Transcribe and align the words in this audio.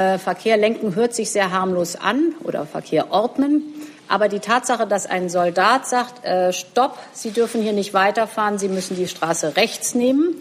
Äh, 0.00 0.16
Verkehr 0.16 0.56
lenken 0.56 0.94
hört 0.94 1.14
sich 1.14 1.30
sehr 1.30 1.50
harmlos 1.50 1.94
an 1.94 2.34
oder 2.42 2.64
Verkehr 2.64 3.12
ordnen. 3.12 3.62
Aber 4.08 4.28
die 4.28 4.40
Tatsache, 4.40 4.86
dass 4.86 5.04
ein 5.04 5.28
Soldat 5.28 5.86
sagt, 5.86 6.24
äh, 6.24 6.54
Stopp, 6.54 6.98
Sie 7.12 7.32
dürfen 7.32 7.60
hier 7.60 7.74
nicht 7.74 7.92
weiterfahren, 7.92 8.58
Sie 8.58 8.68
müssen 8.68 8.96
die 8.96 9.06
Straße 9.06 9.56
rechts 9.56 9.94
nehmen, 9.94 10.34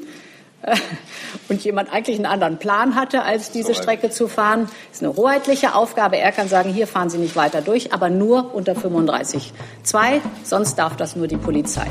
äh, 0.62 0.78
und 1.50 1.62
jemand 1.62 1.92
eigentlich 1.92 2.16
einen 2.16 2.26
anderen 2.26 2.58
Plan 2.58 2.96
hatte, 2.96 3.24
als 3.24 3.52
diese 3.52 3.76
Strecke 3.76 4.10
zu 4.10 4.30
fahren, 4.30 4.70
ist 4.94 5.04
eine 5.04 5.14
hoheitliche 5.18 5.76
Aufgabe. 5.76 6.18
Er 6.18 6.32
kann 6.32 6.48
sagen, 6.48 6.72
hier 6.72 6.88
fahren 6.88 7.10
Sie 7.10 7.18
nicht 7.18 7.36
weiter 7.36 7.60
durch, 7.60 7.92
aber 7.92 8.10
nur 8.10 8.56
unter 8.56 8.74
35.2, 8.74 10.22
sonst 10.46 10.76
darf 10.76 10.96
das 10.96 11.18
nur 11.18 11.28
die 11.28 11.38
Polizei. 11.38 11.88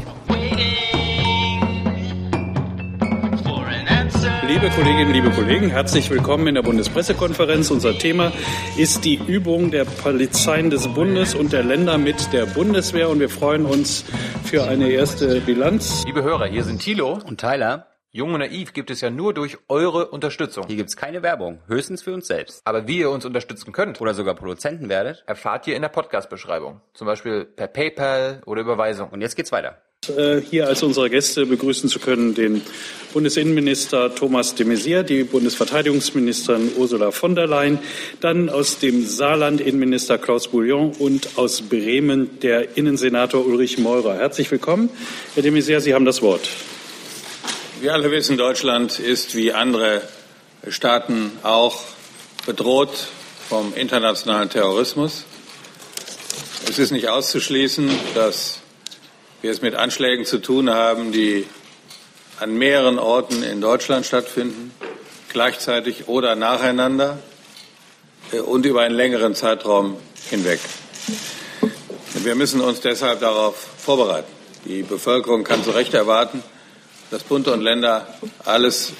Liebe 4.48 4.70
Kolleginnen, 4.70 5.12
liebe 5.12 5.30
Kollegen, 5.30 5.68
herzlich 5.68 6.08
willkommen 6.08 6.46
in 6.46 6.54
der 6.54 6.62
Bundespressekonferenz. 6.62 7.70
Unser 7.70 7.98
Thema 7.98 8.32
ist 8.78 9.04
die 9.04 9.16
Übung 9.16 9.70
der 9.70 9.84
Polizeien 9.84 10.70
des 10.70 10.88
Bundes 10.88 11.34
und 11.34 11.52
der 11.52 11.62
Länder 11.62 11.98
mit 11.98 12.32
der 12.32 12.46
Bundeswehr 12.46 13.10
und 13.10 13.20
wir 13.20 13.28
freuen 13.28 13.66
uns 13.66 14.06
für 14.44 14.64
eine 14.64 14.88
erste 14.88 15.42
Bilanz. 15.42 16.02
Liebe 16.06 16.22
Hörer, 16.22 16.46
hier 16.46 16.64
sind 16.64 16.80
Thilo 16.80 17.18
und 17.26 17.38
Tyler. 17.38 17.88
Jung 18.10 18.32
und 18.32 18.40
Naiv 18.40 18.72
gibt 18.72 18.90
es 18.90 19.02
ja 19.02 19.10
nur 19.10 19.34
durch 19.34 19.58
eure 19.68 20.06
Unterstützung. 20.08 20.64
Hier 20.66 20.76
gibt 20.76 20.88
es 20.88 20.96
keine 20.96 21.22
Werbung, 21.22 21.60
höchstens 21.66 22.00
für 22.00 22.14
uns 22.14 22.26
selbst. 22.26 22.62
Aber 22.64 22.88
wie 22.88 23.00
ihr 23.00 23.10
uns 23.10 23.26
unterstützen 23.26 23.72
könnt 23.72 24.00
oder 24.00 24.14
sogar 24.14 24.34
Produzenten 24.34 24.88
werdet, 24.88 25.24
erfahrt 25.26 25.66
ihr 25.66 25.76
in 25.76 25.82
der 25.82 25.90
Podcast-Beschreibung. 25.90 26.80
Zum 26.94 27.06
Beispiel 27.06 27.44
per 27.44 27.66
PayPal 27.66 28.40
oder 28.46 28.62
Überweisung. 28.62 29.10
Und 29.10 29.20
jetzt 29.20 29.36
geht's 29.36 29.52
weiter. 29.52 29.82
Äh, 30.16 30.40
hier 30.48 30.68
als 30.68 30.82
unsere 30.82 31.10
Gäste 31.10 31.44
begrüßen 31.44 31.88
zu 31.88 31.98
können 31.98 32.34
den 32.34 32.62
Bundesinnenminister 33.12 34.14
Thomas 34.14 34.54
de 34.54 34.66
Maizière, 34.66 35.02
die 35.02 35.24
Bundesverteidigungsministerin 35.24 36.72
Ursula 36.76 37.10
von 37.10 37.34
der 37.34 37.46
Leyen, 37.46 37.78
dann 38.20 38.48
aus 38.48 38.78
dem 38.78 39.06
Saarland 39.06 39.60
Innenminister 39.60 40.18
Klaus 40.18 40.48
Bouillon 40.48 40.92
und 40.92 41.36
aus 41.36 41.62
Bremen 41.62 42.38
der 42.40 42.76
Innensenator 42.76 43.44
Ulrich 43.44 43.78
Meurer. 43.78 44.14
Herzlich 44.14 44.50
willkommen. 44.50 44.88
Herr 45.34 45.42
de 45.42 45.50
Maizière, 45.50 45.80
Sie 45.80 45.94
haben 45.94 46.04
das 46.04 46.22
Wort. 46.22 46.48
Wir 47.80 47.92
alle 47.92 48.10
wissen, 48.10 48.36
Deutschland 48.36 48.98
ist 48.98 49.34
wie 49.34 49.52
andere 49.52 50.02
Staaten 50.68 51.32
auch 51.42 51.82
bedroht 52.46 53.08
vom 53.48 53.74
internationalen 53.74 54.48
Terrorismus. 54.48 55.24
Es 56.68 56.78
ist 56.78 56.92
nicht 56.92 57.08
auszuschließen, 57.08 57.90
dass 58.14 58.60
wir 59.42 59.50
es 59.50 59.62
mit 59.62 59.74
Anschlägen 59.74 60.24
zu 60.24 60.38
tun 60.38 60.70
haben, 60.70 61.12
die 61.12 61.46
an 62.40 62.56
mehreren 62.56 62.98
Orten 62.98 63.42
in 63.42 63.60
Deutschland 63.60 64.06
stattfinden, 64.06 64.72
gleichzeitig 65.28 66.08
oder 66.08 66.34
nacheinander 66.34 67.18
und 68.46 68.66
über 68.66 68.82
einen 68.82 68.94
längeren 68.94 69.34
Zeitraum 69.34 69.96
hinweg. 70.30 70.60
Wir 72.14 72.34
müssen 72.34 72.60
uns 72.60 72.80
deshalb 72.80 73.20
darauf 73.20 73.56
vorbereiten. 73.78 74.30
Die 74.64 74.82
Bevölkerung 74.82 75.44
kann 75.44 75.62
zu 75.62 75.70
Recht 75.70 75.94
erwarten, 75.94 76.42
dass 77.10 77.22
Bund 77.22 77.48
und 77.48 77.60
Länder 77.60 78.06
alles 78.44 78.92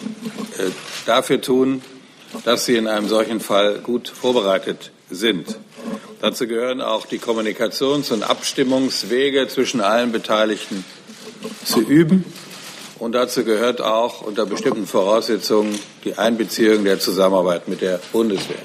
äh, 0.57 0.71
dafür 1.05 1.41
tun, 1.41 1.83
dass 2.45 2.65
sie 2.65 2.77
in 2.77 2.87
einem 2.87 3.09
solchen 3.09 3.41
Fall 3.41 3.79
gut 3.81 4.09
vorbereitet 4.09 4.93
sind. 5.11 5.59
Dazu 6.21 6.49
gehören 6.49 6.81
auch 6.81 7.07
die 7.07 7.21
Kommunikations- 7.21 8.13
und 8.13 8.25
Abstimmungswege 8.25 9.47
zwischen 9.47 9.81
allen 9.81 10.11
Beteiligten 10.11 10.85
zu 11.65 11.81
üben. 11.81 12.25
Und 12.99 13.13
dazu 13.13 13.45
gehört 13.45 13.81
auch 13.81 14.23
unter 14.23 14.45
bestimmten 14.45 14.89
Voraussetzungen 14.89 15.79
die 16.05 16.19
Einbeziehung 16.19 16.83
der 16.83 16.99
Zusammenarbeit 16.99 17.69
mit 17.69 17.83
der 17.83 18.01
Bundeswehr. 18.11 18.57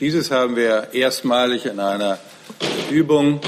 Dieses 0.00 0.32
haben 0.32 0.56
wir 0.56 0.88
erstmalig 0.92 1.66
in 1.66 1.78
einer 1.78 2.18
Übung, 2.90 3.40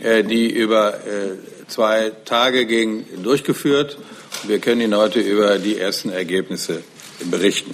äh, 0.00 0.24
die 0.24 0.50
über 0.50 0.94
äh, 0.94 1.36
zwei 1.68 2.10
Tage 2.24 2.66
ging, 2.66 3.06
durchgeführt. 3.22 3.98
Wir 4.42 4.58
können 4.58 4.80
Ihnen 4.80 4.96
heute 4.96 5.20
über 5.20 5.58
die 5.58 5.78
ersten 5.78 6.10
Ergebnisse 6.10 6.82
berichten. 7.30 7.72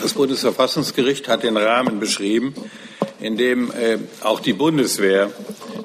Das 0.00 0.12
Bundesverfassungsgericht 0.14 1.26
hat 1.26 1.42
den 1.42 1.56
Rahmen 1.56 1.98
beschrieben, 1.98 2.54
in 3.20 3.36
dem 3.36 3.70
äh, 3.70 3.98
auch 4.22 4.40
die 4.40 4.52
Bundeswehr 4.52 5.30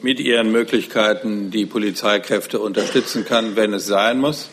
mit 0.01 0.19
ihren 0.19 0.51
Möglichkeiten 0.51 1.49
die 1.49 1.66
Polizeikräfte 1.66 2.59
unterstützen 2.59 3.25
kann, 3.25 3.55
wenn 3.55 3.73
es 3.73 3.85
sein 3.85 4.19
muss. 4.19 4.49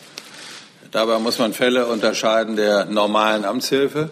Dabei 0.91 1.19
muss 1.19 1.39
man 1.39 1.53
Fälle 1.53 1.87
unterscheiden 1.87 2.55
der 2.55 2.85
normalen 2.85 3.45
Amtshilfe, 3.45 4.09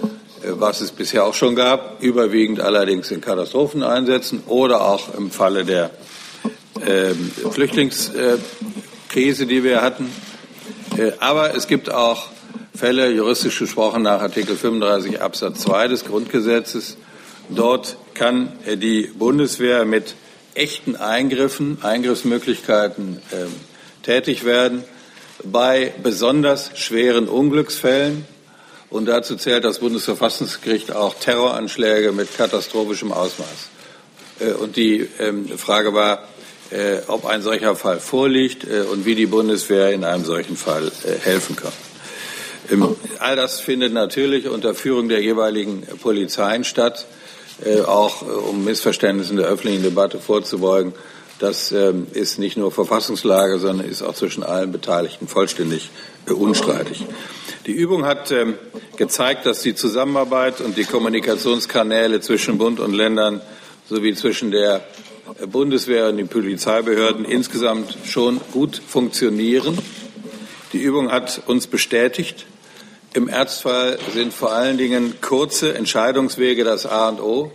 äh, 0.00 0.06
was 0.42 0.80
es 0.80 0.90
bisher 0.92 1.24
auch 1.24 1.34
schon 1.34 1.54
gab, 1.54 2.02
überwiegend 2.02 2.60
allerdings 2.60 3.10
in 3.10 3.20
Katastropheneinsätzen 3.20 4.42
oder 4.46 4.86
auch 4.86 5.14
im 5.14 5.30
Falle 5.30 5.64
der 5.64 5.90
äh, 6.84 7.14
Flüchtlingskrise, 7.50 9.46
die 9.46 9.62
wir 9.62 9.82
hatten. 9.82 10.10
Äh, 10.96 11.12
aber 11.20 11.54
es 11.54 11.68
gibt 11.68 11.92
auch 11.92 12.28
Fälle, 12.74 13.10
juristisch 13.10 13.58
gesprochen 13.58 14.02
nach 14.02 14.20
Artikel 14.20 14.56
35 14.56 15.20
Absatz 15.20 15.60
2 15.60 15.88
des 15.88 16.04
Grundgesetzes. 16.04 16.96
Dort 17.54 17.96
kann 18.14 18.52
äh, 18.66 18.76
die 18.76 19.02
Bundeswehr 19.02 19.84
mit 19.84 20.14
echten 20.54 20.96
Eingriffen, 20.96 21.78
Eingriffsmöglichkeiten 21.82 23.18
äh, 23.30 23.46
tätig 24.04 24.44
werden 24.44 24.84
bei 25.42 25.92
besonders 26.02 26.70
schweren 26.74 27.28
Unglücksfällen. 27.28 28.24
Und 28.90 29.06
dazu 29.06 29.36
zählt 29.36 29.64
das 29.64 29.78
Bundesverfassungsgericht 29.78 30.92
auch 30.92 31.14
Terroranschläge 31.14 32.12
mit 32.12 32.36
katastrophischem 32.36 33.12
Ausmaß. 33.12 33.68
Äh, 34.40 34.52
und 34.52 34.76
die 34.76 35.08
ähm, 35.18 35.48
Frage 35.58 35.94
war, 35.94 36.28
äh, 36.70 36.98
ob 37.08 37.24
ein 37.24 37.42
solcher 37.42 37.74
Fall 37.74 37.98
vorliegt 37.98 38.64
und 38.64 39.04
wie 39.04 39.16
die 39.16 39.26
Bundeswehr 39.26 39.90
in 39.90 40.04
einem 40.04 40.24
solchen 40.24 40.56
Fall 40.56 40.92
helfen 41.24 41.56
kann. 41.56 41.72
Ähm, 42.70 42.94
all 43.18 43.34
das 43.34 43.58
findet 43.58 43.92
natürlich 43.92 44.48
unter 44.48 44.74
Führung 44.74 45.08
der 45.08 45.20
jeweiligen 45.20 45.82
Polizeien 46.00 46.62
statt, 46.62 47.06
auch 47.86 48.22
um 48.22 48.64
Missverständnissen 48.64 49.36
der 49.36 49.46
öffentlichen 49.46 49.82
Debatte 49.82 50.18
vorzubeugen. 50.18 50.94
Das 51.38 51.72
ähm, 51.72 52.06
ist 52.12 52.38
nicht 52.38 52.58
nur 52.58 52.70
Verfassungslage, 52.70 53.58
sondern 53.58 53.88
ist 53.88 54.02
auch 54.02 54.14
zwischen 54.14 54.42
allen 54.42 54.72
Beteiligten 54.72 55.26
vollständig 55.26 55.90
unstreitig. 56.28 57.06
Die 57.66 57.72
Übung 57.72 58.04
hat 58.04 58.30
ähm, 58.30 58.54
gezeigt, 58.96 59.46
dass 59.46 59.62
die 59.62 59.74
Zusammenarbeit 59.74 60.60
und 60.60 60.76
die 60.76 60.84
Kommunikationskanäle 60.84 62.20
zwischen 62.20 62.58
Bund 62.58 62.78
und 62.78 62.92
Ländern 62.92 63.40
sowie 63.88 64.14
zwischen 64.14 64.50
der 64.50 64.84
Bundeswehr 65.50 66.08
und 66.08 66.18
den 66.18 66.28
Polizeibehörden 66.28 67.24
insgesamt 67.24 67.96
schon 68.04 68.40
gut 68.52 68.80
funktionieren. 68.86 69.78
Die 70.72 70.78
Übung 70.78 71.10
hat 71.10 71.42
uns 71.46 71.66
bestätigt, 71.66 72.46
im 73.12 73.28
Ernstfall 73.28 73.98
sind 74.14 74.32
vor 74.32 74.52
allen 74.52 74.78
Dingen 74.78 75.14
kurze 75.20 75.74
Entscheidungswege 75.74 76.64
das 76.64 76.86
A 76.86 77.08
und 77.08 77.20
O. 77.20 77.52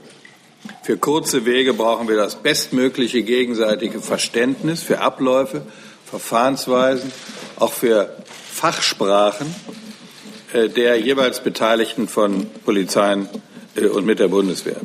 Für 0.84 0.98
kurze 0.98 1.46
Wege 1.46 1.74
brauchen 1.74 2.08
wir 2.08 2.18
das 2.18 2.36
bestmögliche 2.36 3.24
gegenseitige 3.24 4.02
Verständnis 4.02 4.84
für 4.84 5.00
Abläufe, 5.00 5.62
Verfahrensweisen, 6.06 7.12
auch 7.58 7.72
für 7.72 8.16
Fachsprachen 8.52 9.54
äh, 10.54 10.70
der 10.70 11.00
jeweils 11.00 11.42
Beteiligten 11.42 12.08
von 12.08 12.48
Polizeien 12.66 13.30
äh, 13.76 13.86
und 13.88 14.06
mit 14.06 14.20
der 14.20 14.28
Bundeswehr. 14.28 14.82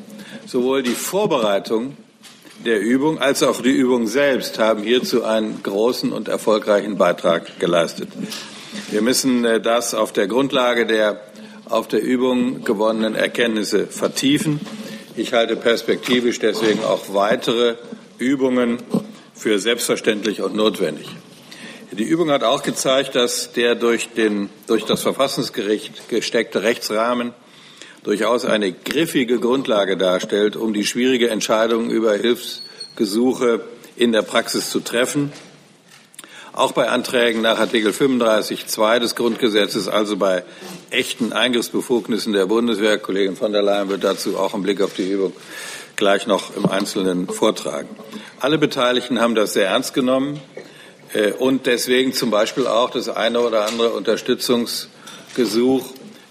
Sowohl 0.46 0.82
die 0.82 0.90
Vorbereitung 0.90 1.96
der 2.64 2.80
Übung 2.80 3.18
als 3.18 3.42
auch 3.42 3.60
die 3.60 3.70
Übung 3.70 4.06
selbst 4.06 4.58
haben 4.58 4.82
hierzu 4.82 5.24
einen 5.24 5.62
großen 5.62 6.12
und 6.12 6.28
erfolgreichen 6.28 6.98
Beitrag 6.98 7.58
geleistet. 7.58 8.08
Wir 8.90 9.02
müssen 9.02 9.44
äh, 9.44 9.60
das 9.60 9.94
auf 9.94 10.12
der 10.12 10.26
Grundlage 10.26 10.86
der 10.86 11.20
auf 11.70 11.86
der 11.86 12.02
Übung 12.02 12.64
gewonnenen 12.64 13.14
Erkenntnisse 13.14 13.86
vertiefen. 13.86 14.60
Ich 15.16 15.32
halte 15.32 15.54
perspektivisch 15.54 16.40
deswegen 16.40 16.82
auch 16.82 17.14
weitere 17.14 17.76
Übungen 18.18 18.78
für 19.34 19.58
selbstverständlich 19.58 20.42
und 20.42 20.54
notwendig. 20.54 21.08
Die 21.92 22.04
Übung 22.04 22.30
hat 22.30 22.44
auch 22.44 22.62
gezeigt, 22.62 23.14
dass 23.14 23.52
der 23.52 23.74
durch, 23.74 24.10
den, 24.10 24.48
durch 24.66 24.84
das 24.84 25.02
Verfassungsgericht 25.02 26.08
gesteckte 26.08 26.62
Rechtsrahmen 26.62 27.34
durchaus 28.02 28.44
eine 28.44 28.72
griffige 28.72 29.38
Grundlage 29.38 29.96
darstellt, 29.96 30.56
um 30.56 30.72
die 30.72 30.86
schwierige 30.86 31.30
Entscheidung 31.30 31.90
über 31.90 32.14
Hilfsgesuche 32.14 33.60
in 33.96 34.12
der 34.12 34.22
Praxis 34.22 34.70
zu 34.70 34.80
treffen. 34.80 35.32
Auch 36.52 36.72
bei 36.72 36.88
Anträgen 36.88 37.42
nach 37.42 37.60
Artikel 37.60 37.92
35.2 37.92 38.98
des 38.98 39.14
Grundgesetzes, 39.14 39.86
also 39.86 40.16
bei 40.16 40.42
echten 40.90 41.32
Eingriffsbefugnissen 41.32 42.32
der 42.32 42.46
Bundeswehr, 42.46 42.98
Kollegin 42.98 43.36
von 43.36 43.52
der 43.52 43.62
Leyen 43.62 43.88
wird 43.88 44.02
dazu 44.02 44.36
auch 44.36 44.52
einen 44.52 44.64
Blick 44.64 44.80
auf 44.82 44.92
die 44.94 45.08
Übung 45.08 45.32
gleich 45.94 46.26
noch 46.26 46.56
im 46.56 46.66
Einzelnen 46.66 47.28
vortragen. 47.28 47.88
Alle 48.40 48.58
Beteiligten 48.58 49.20
haben 49.20 49.36
das 49.36 49.52
sehr 49.52 49.68
ernst 49.68 49.94
genommen 49.94 50.40
äh, 51.12 51.30
und 51.32 51.66
deswegen 51.66 52.14
zum 52.14 52.30
Beispiel 52.30 52.66
auch 52.66 52.90
das 52.90 53.08
eine 53.08 53.40
oder 53.40 53.66
andere 53.66 53.90
Unterstützungsgesuch 53.90 55.84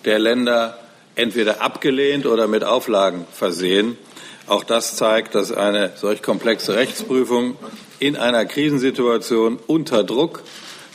der 0.03 0.19
Länder 0.19 0.79
entweder 1.15 1.61
abgelehnt 1.61 2.25
oder 2.25 2.47
mit 2.47 2.63
Auflagen 2.65 3.25
versehen. 3.31 3.97
Auch 4.49 4.63
das 4.63 4.95
zeigt, 4.95 5.35
dass 5.35 5.51
eine 5.51 5.91
solch 5.95 6.23
komplexe 6.23 6.73
Rechtsprüfung 6.73 7.55
in 7.99 8.17
einer 8.17 8.45
Krisensituation 8.45 9.59
unter 9.67 10.03
Druck 10.03 10.41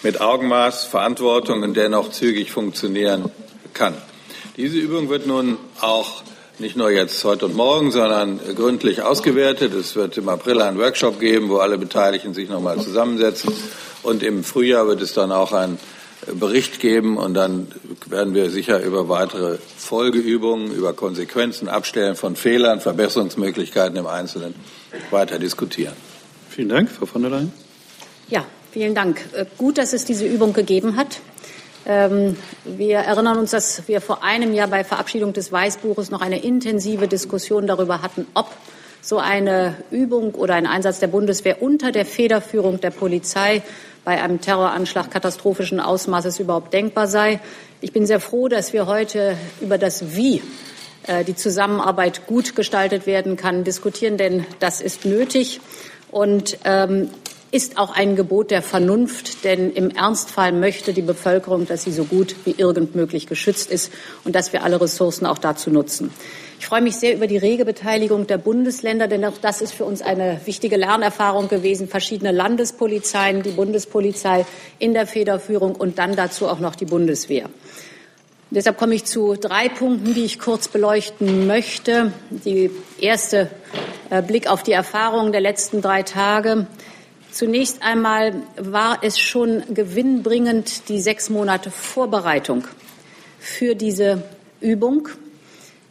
mit 0.03 0.21
Augenmaß, 0.21 0.87
Verantwortung 0.87 1.63
und 1.63 1.75
dennoch 1.75 2.11
zügig 2.11 2.51
funktionieren 2.51 3.31
kann. 3.73 3.95
Diese 4.57 4.77
Übung 4.77 5.09
wird 5.09 5.29
nun 5.29 5.57
auch 5.81 6.25
nicht 6.59 6.77
nur 6.77 6.91
jetzt 6.91 7.23
heute 7.23 7.47
und 7.47 7.55
morgen, 7.55 7.93
sondern 7.93 8.41
gründlich 8.57 9.03
ausgewertet. 9.03 9.73
Es 9.73 9.95
wird 9.95 10.17
im 10.19 10.29
April 10.29 10.61
einen 10.61 10.79
Workshop 10.81 11.21
geben, 11.21 11.49
wo 11.49 11.59
alle 11.59 11.79
Beteiligten 11.79 12.35
sich 12.35 12.49
nochmal 12.49 12.81
zusammensetzen. 12.81 13.53
Und 14.03 14.25
im 14.25 14.43
Frühjahr 14.43 14.89
wird 14.89 15.01
es 15.01 15.15
dann 15.15 15.31
auch 15.31 15.53
einen 15.53 15.79
Bericht 16.33 16.81
geben 16.81 17.17
und 17.17 17.35
dann 17.35 17.69
werden 18.07 18.35
wir 18.35 18.51
sicher 18.51 18.83
über 18.83 19.09
weitere 19.09 19.59
Folgeübungen, 19.77 20.73
über 20.73 20.93
Konsequenzen, 20.93 21.69
Abstellen 21.69 22.17
von 22.17 22.37
Fehlern, 22.37 22.81
Verbesserungsmöglichkeiten 22.81 23.97
im 23.97 24.07
Einzelnen 24.07 24.55
weiter 25.11 25.39
diskutieren. 25.39 25.95
Vielen 26.51 26.69
Dank, 26.69 26.91
Frau 26.91 27.07
von 27.07 27.23
der 27.23 27.31
Leyen. 27.31 27.53
Ja, 28.29 28.45
vielen 28.71 28.95
Dank. 28.95 29.21
Äh, 29.33 29.47
gut, 29.59 29.79
dass 29.79 29.93
es 29.93 30.05
diese 30.05 30.27
Übung 30.27 30.53
gegeben 30.53 30.97
hat. 30.97 31.21
Ähm, 31.87 32.37
wir 32.65 32.99
erinnern 32.99 33.39
uns, 33.39 33.51
dass 33.51 33.87
wir 33.89 34.01
vor 34.01 34.23
einem 34.23 34.55
Jahr 34.55 34.69
bei 34.69 34.85
Verabschiedung 34.85 35.33
des 35.33 35.53
Weißbuches 35.53 36.11
noch 36.11 36.23
eine 36.23 36.43
intensive 36.43 37.09
Diskussion 37.09 37.67
darüber 37.67 38.01
hatten, 38.03 38.27
ob 38.35 38.51
so 39.03 39.19
eine 39.19 39.77
Übung 39.91 40.35
oder 40.35 40.55
ein 40.55 40.67
Einsatz 40.67 40.99
der 40.99 41.09
Bundeswehr 41.09 41.61
unter 41.61 41.93
der 41.93 42.07
Federführung 42.07 42.81
der 42.81 42.91
Polizei 42.91 43.63
bei 44.05 44.23
einem 44.23 44.41
Terroranschlag 44.41 45.11
katastrophischen 45.11 45.81
Ausmaßes 45.81 46.39
überhaupt 46.39 46.73
denkbar 46.73 47.07
sei. 47.07 47.41
Ich 47.81 47.93
bin 47.93 48.07
sehr 48.07 48.21
froh, 48.21 48.49
dass 48.49 48.73
wir 48.73 48.87
heute 48.87 49.37
über 49.61 49.79
das 49.79 50.17
Wie 50.17 50.43
äh, 51.07 51.25
die 51.25 51.35
Zusammenarbeit 51.35 52.27
gut 52.27 52.55
gestaltet 52.55 53.07
werden 53.07 53.37
kann, 53.37 53.65
diskutieren, 53.65 54.17
denn 54.17 54.47
das 54.61 54.81
ist 54.81 55.05
nötig. 55.05 55.61
Und 56.11 56.59
ähm, 56.65 57.11
ist 57.55 57.79
auch 57.79 57.95
ein 57.95 58.17
Gebot 58.17 58.51
der 58.51 58.63
Vernunft, 58.63 59.45
denn 59.45 59.73
im 59.73 59.91
Ernstfall 59.91 60.51
möchte 60.51 60.93
die 60.93 61.03
Bevölkerung, 61.03 61.69
dass 61.69 61.85
sie 61.85 61.93
so 61.93 62.03
gut 62.03 62.35
wie 62.45 62.55
irgend 62.57 62.97
möglich 62.97 63.29
geschützt 63.29 63.71
ist 63.71 63.93
und 64.25 64.35
dass 64.35 64.53
wir 64.53 64.65
alle 64.65 64.81
Ressourcen 64.81 65.25
auch 65.25 65.39
dazu 65.39 65.71
nutzen. 65.71 66.11
Ich 66.65 66.69
freue 66.69 66.81
mich 66.81 66.97
sehr 66.97 67.13
über 67.13 67.27
die 67.27 67.37
rege 67.37 67.67
Beteiligung 67.67 68.27
der 68.27 68.39
Bundesländer, 68.39 69.07
denn 69.07 69.23
auch 69.27 69.37
das 69.37 69.61
ist 69.61 69.75
für 69.75 69.85
uns 69.85 70.01
eine 70.01 70.41
wichtige 70.47 70.79
Lernerfahrung 70.79 71.49
gewesen. 71.49 71.89
Verschiedene 71.89 72.33
Landespolizeien, 72.33 73.43
die 73.43 73.51
Bundespolizei 73.51 74.47
in 74.79 74.95
der 74.95 75.07
Federführung 75.07 75.75
und 75.75 75.99
dann 75.99 76.17
dazu 76.17 76.49
auch 76.49 76.61
noch 76.61 76.75
die 76.75 76.87
Bundeswehr. 76.87 77.51
Deshalb 78.49 78.79
komme 78.79 78.95
ich 78.95 79.05
zu 79.05 79.35
drei 79.35 79.69
Punkten, 79.69 80.15
die 80.15 80.25
ich 80.25 80.39
kurz 80.39 80.69
beleuchten 80.69 81.47
möchte. 81.47 82.15
Die 82.31 82.71
erste 82.99 83.51
äh, 84.09 84.23
Blick 84.23 84.47
auf 84.51 84.63
die 84.63 84.73
Erfahrungen 84.73 85.33
der 85.33 85.43
letzten 85.43 85.83
drei 85.83 86.03
Tage. 86.03 86.67
Zunächst 87.31 87.83
einmal 87.83 88.37
war 88.59 89.01
es 89.03 89.19
schon 89.19 89.65
gewinnbringend, 89.69 90.89
die 90.89 90.99
sechs 90.99 91.29
Monate 91.29 91.71
Vorbereitung 91.71 92.65
für 93.39 93.75
diese 93.75 94.23
Übung. 94.63 95.11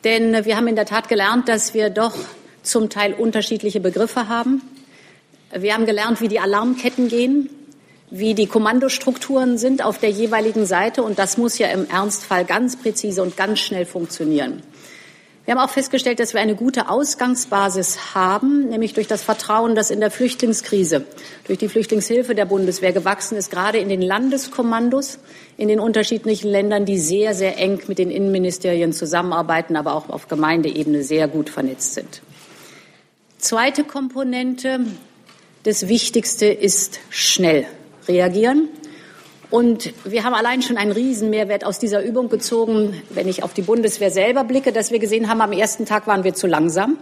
Denn 0.03 0.45
wir 0.45 0.57
haben 0.57 0.67
in 0.67 0.75
der 0.75 0.85
Tat 0.85 1.07
gelernt, 1.07 1.47
dass 1.47 1.73
wir 1.73 1.89
doch 1.89 2.15
zum 2.61 2.89
Teil 2.89 3.13
unterschiedliche 3.13 3.79
Begriffe 3.79 4.27
haben. 4.27 4.61
Wir 5.55 5.73
haben 5.73 5.85
gelernt, 5.85 6.19
wie 6.19 6.27
die 6.27 6.39
Alarmketten 6.39 7.07
gehen, 7.07 7.49
wie 8.09 8.33
die 8.33 8.47
Kommandostrukturen 8.47 9.57
sind 9.57 9.83
auf 9.83 9.99
der 9.99 10.09
jeweiligen 10.09 10.65
Seite. 10.65 11.03
Und 11.03 11.19
das 11.19 11.37
muss 11.37 11.57
ja 11.57 11.67
im 11.67 11.89
Ernstfall 11.89 12.45
ganz 12.45 12.75
präzise 12.75 13.21
und 13.21 13.37
ganz 13.37 13.59
schnell 13.59 13.85
funktionieren. 13.85 14.61
Wir 15.45 15.55
haben 15.55 15.61
auch 15.61 15.73
festgestellt, 15.73 16.21
dass 16.21 16.33
wir 16.33 16.39
eine 16.39 16.55
gute 16.55 16.87
Ausgangsbasis 16.87 18.15
haben, 18.15 18.69
nämlich 18.69 18.93
durch 18.93 19.07
das 19.07 19.23
Vertrauen, 19.23 19.75
das 19.75 19.91
in 19.91 19.99
der 19.99 20.09
Flüchtlingskrise, 20.09 21.05
durch 21.47 21.59
die 21.59 21.67
Flüchtlingshilfe 21.67 22.33
der 22.33 22.45
Bundeswehr 22.45 22.93
gewachsen 22.93 23.37
ist, 23.37 23.51
gerade 23.51 23.77
in 23.77 23.89
den 23.89 24.01
Landeskommandos 24.01 25.19
in 25.57 25.67
den 25.67 25.81
unterschiedlichen 25.81 26.49
Ländern, 26.49 26.85
die 26.85 26.97
sehr, 26.97 27.33
sehr 27.33 27.57
eng 27.57 27.81
mit 27.87 27.99
den 27.99 28.09
Innenministerien 28.09 28.93
zusammenarbeiten, 28.93 29.75
aber 29.75 29.95
auch 29.95 30.07
auf 30.07 30.29
Gemeindeebene 30.29 31.03
sehr 31.03 31.27
gut 31.27 31.49
vernetzt 31.49 31.93
sind. 31.93 32.21
Zweite 33.37 33.83
Komponente, 33.83 34.79
das 35.63 35.89
Wichtigste 35.89 36.45
ist 36.45 37.01
schnell 37.09 37.65
reagieren. 38.07 38.69
Und 39.49 39.93
wir 40.03 40.23
haben 40.23 40.33
allein 40.33 40.61
schon 40.61 40.77
einen 40.77 40.91
Riesenmehrwert 40.91 41.63
aus 41.63 41.79
dieser 41.79 42.03
Übung 42.03 42.29
gezogen, 42.29 43.01
wenn 43.09 43.27
ich 43.27 43.43
auf 43.43 43.53
die 43.53 43.61
Bundeswehr 43.61 44.09
selber 44.09 44.43
blicke, 44.43 44.71
dass 44.71 44.91
wir 44.91 44.99
gesehen 44.99 45.29
haben, 45.29 45.41
am 45.41 45.51
ersten 45.51 45.85
Tag 45.85 46.07
waren 46.07 46.23
wir 46.23 46.33
zu 46.33 46.47
langsam. 46.47 46.97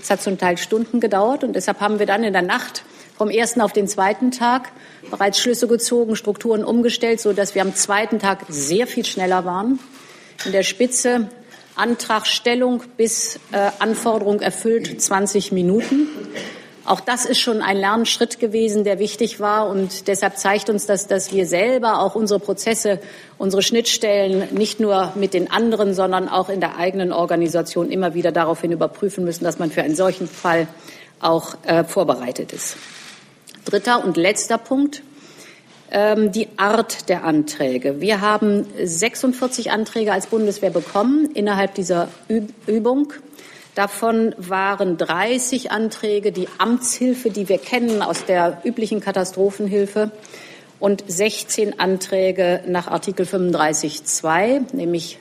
Es 0.00 0.10
hat 0.10 0.20
zum 0.20 0.36
Teil 0.36 0.58
Stunden 0.58 1.00
gedauert 1.00 1.44
und 1.44 1.54
deshalb 1.54 1.80
haben 1.80 1.98
wir 1.98 2.06
dann 2.06 2.24
in 2.24 2.34
der 2.34 2.42
Nacht 2.42 2.84
vom 3.16 3.30
ersten 3.30 3.60
auf 3.60 3.72
den 3.72 3.88
zweiten 3.88 4.32
Tag 4.32 4.70
bereits 5.10 5.38
Schlüsse 5.38 5.68
gezogen, 5.68 6.16
Strukturen 6.16 6.64
umgestellt, 6.64 7.20
so 7.20 7.32
dass 7.32 7.54
wir 7.54 7.62
am 7.62 7.74
zweiten 7.74 8.18
Tag 8.18 8.40
sehr 8.48 8.86
viel 8.86 9.04
schneller 9.04 9.44
waren. 9.44 9.78
In 10.44 10.52
der 10.52 10.62
Spitze 10.62 11.28
Antragstellung 11.76 12.82
bis 12.96 13.40
äh, 13.50 13.70
Anforderung 13.80 14.40
erfüllt 14.40 15.00
20 15.00 15.52
Minuten. 15.52 16.08
Auch 16.86 17.00
das 17.00 17.24
ist 17.24 17.38
schon 17.38 17.62
ein 17.62 17.78
Lernschritt 17.78 18.38
gewesen, 18.38 18.84
der 18.84 18.98
wichtig 18.98 19.40
war. 19.40 19.68
Und 19.68 20.06
deshalb 20.06 20.36
zeigt 20.36 20.68
uns 20.68 20.84
das, 20.84 21.06
dass 21.06 21.32
wir 21.32 21.46
selber 21.46 22.00
auch 22.00 22.14
unsere 22.14 22.40
Prozesse, 22.40 23.00
unsere 23.38 23.62
Schnittstellen 23.62 24.54
nicht 24.54 24.80
nur 24.80 25.12
mit 25.14 25.32
den 25.32 25.50
anderen, 25.50 25.94
sondern 25.94 26.28
auch 26.28 26.50
in 26.50 26.60
der 26.60 26.76
eigenen 26.76 27.12
Organisation 27.12 27.90
immer 27.90 28.14
wieder 28.14 28.32
daraufhin 28.32 28.70
überprüfen 28.70 29.24
müssen, 29.24 29.44
dass 29.44 29.58
man 29.58 29.70
für 29.70 29.82
einen 29.82 29.94
solchen 29.94 30.28
Fall 30.28 30.68
auch 31.20 31.54
äh, 31.64 31.84
vorbereitet 31.84 32.52
ist. 32.52 32.76
Dritter 33.64 34.04
und 34.04 34.18
letzter 34.18 34.58
Punkt 34.58 35.02
ähm, 35.90 36.32
die 36.32 36.48
Art 36.58 37.08
der 37.08 37.24
Anträge. 37.24 38.00
Wir 38.00 38.20
haben 38.20 38.66
46 38.82 39.70
Anträge 39.70 40.12
als 40.12 40.26
Bundeswehr 40.26 40.70
bekommen 40.70 41.30
innerhalb 41.32 41.74
dieser 41.74 42.08
Übung. 42.66 43.12
Davon 43.74 44.34
waren 44.38 44.96
30 44.96 45.72
Anträge 45.72 46.30
die 46.30 46.48
Amtshilfe, 46.58 47.30
die 47.30 47.48
wir 47.48 47.58
kennen 47.58 48.02
aus 48.02 48.24
der 48.24 48.60
üblichen 48.64 49.00
Katastrophenhilfe, 49.00 50.12
und 50.80 51.02
16 51.06 51.80
Anträge 51.80 52.62
nach 52.66 52.88
Artikel 52.88 53.24
35.2, 53.24 54.76
nämlich 54.76 55.18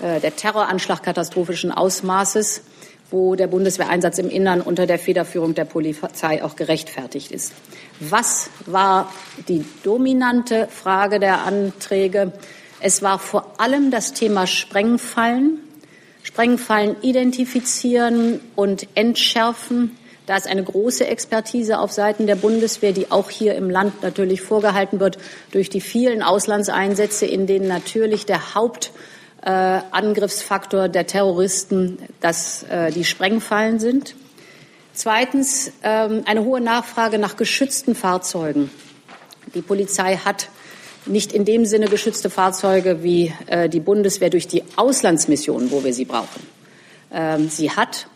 äh, 0.00 0.20
der 0.20 0.36
Terroranschlag 0.36 1.02
katastrophischen 1.02 1.72
Ausmaßes, 1.72 2.62
wo 3.10 3.34
der 3.34 3.48
Bundeswehreinsatz 3.48 4.18
im 4.18 4.30
Innern 4.30 4.60
unter 4.60 4.86
der 4.86 4.98
Federführung 4.98 5.54
der 5.54 5.64
Polizei 5.64 6.44
auch 6.44 6.56
gerechtfertigt 6.56 7.32
ist. 7.32 7.52
Was 8.00 8.48
war 8.64 9.12
die 9.48 9.64
dominante 9.82 10.68
Frage 10.68 11.18
der 11.18 11.42
Anträge? 11.42 12.32
Es 12.80 13.02
war 13.02 13.18
vor 13.18 13.60
allem 13.60 13.90
das 13.90 14.12
Thema 14.12 14.46
Sprengfallen 14.46 15.58
Sprengfallen 16.22 16.96
identifizieren 17.02 18.40
und 18.54 18.86
entschärfen. 18.94 19.98
Da 20.26 20.36
ist 20.36 20.46
eine 20.46 20.62
große 20.62 21.04
Expertise 21.06 21.80
auf 21.80 21.90
Seiten 21.90 22.28
der 22.28 22.36
Bundeswehr, 22.36 22.92
die 22.92 23.10
auch 23.10 23.28
hier 23.28 23.56
im 23.56 23.68
Land 23.68 24.02
natürlich 24.02 24.40
vorgehalten 24.40 25.00
wird 25.00 25.18
durch 25.50 25.68
die 25.68 25.80
vielen 25.80 26.22
Auslandseinsätze, 26.22 27.26
in 27.26 27.48
denen 27.48 27.66
natürlich 27.66 28.24
der 28.24 28.54
Hauptangriffsfaktor 28.54 30.84
äh, 30.84 30.90
der 30.90 31.08
Terroristen 31.08 31.98
das, 32.20 32.62
äh, 32.64 32.92
die 32.92 33.04
Sprengfallen 33.04 33.80
sind. 33.80 34.14
Zweitens 34.94 35.72
ähm, 35.82 36.22
eine 36.26 36.44
hohe 36.44 36.60
Nachfrage 36.60 37.18
nach 37.18 37.36
geschützten 37.36 37.96
Fahrzeugen. 37.96 38.70
Die 39.54 39.62
Polizei 39.62 40.16
hat 40.16 40.48
nicht 41.06 41.32
in 41.32 41.44
dem 41.44 41.64
Sinne 41.64 41.86
geschützte 41.86 42.30
Fahrzeuge 42.30 43.02
wie 43.02 43.32
äh, 43.46 43.68
die 43.68 43.80
Bundeswehr 43.80 44.30
durch 44.30 44.46
die 44.46 44.62
Auslandsmissionen, 44.76 45.70
wo 45.70 45.84
wir 45.84 45.94
sie 45.94 46.04
brauchen. 46.04 46.46
Ähm, 47.12 47.48
sie 47.48 47.70
hat. 47.70 48.06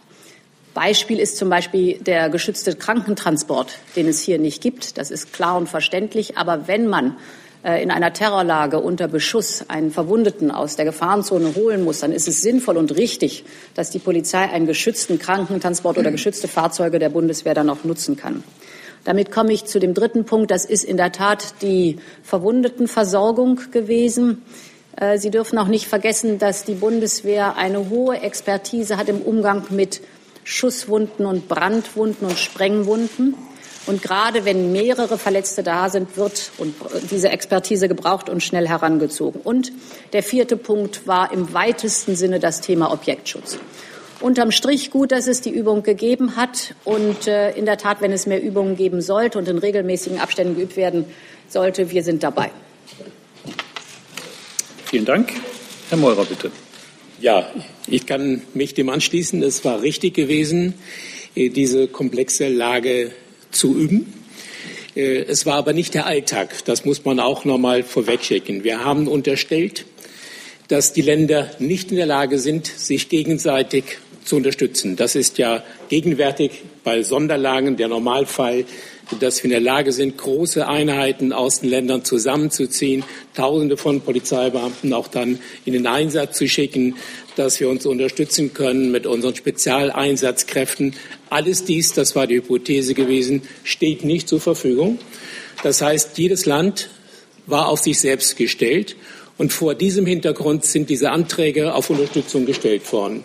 Beispiel 0.75 1.19
ist 1.19 1.39
zum 1.39 1.49
Beispiel 1.49 1.99
der 1.99 2.29
geschützte 2.29 2.77
Krankentransport, 2.77 3.79
den 3.97 4.09
es 4.09 4.21
hier 4.21 4.39
nicht 4.39 4.63
gibt. 4.63 4.99
Das 4.99 5.11
ist 5.11 5.33
klar 5.33 5.57
und 5.57 5.69
verständlich. 5.69 6.37
Aber 6.37 6.69
wenn 6.69 6.87
man 6.87 7.17
äh, 7.65 7.83
in 7.83 7.91
einer 7.91 8.13
Terrorlage 8.13 8.79
unter 8.79 9.09
Beschuss 9.09 9.65
einen 9.69 9.91
Verwundeten 9.91 10.51
aus 10.51 10.77
der 10.77 10.85
Gefahrenzone 10.85 11.55
holen 11.57 11.83
muss, 11.83 12.01
dann 12.01 12.13
ist 12.13 12.29
es 12.29 12.43
sinnvoll 12.43 12.77
und 12.77 12.97
richtig, 12.97 13.45
dass 13.75 13.91
die 13.91 13.99
Polizei 13.99 14.51
einen 14.51 14.67
geschützten 14.67 15.19
Krankentransport 15.19 15.99
oder 15.99 16.13
geschützte 16.13 16.47
Fahrzeuge 16.47 16.99
der 16.99 17.09
Bundeswehr 17.09 17.55
dann 17.55 17.71
auch 17.71 17.83
nutzen 17.85 18.17
kann. 18.17 18.45
Damit 19.07 19.31
komme 19.31 19.53
ich 19.53 19.67
zu 19.67 19.79
dem 19.79 19.95
dritten 19.95 20.25
Punkt. 20.25 20.51
Das 20.51 20.65
ist 20.65 20.83
in 20.83 20.97
der 20.97 21.13
Tat 21.13 21.63
die 21.63 21.99
Verwundetenversorgung 22.25 23.61
gewesen. 23.71 24.43
Äh, 24.97 25.19
Sie 25.19 25.31
dürfen 25.31 25.59
auch 25.59 25.69
nicht 25.69 25.87
vergessen, 25.87 26.41
dass 26.41 26.65
die 26.65 26.75
Bundeswehr 26.75 27.57
eine 27.57 27.89
hohe 27.89 28.21
Expertise 28.21 28.97
hat 28.97 29.09
im 29.09 29.23
Umgang 29.23 29.63
mit 29.71 30.01
Schusswunden 30.43 31.25
und 31.25 31.47
Brandwunden 31.47 32.27
und 32.27 32.37
Sprengwunden. 32.37 33.37
Und 33.87 34.03
gerade 34.03 34.45
wenn 34.45 34.73
mehrere 34.73 35.19
Verletzte 35.19 35.63
da 35.63 35.89
sind, 35.89 36.17
wird 36.17 36.51
diese 37.09 37.29
Expertise 37.29 37.87
gebraucht 37.87 38.29
und 38.29 38.43
schnell 38.43 38.67
herangezogen. 38.69 39.41
Und 39.41 39.71
der 40.13 40.25
vierte 40.25 40.57
Punkt 40.57 41.07
war 41.07 41.33
im 41.33 41.55
weitesten 41.55 42.17
Sinne 42.17 42.41
das 42.41 42.61
Thema 42.61 42.93
Objektschutz. 42.93 43.59
Unterm 44.21 44.51
Strich 44.51 44.91
gut, 44.91 45.13
dass 45.13 45.27
es 45.27 45.41
die 45.41 45.51
Übung 45.51 45.83
gegeben 45.83 46.37
hat. 46.37 46.75
Und 46.85 47.27
äh, 47.27 47.53
in 47.53 47.67
der 47.67 47.77
Tat, 47.77 48.01
wenn 48.01 48.13
es 48.13 48.27
mehr 48.27 48.43
Übungen 48.43 48.77
geben 48.77 49.03
sollte 49.03 49.39
und 49.39 49.49
in 49.49 49.59
regelmäßigen 49.59 50.19
Abständen 50.19 50.57
geübt 50.57 50.77
werden 50.77 51.05
sollte, 51.49 51.91
wir 51.91 52.03
sind 52.03 52.23
dabei. 52.23 52.51
Vielen 54.87 55.05
Dank. 55.05 55.33
Herr 55.91 55.99
Meurer, 55.99 56.25
bitte. 56.25 56.51
Ja, 57.21 57.51
ich 57.87 58.07
kann 58.07 58.43
mich 58.55 58.75
dem 58.75 58.89
anschließen. 58.89 59.43
Es 59.43 59.65
war 59.65 59.83
richtig 59.83 60.15
gewesen, 60.15 60.75
äh, 61.35 61.51
diese 61.51 61.89
komplexe 61.89 62.49
Lage 62.49 63.13
zu 63.51 63.77
üben. 63.77 64.13
Äh, 64.95 65.25
es 65.25 65.45
war 65.47 65.57
aber 65.57 65.73
nicht 65.73 65.95
der 65.95 66.07
Alltag. 66.07 66.65
Das 66.65 66.85
muss 66.85 67.05
man 67.05 67.21
auch 67.21 67.45
noch 67.45 67.59
mal 67.59 67.83
vorwegschicken. 67.83 68.65
Wir 68.65 68.85
haben 68.85 69.09
unterstellt, 69.09 69.85
dass 70.69 70.93
die 70.93 71.03
Länder 71.03 71.51
nicht 71.59 71.91
in 71.91 71.97
der 71.97 72.07
Lage 72.07 72.39
sind, 72.39 72.67
sich 72.67 73.09
gegenseitig 73.09 73.99
zu 74.27 74.37
unterstützen. 74.37 74.97
Das 74.97 75.15
ist 75.15 75.39
ja 75.39 75.63
gegenwärtig 75.89 76.63
bei 76.85 77.03
Sonderlagen 77.03 77.77
der 77.77 77.89
Normalfall 77.89 78.65
dass 79.21 79.39
wir 79.39 79.45
in 79.45 79.51
der 79.51 79.61
Lage 79.61 79.93
sind, 79.93 80.19
große 80.19 80.67
Einheiten 80.67 81.33
aus 81.33 81.61
den 81.61 81.71
Ländern 81.71 82.05
zusammenzuziehen, 82.05 83.05
Tausende 83.35 83.77
von 83.77 84.01
Polizeibeamten 84.01 84.93
auch 84.93 85.09
dann 85.09 85.39
in 85.65 85.75
den 85.75 85.87
Einsatz 85.87 86.39
zu 86.39 86.49
schicken, 86.49 86.97
dass 87.37 87.61
wir 87.61 87.69
uns 87.69 87.87
unterstützen 87.87 88.53
können 88.53 88.91
mit 88.91 89.07
unseren 89.07 89.37
Spezialeinsatzkräften. 89.37 90.95
Alles 91.31 91.65
dies, 91.65 91.93
das 91.93 92.17
war 92.17 92.27
die 92.27 92.37
Hypothese 92.37 92.95
gewesen, 92.95 93.43
steht 93.63 94.05
nicht 94.05 94.29
zur 94.29 94.41
Verfügung. 94.41 94.99
Das 95.63 95.83
heißt, 95.83 96.19
jedes 96.19 96.47
Land 96.47 96.89
war 97.47 97.69
auf 97.69 97.81
sich 97.81 98.01
selbst 98.01 98.37
gestellt. 98.37 98.97
Und 99.39 99.53
vor 99.53 99.75
diesem 99.75 100.07
Hintergrund 100.07 100.65
sind 100.65 100.89
diese 100.89 101.11
Anträge 101.11 101.75
auf 101.75 101.91
Unterstützung 101.91 102.47
gestellt 102.47 102.91
worden. 102.93 103.25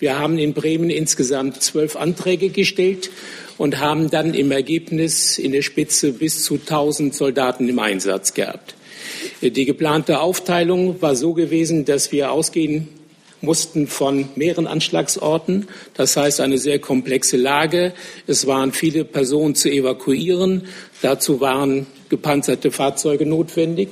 Wir 0.00 0.18
haben 0.18 0.38
in 0.38 0.54
Bremen 0.54 0.90
insgesamt 0.90 1.62
zwölf 1.62 1.94
Anträge 1.94 2.48
gestellt 2.48 3.10
und 3.58 3.78
haben 3.78 4.10
dann 4.10 4.34
im 4.34 4.50
Ergebnis 4.50 5.38
in 5.38 5.52
der 5.52 5.62
Spitze 5.62 6.12
bis 6.12 6.42
zu 6.42 6.54
1000 6.54 7.14
Soldaten 7.14 7.68
im 7.68 7.78
Einsatz 7.78 8.34
gehabt. 8.34 8.74
Die 9.40 9.64
geplante 9.64 10.20
Aufteilung 10.20 11.00
war 11.00 11.14
so 11.14 11.32
gewesen, 11.32 11.84
dass 11.84 12.10
wir 12.10 12.32
ausgehen 12.32 12.88
mussten 13.40 13.86
von 13.88 14.28
mehreren 14.36 14.66
Anschlagsorten. 14.66 15.68
Das 15.94 16.16
heißt, 16.16 16.40
eine 16.40 16.58
sehr 16.58 16.78
komplexe 16.78 17.36
Lage. 17.36 17.92
Es 18.26 18.46
waren 18.46 18.72
viele 18.72 19.04
Personen 19.04 19.54
zu 19.54 19.70
evakuieren. 19.70 20.66
Dazu 21.02 21.40
waren 21.40 21.86
gepanzerte 22.08 22.70
Fahrzeuge 22.70 23.26
notwendig. 23.26 23.88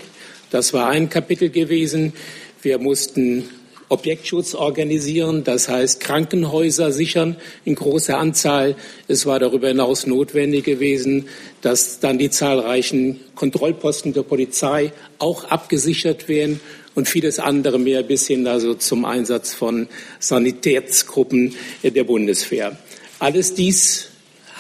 Das 0.51 0.73
war 0.73 0.89
ein 0.89 1.09
Kapitel 1.09 1.49
gewesen. 1.49 2.13
Wir 2.61 2.79
mussten 2.79 3.49
Objektschutz 3.89 4.55
organisieren, 4.55 5.43
das 5.43 5.69
heißt 5.69 6.01
Krankenhäuser 6.01 6.93
sichern 6.93 7.37
in 7.65 7.75
großer 7.75 8.19
Anzahl. 8.19 8.77
Es 9.09 9.27
war 9.27 9.41
darüber 9.41 9.69
hinaus 9.69 10.07
notwendig 10.07 10.65
gewesen, 10.65 11.27
dass 11.61 11.99
dann 11.99 12.19
die 12.19 12.31
zahlreichen 12.31 13.21
Kontrollposten 13.35 14.13
der 14.13 14.23
Polizei 14.23 14.93
auch 15.19 15.45
abgesichert 15.45 16.29
werden 16.29 16.61
und 16.95 17.09
vieles 17.09 17.41
andere 17.41 17.79
mehr 17.79 18.03
bis 18.03 18.27
hin 18.27 18.47
also 18.47 18.75
zum 18.75 19.05
Einsatz 19.05 19.55
von 19.55 19.89
Sanitätsgruppen 20.21 21.55
der 21.83 22.05
Bundeswehr. 22.05 22.77
Alles 23.19 23.55
dies 23.55 24.10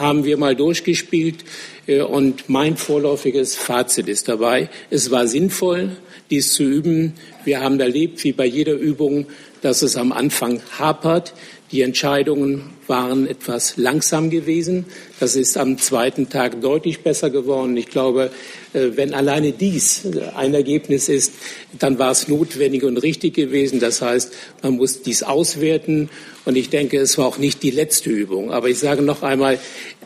haben 0.00 0.24
wir 0.24 0.36
mal 0.36 0.56
durchgespielt 0.56 1.44
äh, 1.86 2.00
und 2.00 2.48
mein 2.48 2.76
vorläufiges 2.76 3.54
Fazit 3.54 4.08
ist 4.08 4.28
dabei, 4.28 4.68
es 4.90 5.10
war 5.10 5.28
sinnvoll, 5.28 5.90
dies 6.30 6.52
zu 6.52 6.64
üben. 6.64 7.14
Wir 7.44 7.60
haben 7.60 7.78
erlebt, 7.80 8.24
wie 8.24 8.32
bei 8.32 8.46
jeder 8.46 8.74
Übung, 8.74 9.26
dass 9.62 9.82
es 9.82 9.96
am 9.96 10.12
Anfang 10.12 10.60
hapert. 10.78 11.34
Die 11.72 11.82
Entscheidungen 11.82 12.64
waren 12.88 13.28
etwas 13.28 13.76
langsam 13.76 14.28
gewesen. 14.28 14.86
Das 15.20 15.36
ist 15.36 15.56
am 15.56 15.78
zweiten 15.78 16.28
Tag 16.28 16.60
deutlich 16.60 17.00
besser 17.00 17.30
geworden. 17.30 17.76
Ich 17.76 17.86
glaube, 17.86 18.32
äh, 18.72 18.88
wenn 18.96 19.14
alleine 19.14 19.52
dies 19.52 20.02
ein 20.34 20.52
Ergebnis 20.52 21.08
ist, 21.08 21.32
dann 21.78 22.00
war 22.00 22.10
es 22.10 22.26
notwendig 22.26 22.82
und 22.82 22.96
richtig 22.96 23.34
gewesen. 23.34 23.78
Das 23.78 24.02
heißt, 24.02 24.32
man 24.62 24.78
muss 24.78 25.02
dies 25.02 25.22
auswerten. 25.22 26.10
Und 26.44 26.56
ich 26.56 26.70
denke, 26.70 26.98
es 26.98 27.16
war 27.18 27.26
auch 27.26 27.38
nicht 27.38 27.62
die 27.62 27.70
letzte 27.70 28.10
Übung. 28.10 28.50
Aber 28.50 28.68
ich 28.68 28.80
sage 28.80 29.02
noch 29.02 29.22
einmal, 29.22 29.60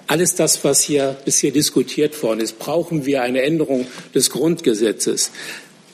alles 0.07 0.35
das, 0.35 0.63
was 0.65 0.83
hier 0.83 1.17
bisher 1.25 1.51
diskutiert 1.51 2.23
worden 2.23 2.41
ist, 2.41 2.59
brauchen 2.59 3.07
wir 3.07 3.23
eine 3.23 3.41
Änderung 3.41 3.87
des 4.15 4.29
Grundgesetzes. 4.29 5.31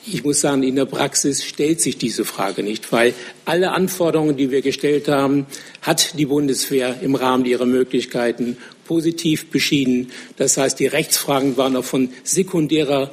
Ich 0.03 0.23
muss 0.23 0.41
sagen, 0.41 0.63
in 0.63 0.75
der 0.75 0.85
Praxis 0.85 1.43
stellt 1.43 1.79
sich 1.79 1.97
diese 1.97 2.25
Frage 2.25 2.63
nicht, 2.63 2.91
weil 2.91 3.13
alle 3.45 3.71
Anforderungen, 3.71 4.35
die 4.35 4.49
wir 4.49 4.63
gestellt 4.63 5.07
haben, 5.07 5.45
hat 5.83 6.17
die 6.17 6.25
Bundeswehr 6.25 7.01
im 7.01 7.13
Rahmen 7.13 7.45
ihrer 7.45 7.67
Möglichkeiten 7.67 8.57
positiv 8.85 9.51
beschieden. 9.51 10.11
Das 10.37 10.57
heißt, 10.57 10.79
die 10.79 10.87
Rechtsfragen 10.87 11.55
waren 11.55 11.75
auch 11.75 11.85
von 11.85 12.09
sekundärer 12.23 13.11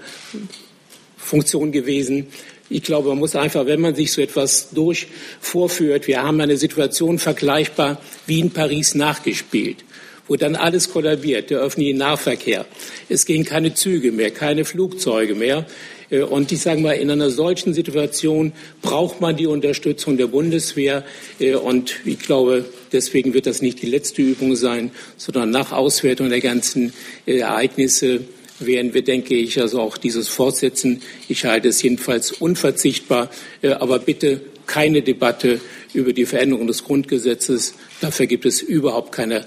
Funktion 1.18 1.73
gewesen. 1.73 2.28
Ich 2.71 2.83
glaube, 2.83 3.11
man 3.11 3.18
muss 3.18 3.37
einfach, 3.37 3.66
wenn 3.66 3.83
man 3.83 3.95
sich 3.95 4.11
so 4.11 4.23
etwas 4.23 4.71
durch 4.71 5.09
vorführt, 5.40 6.07
wir 6.07 6.23
haben 6.23 6.40
eine 6.40 6.57
Situation 6.57 7.18
vergleichbar 7.18 8.00
wie 8.26 8.40
in 8.40 8.50
Paris 8.50 8.95
nachgespielt 8.95 9.85
wo 10.28 10.37
dann 10.37 10.57
alles 10.57 10.90
kollabiert, 10.90 11.49
der 11.50 11.61
öffentliche 11.61 11.97
Nahverkehr. 11.97 12.66
Es 13.09 13.25
gehen 13.25 13.45
keine 13.45 13.73
Züge 13.73 14.12
mehr, 14.12 14.30
keine 14.30 14.66
Flugzeuge 14.66 15.35
mehr. 15.35 15.66
Äh, 16.11 16.23
und 16.23 16.53
ich 16.53 16.61
sage 16.61 16.81
mal, 16.81 16.93
in 16.93 17.11
einer 17.11 17.31
solchen 17.31 17.75
Situation 17.75 18.53
braucht 18.83 19.21
man 19.21 19.37
die 19.37 19.47
Unterstützung 19.47 20.17
der 20.17 20.27
Bundeswehr. 20.27 21.05
Äh, 21.38 21.55
und 21.55 21.97
ich 22.05 22.19
glaube, 22.19 22.65
deswegen 22.93 23.35
wird 23.35 23.47
das 23.47 23.62
nicht 23.62 23.83
die 23.83 23.87
letzte 23.87 24.23
Übung 24.23 24.57
sein, 24.57 24.91
sondern 25.17 25.50
nach 25.50 25.73
Auswertung 25.73 26.31
der 26.31 26.41
ganzen 26.41 26.93
äh, 27.27 27.38
Ereignisse 27.38 28.21
werden 28.61 28.93
wir, 28.93 29.03
denke 29.03 29.37
ich, 29.37 29.61
also 29.61 29.81
auch 29.81 29.97
dieses 29.97 30.29
fortsetzen. 30.29 31.00
Ich 31.29 31.45
halte 31.45 31.69
es 31.69 31.81
jedenfalls 31.81 32.33
unverzichtbar. 32.33 33.31
Aber 33.62 34.00
bitte 34.00 34.41
keine 34.67 35.03
Debatte 35.03 35.61
über 35.95 36.12
die 36.12 36.27
Veränderung 36.27 36.67
des 36.67 36.83
Grundgesetzes. 36.83 37.75
Dafür 38.00 38.27
gibt 38.27 38.47
es 38.47 38.61
überhaupt 38.61 39.12
keine 39.12 39.45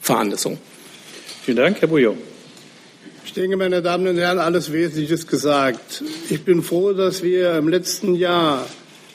Veranlassung. 0.00 0.58
Vielen 1.44 1.56
Dank, 1.56 1.80
Herr 1.80 1.88
Bouillon. 1.88 2.16
Ich 3.34 3.40
denke, 3.40 3.56
meine 3.56 3.80
Damen 3.80 4.06
und 4.08 4.18
Herren, 4.18 4.38
alles 4.38 4.74
Wesentliche 4.74 5.14
ist 5.14 5.26
gesagt. 5.26 6.04
Ich 6.28 6.44
bin 6.44 6.62
froh, 6.62 6.92
dass 6.92 7.22
wir 7.22 7.54
im 7.54 7.66
letzten 7.66 8.14
Jahr 8.14 8.66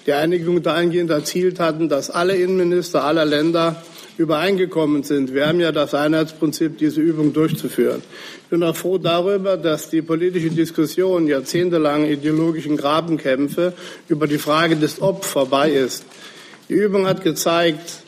die 0.08 0.14
Einigung 0.14 0.64
dahingehend 0.64 1.12
erzielt 1.12 1.60
hatten, 1.60 1.88
dass 1.88 2.10
alle 2.10 2.36
Innenminister 2.36 3.04
aller 3.04 3.26
Länder 3.26 3.84
übereingekommen 4.18 5.04
sind. 5.04 5.36
Wir 5.36 5.48
haben 5.48 5.60
ja 5.60 5.72
das 5.72 5.94
Einheitsprinzip, 5.94 6.80
diese 6.80 7.00
Übung 7.00 7.32
durchzuführen. 7.32 8.02
Ich 8.42 8.50
bin 8.50 8.64
auch 8.64 8.76
froh 8.76 8.98
darüber, 8.98 9.56
dass 9.56 9.92
die 9.92 10.02
politische 10.02 10.50
Diskussion 10.50 11.28
jahrzehntelang 11.28 12.06
ideologischen 12.06 12.76
Grabenkämpfe 12.76 13.74
über 14.10 14.26
die 14.26 14.40
Frage 14.40 14.78
des 14.78 15.00
Ob 15.00 15.26
vorbei 15.26 15.70
ist. 15.70 16.06
Die 16.70 16.74
Übung 16.74 17.06
hat 17.06 17.24
gezeigt, 17.24 18.02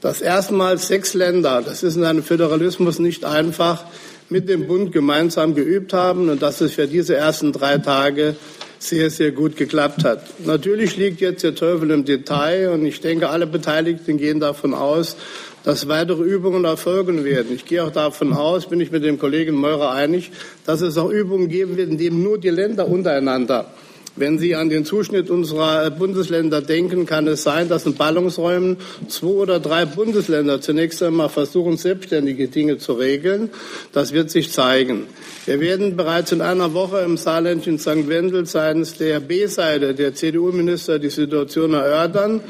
dass 0.00 0.20
erstmals 0.20 0.88
sechs 0.88 1.14
Länder, 1.14 1.62
das 1.64 1.84
ist 1.84 1.94
in 1.94 2.02
einem 2.02 2.24
Föderalismus 2.24 2.98
nicht 2.98 3.24
einfach, 3.24 3.84
mit 4.30 4.48
dem 4.48 4.66
Bund 4.66 4.92
gemeinsam 4.92 5.54
geübt 5.54 5.92
haben 5.92 6.28
und 6.28 6.42
dass 6.42 6.60
es 6.60 6.74
für 6.74 6.86
diese 6.86 7.16
ersten 7.16 7.52
drei 7.52 7.78
Tage 7.78 8.36
sehr, 8.78 9.10
sehr 9.10 9.32
gut 9.32 9.56
geklappt 9.56 10.04
hat. 10.04 10.22
Natürlich 10.44 10.96
liegt 10.96 11.20
jetzt 11.20 11.42
der 11.42 11.54
Teufel 11.54 11.90
im 11.90 12.04
Detail 12.04 12.70
und 12.70 12.84
ich 12.84 13.00
denke, 13.00 13.30
alle 13.30 13.46
Beteiligten 13.46 14.18
gehen 14.18 14.40
davon 14.40 14.74
aus, 14.74 15.16
dass 15.62 15.88
weitere 15.88 16.22
Übungen 16.22 16.64
erfolgen 16.64 17.24
werden. 17.24 17.54
Ich 17.54 17.64
gehe 17.64 17.82
auch 17.82 17.90
davon 17.90 18.34
aus, 18.34 18.68
bin 18.68 18.80
ich 18.80 18.90
mit 18.90 19.02
dem 19.02 19.18
Kollegen 19.18 19.54
Meurer 19.54 19.92
einig, 19.92 20.30
dass 20.66 20.82
es 20.82 20.98
auch 20.98 21.10
Übungen 21.10 21.48
geben 21.48 21.76
wird, 21.76 21.88
in 21.88 21.98
denen 21.98 22.22
nur 22.22 22.38
die 22.38 22.50
Länder 22.50 22.86
untereinander 22.86 23.70
wenn 24.16 24.38
Sie 24.38 24.54
an 24.54 24.68
den 24.68 24.84
Zuschnitt 24.84 25.28
unserer 25.28 25.90
Bundesländer 25.90 26.62
denken, 26.62 27.04
kann 27.04 27.26
es 27.26 27.42
sein, 27.42 27.68
dass 27.68 27.84
in 27.84 27.94
Ballungsräumen 27.94 28.76
zwei 29.08 29.26
oder 29.26 29.58
drei 29.58 29.86
Bundesländer 29.86 30.60
zunächst 30.60 31.02
einmal 31.02 31.28
versuchen, 31.28 31.76
selbstständige 31.76 32.46
Dinge 32.48 32.78
zu 32.78 32.92
regeln. 32.92 33.50
Das 33.92 34.12
wird 34.12 34.30
sich 34.30 34.52
zeigen. 34.52 35.06
Wir 35.46 35.60
werden 35.60 35.96
bereits 35.96 36.30
in 36.30 36.42
einer 36.42 36.74
Woche 36.74 37.00
im 37.00 37.16
Saarland 37.16 37.66
in 37.66 37.78
St. 37.78 38.08
Wendel 38.08 38.46
seitens 38.46 38.96
der 38.96 39.18
B-Seite 39.18 39.94
der 39.94 40.14
CDU-Minister 40.14 41.00
die 41.00 41.10
Situation 41.10 41.74
erörtern. 41.74 42.40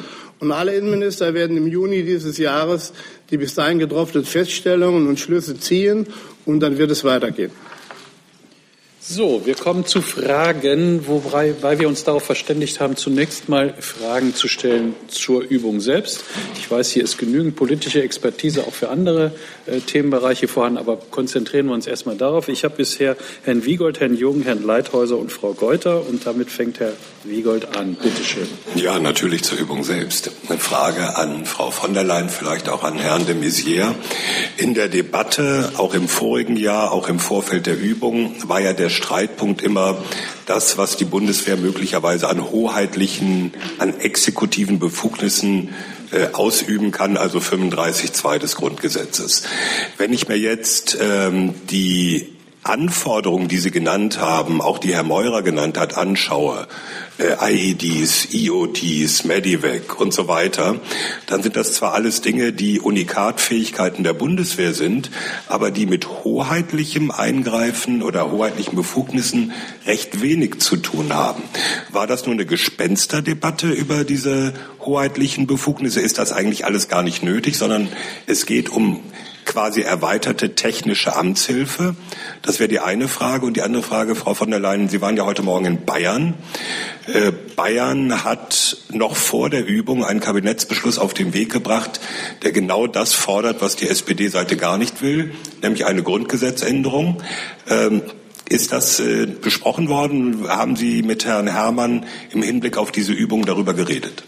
Und 0.41 0.53
alle 0.53 0.75
Innenminister 0.75 1.33
werden 1.33 1.57
im 1.57 1.67
Juni 1.67 2.03
dieses 2.03 2.37
Jahres 2.37 2.93
die 3.31 3.39
bis 3.39 3.55
dahin 3.55 3.79
getroffenen 3.79 4.27
Feststellungen 4.27 5.09
und 5.09 5.19
Schlüsse 5.19 5.59
ziehen. 5.59 6.07
Und 6.45 6.61
dann 6.61 6.77
wird 6.77 6.91
es 6.91 7.05
weitergehen. 7.05 7.53
So, 9.07 9.45
wir 9.45 9.55
kommen 9.55 9.85
zu 9.85 10.01
Fragen, 10.01 11.07
wobei 11.07 11.55
weil 11.61 11.79
wir 11.79 11.89
uns 11.89 12.05
darauf 12.05 12.25
verständigt 12.25 12.81
haben, 12.81 12.97
zunächst 12.97 13.51
mal 13.51 13.75
Fragen 13.79 14.35
zu 14.35 14.49
stellen 14.49 14.95
zur 15.09 15.43
Übung 15.43 15.83
selbst. 15.83 16.25
Ich 16.59 16.71
weiß, 16.71 16.91
hier 16.91 17.05
ist 17.05 17.19
genügend 17.19 17.55
politische 17.55 18.03
Expertise 18.03 18.63
auch 18.63 18.73
für 18.73 18.89
andere 18.89 19.33
äh, 19.67 19.81
Themenbereiche 19.81 20.49
vorhanden, 20.49 20.79
aber 20.79 20.97
konzentrieren 20.97 21.67
wir 21.67 21.75
uns 21.75 21.87
erstmal 21.87 22.17
darauf. 22.17 22.49
Ich 22.49 22.65
habe 22.65 22.77
bisher 22.77 23.19
Herrn 23.43 23.67
Wiegold, 23.67 24.01
Herrn 24.01 24.17
Jung, 24.17 24.41
Herrn 24.43 24.65
Leithäuser 24.65 25.19
und 25.19 25.31
Frau 25.31 25.53
Geuter 25.53 26.09
und 26.09 26.27
damit 26.27 26.51
fängt 26.51 26.81
Herr 26.81 26.95
Wiegold 27.25 27.77
an. 27.77 27.99
Bitte 28.03 28.25
schön. 28.25 28.49
Ja, 28.75 28.99
natürlich 28.99 29.43
zur 29.43 29.59
Übung 29.59 29.85
selbst. 29.85 30.31
Eine 30.49 30.59
Frage 30.59 31.19
an 31.19 31.45
Frau 31.45 31.71
von 31.71 31.93
der 31.93 32.05
Leyen, 32.05 32.31
vielleicht 32.31 32.71
auch 32.71 32.83
an 32.83 32.97
Herrn 32.97 33.27
de 33.27 33.35
Maizière. 33.35 33.95
In 34.57 34.73
der 34.73 34.89
Debatte, 34.89 35.73
auch 35.77 35.93
im 35.93 36.09
vorigen 36.09 36.57
Jahr, 36.57 36.91
auch 36.91 37.11
im 37.11 37.19
Vorfeld 37.19 37.67
der 37.67 37.79
Übung, 37.79 38.35
war 38.49 38.63
ja 38.63 38.73
der 38.73 38.94
Streitpunkt 38.95 39.61
immer 39.61 39.99
das, 40.47 40.79
was 40.79 40.97
die 40.97 41.05
Bundeswehr 41.05 41.57
möglicherweise 41.57 42.29
an 42.29 42.51
hoheitlichen, 42.51 43.53
an 43.79 44.01
exekutiven 44.01 44.79
Befugnissen 44.79 45.75
äh, 46.13 46.29
ausüben 46.33 46.91
kann, 46.91 47.17
also 47.17 47.39
35.2 47.39 48.39
des 48.39 48.57
Grundgesetzes. 48.57 49.43
Wenn 49.99 50.13
ich 50.13 50.29
mir 50.29 50.39
jetzt 50.39 50.97
ähm, 51.01 51.55
die 51.71 52.34
Anforderungen, 52.65 53.49
die 53.49 53.59
Sie 53.59 53.71
genannt 53.71 54.21
haben, 54.21 54.61
auch 54.61 54.79
die 54.79 54.95
Herr 54.95 55.03
Meurer 55.03 55.43
genannt 55.43 55.79
hat, 55.79 55.97
anschaue, 55.97 56.67
äh, 57.19 57.53
IEDs, 57.53 58.29
IoTs, 58.33 59.25
Medivac 59.25 60.01
und 60.01 60.13
so 60.13 60.29
weiter, 60.29 60.81
dann 61.27 61.43
sind 61.43 61.57
das 61.57 61.75
zwar 61.75 61.93
alles 61.93 62.23
Dinge, 62.23 62.53
die 62.53 62.81
Unikatfähigkeiten 62.81 64.03
der 64.03 64.15
Bundeswehr 64.15 64.73
sind, 64.73 65.11
aber 65.47 65.71
die 65.71 65.87
mit 65.87 66.09
hoheitlichem 66.09 67.11
Eingreifen 67.11 68.03
oder 68.03 68.33
hoheitlichen 68.33 68.77
Befugnissen 68.77 69.53
recht 69.87 70.23
wenig 70.23 70.61
zu 70.61 70.77
tun 70.77 71.13
haben. 71.13 71.43
War 71.93 72.07
das 72.07 72.25
nur 72.25 72.35
eine 72.35 72.47
Gespensterdebatte 72.47 73.69
über 73.69 74.05
diese 74.05 74.55
hoheitlichen 74.81 75.47
Befugnisse? 75.47 76.01
Ist 76.01 76.19
das 76.19 76.33
eigentlich 76.33 76.65
alles 76.65 76.89
gar 76.89 77.03
nicht 77.03 77.23
nötig, 77.23 77.57
sondern 77.57 77.89
es 78.27 78.47
geht 78.47 78.71
um 78.71 79.01
quasi 79.45 79.83
erweiterte 79.83 80.55
technische 80.55 81.15
Amtshilfe? 81.17 81.95
Das 82.43 82.59
wäre 82.59 82.69
die 82.69 82.81
eine 82.81 83.09
Frage. 83.09 83.47
Und 83.47 83.57
die 83.57 83.63
andere 83.63 83.83
Frage, 83.83 84.15
Frau 84.15 84.35
von 84.35 84.51
der 84.51 84.61
Leyen, 84.61 84.89
Sie 84.89 85.01
waren 85.01 85.17
ja 85.17 85.25
heute 85.25 85.43
Morgen 85.43 85.65
in 85.65 85.85
Bayern. 85.85 86.35
Äh, 87.07 87.33
Bayern 87.57 88.25
hat 88.25 88.77
noch 88.91 89.17
vor 89.17 89.51
der 89.51 89.67
Übung 89.67 90.05
einen 90.05 90.21
Kabinettsbeschluss 90.21 90.99
auf 90.99 91.15
den 91.15 91.35
Weg 91.35 91.53
gebracht, 91.53 92.01
der 92.43 92.53
genau 92.53 92.87
das 92.87 93.13
fordert, 93.13 93.63
was 93.63 93.77
die 93.77 93.89
SPD-Seite 93.89 94.57
gar 94.57 94.79
nicht 94.79 95.03
will, 95.03 95.33
nämlich 95.63 95.87
eine 95.87 96.03
Grundgesetzänderung. 96.03 97.23
Ähm, 97.69 98.03
ist 98.49 98.73
das 98.73 99.01
äh, 99.01 99.27
besprochen 99.27 99.89
worden? 99.89 100.49
Haben 100.49 100.77
Sie 100.77 101.03
mit 101.03 101.25
Herrn 101.25 101.47
Herrmann 101.47 102.07
im 102.31 102.43
Hinblick 102.43 102.77
auf 102.77 102.93
diese 102.93 103.13
Übung 103.13 103.47
darüber 103.47 103.73
geredet? 103.73 104.25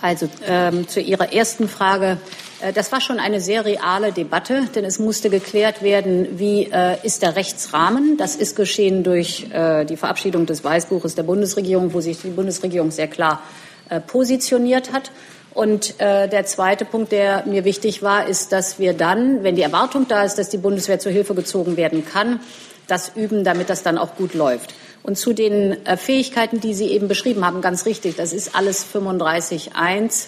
Also 0.00 0.28
ähm, 0.46 0.88
zu 0.88 1.00
Ihrer 1.00 1.32
ersten 1.32 1.68
Frage. 1.68 2.18
Äh, 2.60 2.72
das 2.72 2.92
war 2.92 3.00
schon 3.00 3.18
eine 3.18 3.40
sehr 3.40 3.64
reale 3.64 4.12
Debatte, 4.12 4.66
denn 4.74 4.84
es 4.84 4.98
musste 4.98 5.30
geklärt 5.30 5.82
werden, 5.82 6.38
wie 6.38 6.70
äh, 6.72 6.96
ist 7.02 7.22
der 7.22 7.36
Rechtsrahmen. 7.36 8.16
Das 8.16 8.36
ist 8.36 8.56
geschehen 8.56 9.02
durch 9.02 9.46
äh, 9.52 9.84
die 9.84 9.96
Verabschiedung 9.96 10.46
des 10.46 10.64
Weißbuches 10.64 11.14
der 11.14 11.22
Bundesregierung, 11.22 11.92
wo 11.94 12.00
sich 12.00 12.20
die 12.20 12.30
Bundesregierung 12.30 12.90
sehr 12.90 13.08
klar 13.08 13.42
äh, 13.88 14.00
positioniert 14.00 14.92
hat. 14.92 15.10
Und 15.52 16.00
äh, 16.00 16.28
der 16.28 16.46
zweite 16.46 16.84
Punkt, 16.84 17.10
der 17.10 17.44
mir 17.44 17.64
wichtig 17.64 18.02
war, 18.02 18.28
ist, 18.28 18.52
dass 18.52 18.78
wir 18.78 18.92
dann, 18.92 19.42
wenn 19.42 19.56
die 19.56 19.62
Erwartung 19.62 20.06
da 20.06 20.22
ist, 20.22 20.36
dass 20.36 20.48
die 20.48 20.58
Bundeswehr 20.58 21.00
zur 21.00 21.10
Hilfe 21.10 21.34
gezogen 21.34 21.76
werden 21.76 22.04
kann, 22.06 22.40
das 22.86 23.12
üben, 23.16 23.42
damit 23.42 23.68
das 23.68 23.82
dann 23.82 23.98
auch 23.98 24.14
gut 24.16 24.34
läuft. 24.34 24.74
Und 25.02 25.16
zu 25.16 25.32
den 25.32 25.84
äh, 25.86 25.96
Fähigkeiten, 25.96 26.60
die 26.60 26.74
Sie 26.74 26.86
eben 26.86 27.08
beschrieben 27.08 27.44
haben, 27.44 27.62
ganz 27.62 27.86
richtig, 27.86 28.16
das 28.16 28.32
ist 28.32 28.54
alles 28.54 28.86
35.1. 28.94 30.26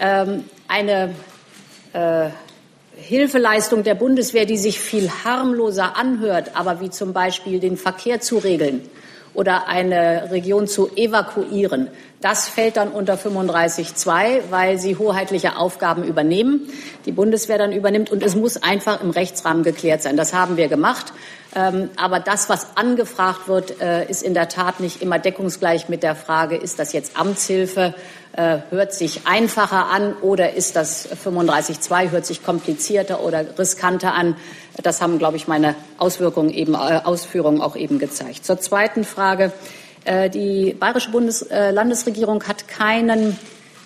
Ähm, 0.00 0.44
eine 0.66 1.10
äh, 1.92 2.30
Hilfeleistung 2.96 3.84
der 3.84 3.94
Bundeswehr, 3.94 4.44
die 4.44 4.58
sich 4.58 4.80
viel 4.80 5.10
harmloser 5.24 5.96
anhört, 5.96 6.52
aber 6.54 6.80
wie 6.80 6.90
zum 6.90 7.12
Beispiel 7.12 7.60
den 7.60 7.76
Verkehr 7.76 8.20
zu 8.20 8.38
regeln 8.38 8.82
oder 9.34 9.68
eine 9.68 10.30
Region 10.32 10.66
zu 10.66 10.90
evakuieren, 10.96 11.88
das 12.20 12.48
fällt 12.48 12.76
dann 12.76 12.88
unter 12.88 13.14
35.2, 13.14 14.50
weil 14.50 14.78
sie 14.78 14.96
hoheitliche 14.96 15.56
Aufgaben 15.56 16.02
übernehmen, 16.02 16.68
die 17.06 17.12
Bundeswehr 17.12 17.58
dann 17.58 17.70
übernimmt 17.70 18.10
und 18.10 18.24
es 18.24 18.34
muss 18.34 18.60
einfach 18.60 19.00
im 19.00 19.10
Rechtsrahmen 19.10 19.62
geklärt 19.62 20.02
sein. 20.02 20.16
Das 20.16 20.34
haben 20.34 20.56
wir 20.56 20.66
gemacht. 20.66 21.12
Ähm, 21.54 21.90
aber 21.96 22.20
das, 22.20 22.48
was 22.48 22.76
angefragt 22.76 23.46
wird, 23.46 23.80
äh, 23.80 24.04
ist 24.10 24.22
in 24.22 24.34
der 24.34 24.48
Tat 24.48 24.80
nicht 24.80 25.00
immer 25.00 25.18
deckungsgleich 25.18 25.88
mit 25.88 26.02
der 26.02 26.16
Frage, 26.16 26.56
ist 26.56 26.78
das 26.78 26.92
jetzt 26.92 27.18
Amtshilfe, 27.18 27.94
äh, 28.38 28.60
hört 28.70 28.94
sich 28.94 29.26
einfacher 29.26 29.86
an 29.90 30.14
oder 30.22 30.54
ist 30.54 30.76
das 30.76 31.08
35.2, 31.10 32.10
hört 32.12 32.24
sich 32.24 32.44
komplizierter 32.44 33.20
oder 33.24 33.58
riskanter 33.58 34.14
an. 34.14 34.36
Das 34.80 35.02
haben, 35.02 35.18
glaube 35.18 35.36
ich, 35.36 35.48
meine 35.48 35.74
Auswirkungen 35.98 36.50
eben, 36.50 36.74
äh, 36.74 37.00
Ausführungen 37.02 37.60
auch 37.60 37.74
eben 37.74 37.98
gezeigt. 37.98 38.46
Zur 38.46 38.60
zweiten 38.60 39.04
Frage. 39.04 39.52
Die 40.32 40.74
bayerische 40.78 41.10
Bundes 41.10 41.44
Landesregierung 41.50 42.42
hat 42.44 42.66
keinen 42.66 43.36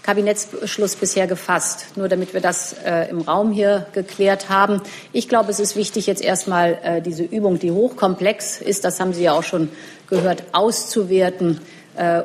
Kabinettsbeschluss 0.02 0.94
bisher 0.94 1.26
gefasst. 1.26 1.96
Nur 1.96 2.08
damit 2.08 2.34
wir 2.34 2.40
das 2.40 2.76
äh, 2.84 3.08
im 3.10 3.22
Raum 3.22 3.50
hier 3.50 3.86
geklärt 3.92 4.48
haben. 4.48 4.82
Ich 5.12 5.28
glaube, 5.28 5.50
es 5.50 5.58
ist 5.58 5.74
wichtig, 5.74 6.06
jetzt 6.06 6.22
erstmal 6.22 6.78
äh, 6.82 7.02
diese 7.02 7.24
Übung, 7.24 7.58
die 7.58 7.72
hochkomplex 7.72 8.60
ist, 8.60 8.84
das 8.84 9.00
haben 9.00 9.14
Sie 9.14 9.24
ja 9.24 9.32
auch 9.32 9.42
schon 9.42 9.70
gehört, 10.08 10.44
auszuwerten 10.52 11.58
äh, 11.58 11.81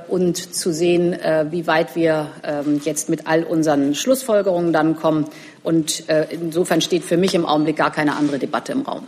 und 0.08 0.56
zu 0.56 0.71
sehen, 0.71 1.13
äh, 1.13 1.45
wie 1.51 1.67
weit 1.67 1.95
wir 1.95 2.32
ähm, 2.43 2.80
jetzt 2.86 3.10
mit 3.10 3.27
all 3.27 3.43
unseren 3.43 3.95
Schlussfolgerungen 3.95 4.71
dann 4.71 4.95
kommen. 4.95 5.25
Und 5.63 6.08
äh, 6.10 6.27
insofern 6.32 6.82
steht 6.82 7.03
für 7.03 7.17
mich 7.17 7.36
im 7.36 7.45
Augenblick 7.45 7.75
gar 7.75 7.91
keine 7.91 8.15
andere 8.15 8.39
Debatte 8.39 8.71
im 8.71 8.84
Raum. 8.84 9.06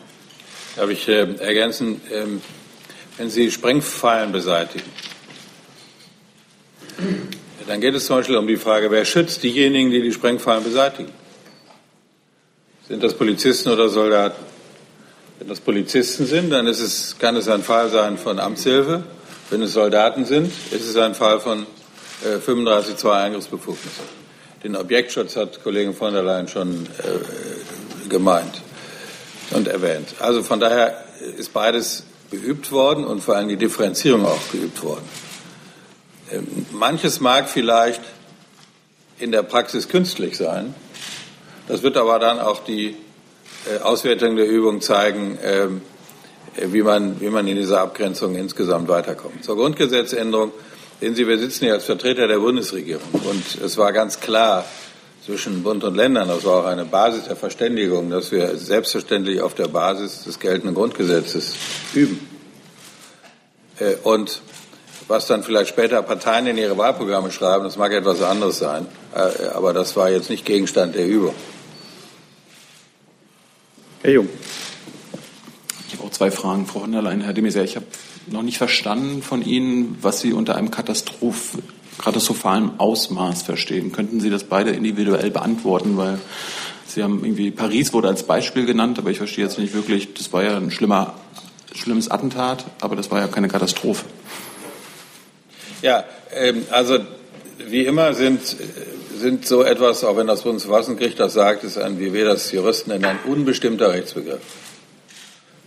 Darf 0.76 0.89
ich 0.89 1.08
äh, 1.08 1.34
ergänzen, 1.39 2.02
ähm, 2.13 2.41
wenn 3.17 3.30
Sie 3.30 3.52
Sprengfallen 3.52 4.32
beseitigen, 4.32 4.86
dann 7.67 7.82
geht 7.82 7.93
es 7.93 8.08
zum 8.08 8.17
Beispiel 8.17 8.36
um 8.36 8.48
die 8.48 8.58
Frage, 8.58 8.89
wer 8.89 9.06
schützt 9.06 9.43
diejenigen, 9.43 9.91
die 9.91 10.02
die 10.02 10.12
Sprengfallen 10.12 10.63
beseitigen? 10.63 11.12
Sind 12.88 13.04
das 13.04 13.13
Polizisten 13.13 13.69
oder 13.69 13.89
Soldaten? 13.89 14.43
Wenn 15.38 15.48
das 15.48 15.60
Polizisten 15.60 16.26
sind, 16.26 16.50
dann 16.50 16.65
es, 16.65 17.15
kann 17.19 17.36
es 17.36 17.48
ein 17.48 17.62
Fall 17.62 17.89
sein 17.89 18.17
von 18.17 18.39
Amtshilfe. 18.39 19.04
Wenn 19.49 19.63
es 19.63 19.73
Soldaten 19.73 20.25
sind, 20.25 20.51
ist 20.71 20.88
es 20.88 20.95
ein 20.95 21.15
Fall 21.15 21.39
von 21.39 21.65
äh, 22.23 22.38
35.2 22.38 23.12
Eingriffsbefugnis. 23.12 23.93
Den 24.63 24.75
Objektschutz 24.75 25.35
hat 25.35 25.63
Kollegin 25.63 25.95
von 25.95 26.13
der 26.13 26.21
Leyen 26.21 26.47
schon 26.47 26.85
äh, 26.85 28.09
gemeint 28.09 28.62
und 29.51 29.67
erwähnt. 29.67 30.09
Also 30.19 30.43
von 30.43 30.59
daher 30.59 31.03
ist 31.38 31.51
beides 31.51 32.03
geübt 32.29 32.71
worden 32.71 33.05
und 33.05 33.21
vor 33.21 33.38
allem 33.38 33.47
die 33.47 33.57
Differenzierung 33.57 34.25
auch 34.25 34.51
geübt 34.51 34.83
worden. 34.83 35.09
Ähm, 36.31 36.65
manches 36.71 37.19
mag 37.19 37.49
vielleicht 37.49 38.01
in 39.17 39.31
der 39.31 39.41
Praxis 39.41 39.89
künstlich 39.89 40.38
sein. 40.38 40.75
Das 41.67 41.81
wird 41.81 41.97
aber 41.97 42.19
dann 42.19 42.39
auch 42.39 42.63
die 42.63 42.95
äh, 43.65 43.79
Auswertung 43.79 44.35
der 44.35 44.47
Übung 44.47 44.81
zeigen, 44.81 45.39
ähm, 45.43 45.77
äh, 45.77 45.98
wie 46.55 46.81
man, 46.81 47.19
wie 47.19 47.29
man 47.29 47.47
in 47.47 47.55
dieser 47.55 47.81
Abgrenzung 47.81 48.35
insgesamt 48.35 48.88
weiterkommt. 48.88 49.43
Zur 49.43 49.55
Grundgesetzänderung. 49.55 50.51
Sehen 51.01 51.15
Sie, 51.15 51.27
wir 51.27 51.39
sitzen 51.39 51.65
hier 51.65 51.73
als 51.75 51.85
Vertreter 51.85 52.27
der 52.27 52.39
Bundesregierung 52.39 53.07
und 53.13 53.63
es 53.63 53.77
war 53.77 53.93
ganz 53.93 54.19
klar 54.19 54.65
zwischen 55.25 55.63
Bund 55.63 55.83
und 55.83 55.95
Ländern, 55.95 56.27
das 56.27 56.43
war 56.43 56.63
auch 56.63 56.65
eine 56.65 56.85
Basis 56.85 57.25
der 57.25 57.35
Verständigung, 57.35 58.09
dass 58.09 58.31
wir 58.31 58.57
selbstverständlich 58.57 59.41
auf 59.41 59.53
der 59.53 59.67
Basis 59.67 60.23
des 60.23 60.39
geltenden 60.39 60.75
Grundgesetzes 60.75 61.53
üben. 61.93 62.27
Äh, 63.79 63.95
und 64.03 64.41
was 65.07 65.27
dann 65.27 65.43
vielleicht 65.43 65.69
später 65.69 66.01
Parteien 66.01 66.47
in 66.47 66.57
ihre 66.57 66.77
Wahlprogramme 66.77 67.31
schreiben, 67.31 67.63
das 67.63 67.77
mag 67.77 67.91
etwas 67.93 68.21
anderes 68.21 68.59
sein. 68.59 68.85
Äh, 69.15 69.47
aber 69.53 69.73
das 69.73 69.95
war 69.95 70.09
jetzt 70.09 70.29
nicht 70.29 70.45
Gegenstand 70.45 70.95
der 70.95 71.07
Übung. 71.07 71.35
Herr 74.01 74.12
Jung. 74.12 74.29
Ich 75.89 75.97
habe 75.97 76.08
auch 76.08 76.12
zwei 76.12 76.30
Fragen, 76.30 76.67
Frau 76.67 76.82
von. 76.82 76.93
Herr 76.93 77.34
de 77.34 77.63
ich 77.63 77.75
habe 77.75 77.86
noch 78.28 78.43
nicht 78.43 78.60
verstanden 78.60 79.23
von 79.23 79.43
Ihnen, 79.43 79.97
was 80.02 80.21
Sie 80.21 80.34
unter 80.34 80.56
einem 80.56 80.69
Katastroph 80.69 81.58
katastrophalen 81.97 82.80
Ausmaß 82.80 83.41
verstehen. 83.41 83.91
Könnten 83.91 84.21
Sie 84.21 84.30
das 84.30 84.43
beide 84.43 84.69
individuell 84.69 85.32
beantworten? 85.32 85.97
Weil 85.97 86.19
Sie 86.88 87.02
haben 87.02 87.25
irgendwie, 87.25 87.49
Paris 87.49 87.91
wurde 87.91 88.08
als 88.08 88.23
Beispiel 88.23 88.67
genannt, 88.67 88.99
aber 88.99 89.10
ich 89.10 89.17
verstehe 89.17 89.43
jetzt 89.43 89.58
nicht 89.58 89.73
wirklich, 89.73 90.13
das 90.13 90.32
war 90.32 90.43
ja 90.43 90.58
ein 90.58 90.69
schlimmer, 90.69 91.15
schlimmes 91.73 92.10
Attentat, 92.10 92.65
aber 92.82 92.95
das 92.95 93.10
war 93.10 93.19
ja 93.19 93.28
keine 93.28 93.47
Katastrophe. 93.47 94.06
Ja, 95.82 96.04
ähm, 96.34 96.65
also 96.69 96.99
wie 97.67 97.86
immer 97.86 98.13
sind, 98.13 98.41
sind 99.17 99.47
so 99.47 99.63
etwas, 99.63 100.04
auch 100.04 100.17
wenn 100.17 100.28
das 100.28 100.43
Bundesverfassungsgericht 100.43 101.19
das 101.19 101.34
sagt, 101.34 101.63
ist 101.63 101.80
ein, 101.80 101.99
wie 101.99 102.13
wir 102.13 102.25
das 102.25 102.52
Juristen 102.52 102.91
nennen, 102.91 103.06
ein 103.06 103.19
unbestimmter 103.25 103.91
Rechtsbegriff. 103.91 104.41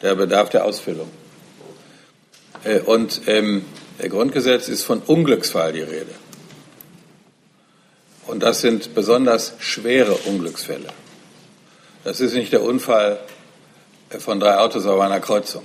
Der 0.03 0.15
bedarf 0.15 0.51
der 0.51 0.65
Ausfüllung. 0.65 1.09
Äh, 2.65 2.81
und 2.81 3.27
im 3.27 3.65
Grundgesetz 3.99 4.69
ist 4.69 4.85
von 4.85 5.01
Unglücksfall 5.01 5.73
die 5.73 5.83
Rede. 5.83 6.15
Und 8.27 8.43
das 8.43 8.61
sind 8.61 8.95
besonders 8.95 9.55
schwere 9.59 10.15
Unglücksfälle. 10.15 10.89
Das 12.05 12.21
ist 12.21 12.35
nicht 12.35 12.53
der 12.53 12.63
Unfall 12.63 13.21
von 14.19 14.41
drei 14.41 14.59
Autos 14.59 14.87
auf 14.87 15.01
einer 15.01 15.21
Kreuzung. 15.21 15.63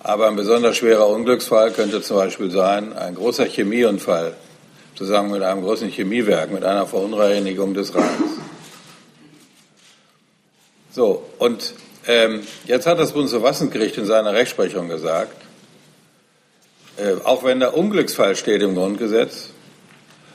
Aber 0.00 0.28
ein 0.28 0.36
besonders 0.36 0.76
schwerer 0.76 1.08
Unglücksfall 1.08 1.70
könnte 1.72 2.02
zum 2.02 2.16
Beispiel 2.16 2.50
sein, 2.50 2.92
ein 2.92 3.14
großer 3.14 3.44
Chemieunfall 3.44 4.34
zusammen 4.94 5.30
mit 5.30 5.42
einem 5.42 5.62
großen 5.62 5.88
Chemiewerk, 5.88 6.50
mit 6.50 6.64
einer 6.64 6.86
Verunreinigung 6.86 7.72
des 7.74 7.94
Rheins. 7.94 8.38
So, 10.90 11.24
und 11.38 11.74
ähm, 12.06 12.46
jetzt 12.66 12.86
hat 12.86 12.98
das 12.98 13.12
Bundesverfassungsgericht 13.12 13.96
in 13.98 14.06
seiner 14.06 14.32
Rechtsprechung 14.32 14.88
gesagt, 14.88 15.36
äh, 16.96 17.14
auch 17.24 17.44
wenn 17.44 17.60
der 17.60 17.76
Unglücksfall 17.76 18.36
steht 18.36 18.62
im 18.62 18.74
Grundgesetz, 18.74 19.50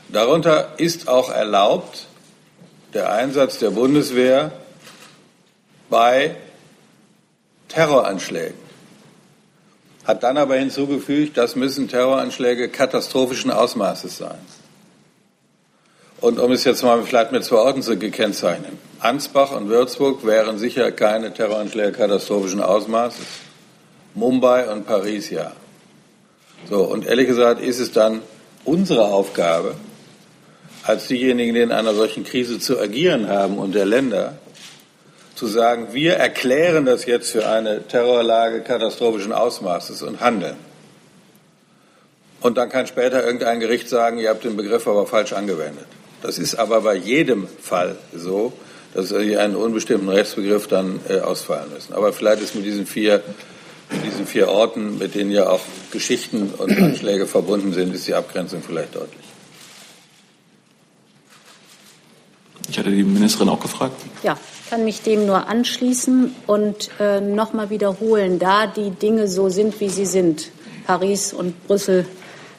darunter 0.10 0.74
ist 0.78 1.08
auch 1.08 1.30
erlaubt 1.30 2.08
der 2.94 3.12
Einsatz 3.12 3.60
der 3.60 3.72
Bundeswehr 3.72 4.52
bei 5.90 6.36
Terroranschlägen. 7.68 8.68
Hat 10.06 10.24
dann 10.24 10.38
aber 10.38 10.56
hinzugefügt, 10.56 11.38
das 11.38 11.58
müssen 11.58 11.90
Terroranschläge 11.90 12.70
katastrophischen 12.70 13.52
Ausmaßes 13.52 14.18
sein. 14.18 14.40
Und 16.20 16.40
um 16.40 16.52
es 16.52 16.64
jetzt 16.64 16.84
mal 16.84 17.02
vielleicht 17.04 17.32
mit 17.32 17.44
zwei 17.44 17.58
Orten 17.58 17.84
zu 17.84 17.98
gekennzeichnen. 17.98 18.80
Ansbach 19.00 19.52
und 19.52 19.70
Würzburg 19.70 20.26
wären 20.26 20.58
sicher 20.58 20.92
keine 20.92 21.34
Terroranschläge 21.34 21.92
katastrophischen 21.92 22.62
Ausmaßes. 22.62 23.26
Mumbai 24.16 24.68
und 24.72 24.88
Paris 24.88 25.30
ja. 25.30 25.52
So, 26.70 26.84
und 26.84 27.06
ehrlich 27.06 27.28
gesagt 27.28 27.62
ist 27.62 27.80
es 27.80 27.92
dann 27.92 28.22
unsere 28.66 29.06
Aufgabe, 29.06 29.76
als 30.84 31.08
diejenigen, 31.08 31.54
die 31.54 31.62
in 31.62 31.72
einer 31.72 31.94
solchen 31.94 32.24
Krise 32.24 32.60
zu 32.60 32.80
agieren 32.80 33.30
haben 33.30 33.60
und 33.60 33.76
der 33.76 33.86
Länder, 33.86 34.34
zu 35.36 35.46
sagen, 35.46 35.90
wir 35.92 36.16
erklären 36.16 36.86
das 36.86 37.06
jetzt 37.06 37.32
für 37.32 37.48
eine 37.48 37.88
Terrorlage 37.88 38.62
katastrophischen 38.62 39.32
Ausmaßes 39.32 40.02
und 40.02 40.20
handeln. 40.20 40.56
Und 42.42 42.58
dann 42.58 42.70
kann 42.70 42.88
später 42.88 43.24
irgendein 43.24 43.60
Gericht 43.60 43.88
sagen, 43.88 44.18
ihr 44.18 44.30
habt 44.30 44.44
den 44.44 44.58
Begriff 44.58 44.88
aber 44.88 45.06
falsch 45.06 45.34
angewendet. 45.34 45.86
Das 46.22 46.40
ist 46.40 46.56
aber 46.56 46.82
bei 46.82 46.96
jedem 46.96 47.48
Fall 47.62 47.98
so, 48.14 48.54
dass 48.94 49.10
sie 49.10 49.38
einen 49.38 49.56
unbestimmten 49.56 50.10
Rechtsbegriff 50.10 50.68
dann 50.68 51.00
äh, 51.08 51.20
ausfallen 51.20 51.72
müssen. 51.74 51.94
Aber 51.94 52.14
vielleicht 52.14 52.42
ist 52.42 52.56
mit 52.56 52.66
diesen 52.66 52.86
vier, 52.88 53.24
mit 53.92 54.06
diesen 54.06 54.26
vier 54.26 54.50
Orten, 54.50 54.98
mit 54.98 55.16
denen 55.16 55.32
ja 55.32 55.50
auch 55.50 55.62
Geschichten 55.92 56.54
und 56.58 56.78
Anschläge 56.82 57.28
verbunden 57.28 57.74
sind, 57.74 57.94
ist 57.94 58.08
die 58.08 58.14
Abgrenzung 58.14 58.64
vielleicht 58.66 58.96
deutlich. 58.96 59.28
Ich 62.70 62.78
hatte 62.78 62.90
die 62.90 63.04
Ministerin 63.04 63.50
auch 63.50 63.60
gefragt. 63.60 63.96
Ja, 64.24 64.38
kann 64.70 64.84
mich 64.84 65.02
dem 65.02 65.26
nur 65.26 65.48
anschließen 65.48 66.36
und 66.48 66.90
äh, 67.00 67.22
nochmal 67.22 67.70
wiederholen, 67.70 68.40
da 68.40 68.68
die 68.68 68.90
Dinge 68.90 69.28
so 69.28 69.50
sind, 69.50 69.80
wie 69.80 69.90
sie 69.90 70.06
sind, 70.06 70.50
Paris 70.86 71.34
und 71.34 71.68
Brüssel 71.68 72.06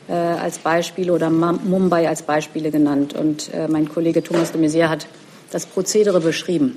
äh, 0.08 0.12
als 0.12 0.58
Beispiele 0.58 1.12
oder 1.12 1.30
Mumbai 1.30 2.08
als 2.08 2.22
Beispiele 2.22 2.70
genannt 2.70 3.14
und 3.14 3.52
äh, 3.52 3.68
mein 3.68 3.88
Kollege 3.88 4.22
Thomas 4.22 4.52
de 4.52 4.60
Maizière 4.60 4.88
hat 4.88 5.06
das 5.50 5.66
Prozedere 5.66 6.20
beschrieben, 6.20 6.76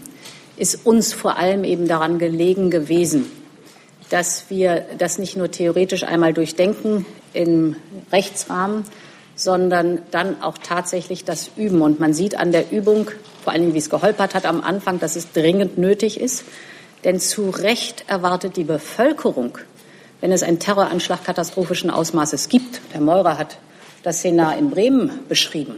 ist 0.58 0.86
uns 0.86 1.14
vor 1.14 1.38
allem 1.38 1.64
eben 1.64 1.88
daran 1.88 2.20
gelegen 2.20 2.70
gewesen, 2.70 3.26
dass 4.10 4.50
wir 4.50 4.86
das 4.98 5.18
nicht 5.18 5.38
nur 5.38 5.50
theoretisch 5.50 6.04
einmal 6.04 6.34
durchdenken 6.34 7.06
im 7.34 7.76
Rechtsrahmen, 8.12 8.84
sondern 9.36 10.02
dann 10.12 10.42
auch 10.42 10.58
tatsächlich 10.58 11.24
das 11.24 11.52
üben. 11.56 11.82
Und 11.82 12.00
man 12.00 12.14
sieht 12.14 12.36
an 12.36 12.52
der 12.52 12.72
Übung, 12.72 13.10
vor 13.44 13.54
allem 13.54 13.74
wie 13.74 13.78
es 13.78 13.90
geholpert 13.90 14.36
hat 14.36 14.46
am 14.46 14.62
Anfang, 14.62 15.00
dass 15.00 15.16
es 15.16 15.32
dringend 15.32 15.78
nötig 15.78 16.20
ist. 16.20 16.44
Denn 17.04 17.20
zu 17.20 17.50
Recht 17.50 18.04
erwartet 18.08 18.58
die 18.58 18.64
Bevölkerung, 18.64 19.58
wenn 20.22 20.32
es 20.32 20.44
einen 20.44 20.60
Terroranschlag 20.60 21.24
katastrophischen 21.24 21.90
Ausmaßes 21.90 22.48
gibt, 22.48 22.82
der 22.94 23.02
Meurer 23.02 23.38
hat 23.38 23.58
das 24.04 24.20
Szenar 24.20 24.58
in 24.58 24.70
Bremen 24.70 25.12
beschrieben, 25.28 25.76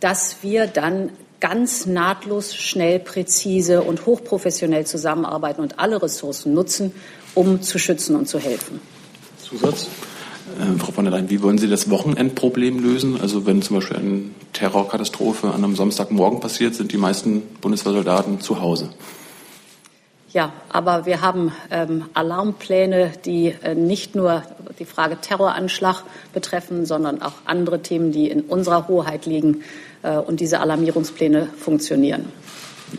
dass 0.00 0.36
wir 0.42 0.66
dann 0.66 1.10
ganz 1.40 1.86
nahtlos, 1.86 2.54
schnell, 2.54 2.98
präzise 2.98 3.82
und 3.82 4.04
hochprofessionell 4.06 4.86
zusammenarbeiten 4.86 5.62
und 5.62 5.78
alle 5.78 6.02
Ressourcen 6.02 6.52
nutzen, 6.52 6.92
um 7.34 7.62
zu 7.62 7.78
schützen 7.78 8.14
und 8.16 8.28
zu 8.28 8.38
helfen. 8.38 8.80
Zusatz? 9.38 9.88
Äh, 10.58 10.78
Frau 10.78 10.92
von 10.92 11.04
der 11.04 11.12
Leyen, 11.12 11.30
wie 11.30 11.42
wollen 11.42 11.58
Sie 11.58 11.68
das 11.68 11.88
Wochenendproblem 11.90 12.82
lösen? 12.82 13.20
Also 13.20 13.46
wenn 13.46 13.62
zum 13.62 13.76
Beispiel 13.76 13.96
eine 13.96 14.22
Terrorkatastrophe 14.52 15.48
an 15.48 15.64
einem 15.64 15.76
Samstagmorgen 15.76 16.40
passiert, 16.40 16.74
sind 16.74 16.92
die 16.92 16.98
meisten 16.98 17.42
Bundeswehrsoldaten 17.60 18.40
zu 18.40 18.60
Hause. 18.60 18.90
Ja, 20.32 20.52
aber 20.68 21.06
wir 21.06 21.22
haben 21.22 21.52
ähm, 21.72 22.04
Alarmpläne, 22.14 23.12
die 23.24 23.54
äh, 23.62 23.74
nicht 23.74 24.14
nur 24.14 24.44
die 24.78 24.84
Frage 24.84 25.20
Terroranschlag 25.20 26.04
betreffen, 26.32 26.86
sondern 26.86 27.20
auch 27.20 27.32
andere 27.46 27.82
Themen, 27.82 28.12
die 28.12 28.30
in 28.30 28.42
unserer 28.42 28.86
Hoheit 28.86 29.26
liegen. 29.26 29.64
Äh, 30.02 30.16
und 30.18 30.40
diese 30.40 30.60
Alarmierungspläne 30.60 31.48
funktionieren. 31.58 32.26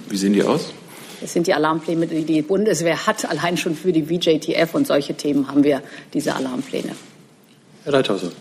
Wie 0.09 0.17
sehen 0.17 0.33
die 0.33 0.43
aus? 0.43 0.73
Das 1.21 1.33
sind 1.33 1.47
die 1.47 1.53
Alarmpläne, 1.53 2.07
die 2.07 2.23
die 2.23 2.41
Bundeswehr 2.41 3.05
hat. 3.05 3.29
Allein 3.29 3.55
schon 3.55 3.75
für 3.75 3.93
die 3.93 4.03
VJTF 4.03 4.73
und 4.73 4.87
solche 4.87 5.13
Themen 5.13 5.47
haben 5.47 5.63
wir 5.63 5.81
diese 6.13 6.35
Alarmpläne. 6.35 6.95
Herr 7.83 7.93
Leithausen. 7.93 8.31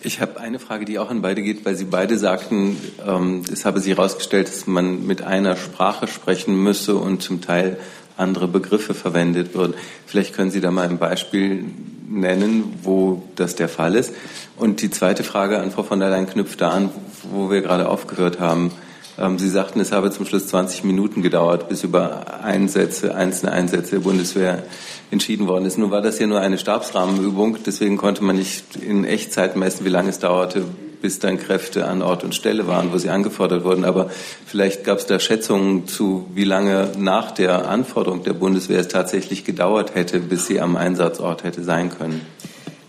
Ich 0.00 0.20
habe 0.20 0.38
eine 0.38 0.60
Frage, 0.60 0.84
die 0.84 1.00
auch 1.00 1.10
an 1.10 1.22
beide 1.22 1.42
geht, 1.42 1.64
weil 1.64 1.74
Sie 1.74 1.84
beide 1.84 2.18
sagten, 2.18 2.76
ähm, 3.04 3.42
es 3.52 3.64
habe 3.64 3.80
sich 3.80 3.96
herausgestellt, 3.96 4.46
dass 4.46 4.68
man 4.68 5.04
mit 5.08 5.22
einer 5.22 5.56
Sprache 5.56 6.06
sprechen 6.06 6.62
müsse 6.62 6.94
und 6.94 7.20
zum 7.20 7.40
Teil 7.40 7.78
andere 8.16 8.46
Begriffe 8.46 8.94
verwendet 8.94 9.54
würden. 9.54 9.74
Vielleicht 10.06 10.34
können 10.34 10.52
Sie 10.52 10.60
da 10.60 10.70
mal 10.70 10.88
ein 10.88 10.98
Beispiel 10.98 11.64
nennen, 12.08 12.78
wo 12.84 13.24
das 13.34 13.56
der 13.56 13.68
Fall 13.68 13.96
ist. 13.96 14.14
Und 14.56 14.82
die 14.82 14.90
zweite 14.90 15.24
Frage 15.24 15.58
an 15.58 15.72
Frau 15.72 15.82
von 15.82 15.98
der 15.98 16.10
Leyen 16.10 16.28
knüpft 16.28 16.60
da 16.60 16.70
an, 16.70 16.90
wo 17.32 17.50
wir 17.50 17.60
gerade 17.60 17.88
aufgehört 17.88 18.38
haben. 18.38 18.70
Ähm, 19.18 19.36
Sie 19.40 19.48
sagten, 19.48 19.80
es 19.80 19.90
habe 19.90 20.12
zum 20.12 20.26
Schluss 20.26 20.46
20 20.46 20.84
Minuten 20.84 21.22
gedauert, 21.22 21.68
bis 21.68 21.82
über 21.82 22.40
Einsätze, 22.44 23.16
einzelne 23.16 23.50
Einsätze 23.50 23.96
der 23.96 24.00
Bundeswehr 24.00 24.62
entschieden 25.10 25.46
worden 25.46 25.64
ist. 25.64 25.78
Nun 25.78 25.90
war 25.90 26.02
das 26.02 26.18
ja 26.18 26.26
nur 26.26 26.40
eine 26.40 26.58
Stabsrahmenübung, 26.58 27.58
deswegen 27.64 27.96
konnte 27.96 28.22
man 28.24 28.36
nicht 28.36 28.76
in 28.76 29.04
Echtzeit 29.04 29.56
messen, 29.56 29.84
wie 29.84 29.90
lange 29.90 30.10
es 30.10 30.18
dauerte, 30.18 30.64
bis 31.00 31.18
dann 31.18 31.38
Kräfte 31.38 31.86
an 31.86 32.02
Ort 32.02 32.24
und 32.24 32.34
Stelle 32.34 32.66
waren, 32.66 32.92
wo 32.92 32.98
sie 32.98 33.08
angefordert 33.08 33.64
wurden. 33.64 33.84
Aber 33.84 34.10
vielleicht 34.46 34.84
gab 34.84 34.98
es 34.98 35.06
da 35.06 35.18
Schätzungen 35.18 35.86
zu, 35.86 36.26
wie 36.34 36.44
lange 36.44 36.92
nach 36.98 37.30
der 37.30 37.68
Anforderung 37.68 38.24
der 38.24 38.32
Bundeswehr 38.32 38.80
es 38.80 38.88
tatsächlich 38.88 39.44
gedauert 39.44 39.94
hätte, 39.94 40.18
bis 40.18 40.46
sie 40.46 40.60
am 40.60 40.76
Einsatzort 40.76 41.44
hätte 41.44 41.62
sein 41.62 41.90
können. 41.96 42.20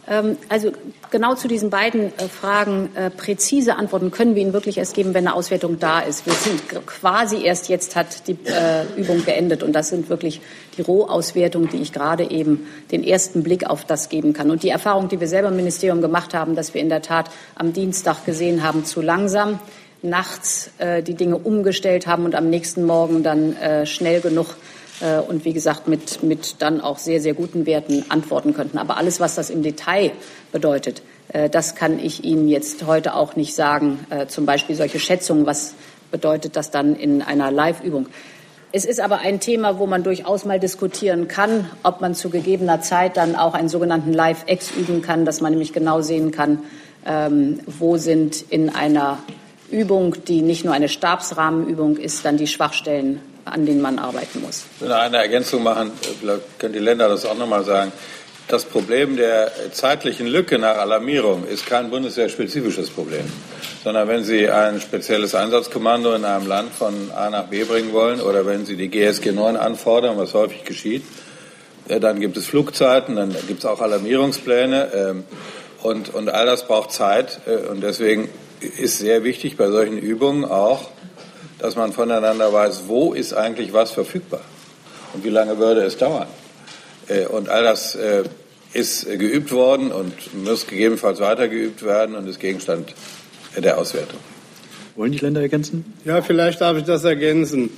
Ähm, 0.10 0.38
also 0.50 0.72
genau 1.12 1.36
zu 1.36 1.48
diesen 1.48 1.70
beiden 1.70 2.08
äh, 2.18 2.28
Fragen 2.28 2.90
äh, 2.96 3.12
präzise 3.12 3.76
Antworten 3.76 4.10
können 4.10 4.34
wir 4.34 4.42
Ihnen 4.42 4.54
wirklich 4.54 4.80
erst 4.80 4.96
geben, 4.96 5.14
wenn 5.14 5.28
eine 5.28 5.36
Auswertung 5.36 5.80
da 5.80 6.00
ist. 6.00 6.26
Wir 6.26 6.34
sind 6.34 6.62
quasi 6.88 7.46
erst 7.46 7.70
jetzt 7.70 7.96
hat 7.96 8.28
die 8.28 8.38
äh, 8.46 8.86
Übung 8.98 9.24
geendet 9.24 9.62
und 9.62 9.74
das 9.74 9.90
sind 9.90 10.10
wirklich 10.10 10.42
die 10.78 10.82
Rohauswertungen, 10.82 11.70
die 11.70 11.78
ich 11.78 11.94
gerade 11.94 12.30
eben 12.30 12.68
den 12.92 13.04
ersten 13.04 13.44
Blick 13.44 13.70
auf 13.70 13.86
das 13.86 14.10
geben 14.10 14.34
kann. 14.34 14.50
Und 14.50 14.64
die 14.64 14.70
Erfahrung, 14.70 15.10
die 15.10 15.20
wir 15.20 15.28
selber 15.28 15.50
im 15.50 15.56
Ministerium 15.56 16.02
gemacht 16.02 16.34
haben, 16.34 16.56
dass 16.56 16.74
wir 16.74 16.82
in 16.82 16.90
der 16.90 17.04
Tat 17.04 17.30
am 17.56 17.74
Dienstag 17.74 18.26
gesehen 18.26 18.64
haben, 18.64 18.86
zu 18.86 19.02
langsam 19.02 19.60
nachts 20.02 20.72
äh, 20.80 21.04
die 21.04 21.14
Dinge 21.14 21.38
umgestellt 21.38 22.08
haben 22.08 22.26
und 22.26 22.34
am 22.34 22.50
nächsten 22.50 22.86
Morgen 22.86 23.22
dann 23.22 23.56
äh, 23.58 23.86
schnell 23.86 24.22
genug 24.22 24.56
äh, 25.02 25.20
und 25.20 25.46
wie 25.46 25.54
gesagt 25.54 25.88
mit, 25.88 26.24
mit 26.24 26.56
dann 26.60 26.82
auch 26.82 26.98
sehr, 26.98 27.22
sehr 27.22 27.34
guten 27.34 27.66
Werten 27.66 28.06
antworten 28.10 28.54
könnten. 28.54 28.78
Aber 28.78 28.98
alles, 28.98 29.20
was 29.20 29.36
das 29.36 29.50
im 29.50 29.64
Detail 29.64 30.12
bedeutet, 30.52 31.02
äh, 31.32 31.50
das 31.50 31.76
kann 31.76 32.00
ich 32.00 32.24
Ihnen 32.24 32.48
jetzt 32.48 32.86
heute 32.86 33.16
auch 33.16 33.36
nicht 33.36 33.56
sagen. 33.56 34.06
Äh, 34.10 34.28
zum 34.28 34.46
Beispiel 34.46 34.76
solche 34.76 35.00
Schätzungen, 35.00 35.46
was 35.46 35.74
bedeutet 36.12 36.56
das 36.56 36.72
dann 36.72 36.96
in 36.96 37.22
einer 37.22 37.52
Live-Übung. 37.52 38.08
Es 38.72 38.86
ist 38.86 39.00
aber 39.00 39.20
ein 39.20 39.40
Thema, 39.40 39.80
wo 39.80 39.88
man 39.88 40.04
durchaus 40.04 40.46
mal 40.46 40.60
diskutieren 40.60 41.28
kann, 41.28 41.70
ob 41.82 42.02
man 42.02 42.14
zu 42.14 42.30
gegebener 42.30 42.82
Zeit 42.82 43.18
dann 43.18 43.36
auch 43.36 43.56
einen 43.56 43.70
sogenannten 43.70 44.14
Live-Ex 44.14 44.72
üben 44.72 45.02
kann, 45.02 45.26
dass 45.26 45.42
man 45.42 45.52
nämlich 45.52 45.74
genau 45.74 46.02
sehen 46.02 46.32
kann, 46.32 46.60
ähm, 47.06 47.62
wo 47.66 47.98
sind 47.98 48.44
in 48.50 48.70
einer 48.70 49.18
Übung, 49.72 50.16
die 50.28 50.44
nicht 50.44 50.66
nur 50.66 50.74
eine 50.76 50.90
Stabsrahmenübung 50.90 51.98
ist, 51.98 52.26
dann 52.26 52.38
die 52.38 52.48
Schwachstellen 52.48 53.22
an 53.46 53.66
denen 53.66 53.82
man 53.82 54.00
arbeiten 54.00 54.42
muss. 54.42 54.66
Ich 54.76 54.82
will 54.82 54.92
eine 54.92 55.18
Ergänzung 55.18 55.64
machen, 55.64 55.92
vielleicht 56.20 56.60
können 56.60 56.74
die 56.74 56.80
Länder 56.80 57.10
das 57.10 57.26
auch 57.26 57.38
noch 57.38 57.48
mal 57.48 57.64
sagen. 57.64 57.92
Das 58.48 58.66
Problem 58.66 59.16
der 59.16 59.52
zeitlichen 59.74 60.26
Lücke 60.26 60.58
nach 60.58 60.78
Alarmierung 60.78 61.46
ist 61.48 61.68
kein 61.68 61.92
bundeswehrspezifisches 61.92 62.90
Problem, 62.90 63.26
sondern 63.84 64.08
wenn 64.08 64.24
Sie 64.24 64.50
ein 64.50 64.82
spezielles 64.82 65.36
Einsatzkommando 65.36 66.16
in 66.16 66.26
einem 66.26 66.48
Land 66.48 66.74
von 66.74 67.12
A 67.16 67.30
nach 67.30 67.46
B 67.46 67.64
bringen 67.64 67.94
wollen 67.94 68.20
oder 68.22 68.48
wenn 68.48 68.66
Sie 68.66 68.76
die 68.76 68.90
GSG 68.90 69.34
9 69.34 69.56
anfordern, 69.56 70.18
was 70.18 70.34
häufig 70.34 70.64
geschieht, 70.64 71.04
dann 71.88 72.20
gibt 72.20 72.38
es 72.38 72.48
Flugzeiten, 72.48 73.16
dann 73.16 73.36
gibt 73.48 73.60
es 73.60 73.66
auch 73.66 73.82
Alarmierungspläne 73.82 74.90
ähm, 74.96 75.24
und, 75.84 76.14
und 76.14 76.30
all 76.30 76.48
das 76.48 76.66
braucht 76.66 76.92
Zeit 76.92 77.40
und 77.70 77.82
deswegen 77.82 78.30
ist 78.60 78.98
sehr 78.98 79.24
wichtig 79.24 79.58
bei 79.58 79.70
solchen 79.70 79.98
Übungen 79.98 80.44
auch, 80.44 80.90
dass 81.60 81.76
man 81.76 81.94
voneinander 81.94 82.52
weiß, 82.52 82.84
wo 82.88 83.14
ist 83.14 83.34
eigentlich 83.34 83.74
was 83.74 83.92
verfügbar 83.92 84.42
und 85.14 85.24
wie 85.24 85.30
lange 85.30 85.58
würde 85.58 85.82
es 85.82 85.98
dauern. 85.98 86.28
Und 87.30 87.50
all 87.50 87.64
das 87.64 87.98
ist 88.74 89.06
geübt 89.06 89.52
worden 89.52 89.92
und 89.92 90.14
muss 90.44 90.68
gegebenenfalls 90.68 91.20
weiter 91.20 91.48
geübt 91.48 91.84
werden 91.84 92.16
und 92.16 92.28
ist 92.28 92.40
Gegenstand 92.40 92.94
der 93.58 93.78
Auswertung. 93.78 94.20
Wollen 94.96 95.12
die 95.12 95.18
Länder 95.18 95.42
ergänzen? 95.42 95.94
Ja, 96.06 96.22
vielleicht 96.22 96.62
darf 96.62 96.78
ich 96.78 96.84
das 96.84 97.04
ergänzen. 97.04 97.70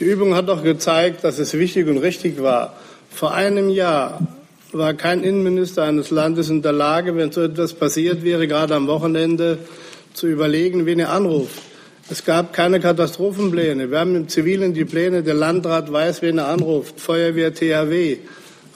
Die 0.00 0.04
Übung 0.04 0.34
hat 0.34 0.48
doch 0.48 0.62
gezeigt, 0.62 1.24
dass 1.24 1.38
es 1.38 1.54
wichtig 1.54 1.86
und 1.88 1.98
richtig 1.98 2.42
war. 2.42 2.74
Vor 3.10 3.34
einem 3.34 3.68
Jahr 3.68 4.20
war 4.72 4.94
kein 4.94 5.22
Innenminister 5.22 5.82
eines 5.84 6.10
Landes 6.10 6.48
in 6.48 6.62
der 6.62 6.72
Lage, 6.72 7.16
wenn 7.16 7.32
so 7.32 7.42
etwas 7.42 7.74
passiert 7.74 8.24
wäre, 8.24 8.48
gerade 8.48 8.74
am 8.74 8.86
Wochenende, 8.86 9.58
zu 10.14 10.26
überlegen, 10.26 10.86
wen 10.86 10.98
er 11.00 11.10
anruft. 11.10 11.60
Es 12.12 12.24
gab 12.24 12.52
keine 12.52 12.80
Katastrophenpläne. 12.80 13.88
Wir 13.92 14.00
haben 14.00 14.16
im 14.16 14.28
Zivilen 14.28 14.74
die 14.74 14.84
Pläne, 14.84 15.22
der 15.22 15.34
Landrat 15.34 15.92
weiß, 15.92 16.22
wen 16.22 16.38
er 16.38 16.48
anruft, 16.48 16.98
Feuerwehr, 16.98 17.54
THW. 17.54 18.16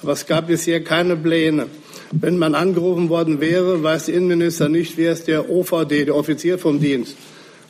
Aber 0.03 0.13
es 0.13 0.25
gab 0.27 0.47
bisher 0.47 0.85
keine 0.85 1.17
Pläne. 1.17 1.67
Wenn 2.13 2.39
man 2.39 2.55
angerufen 2.55 3.09
worden 3.09 3.41
wäre, 3.41 3.83
weiß 3.83 4.07
der 4.07 4.15
Innenminister 4.15 4.69
nicht, 4.69 4.97
wer 4.97 5.11
ist 5.11 5.27
der 5.27 5.51
OVD, 5.51 6.05
der 6.05 6.15
Offizier 6.15 6.61
vom 6.61 6.79
Dienst. 6.79 7.17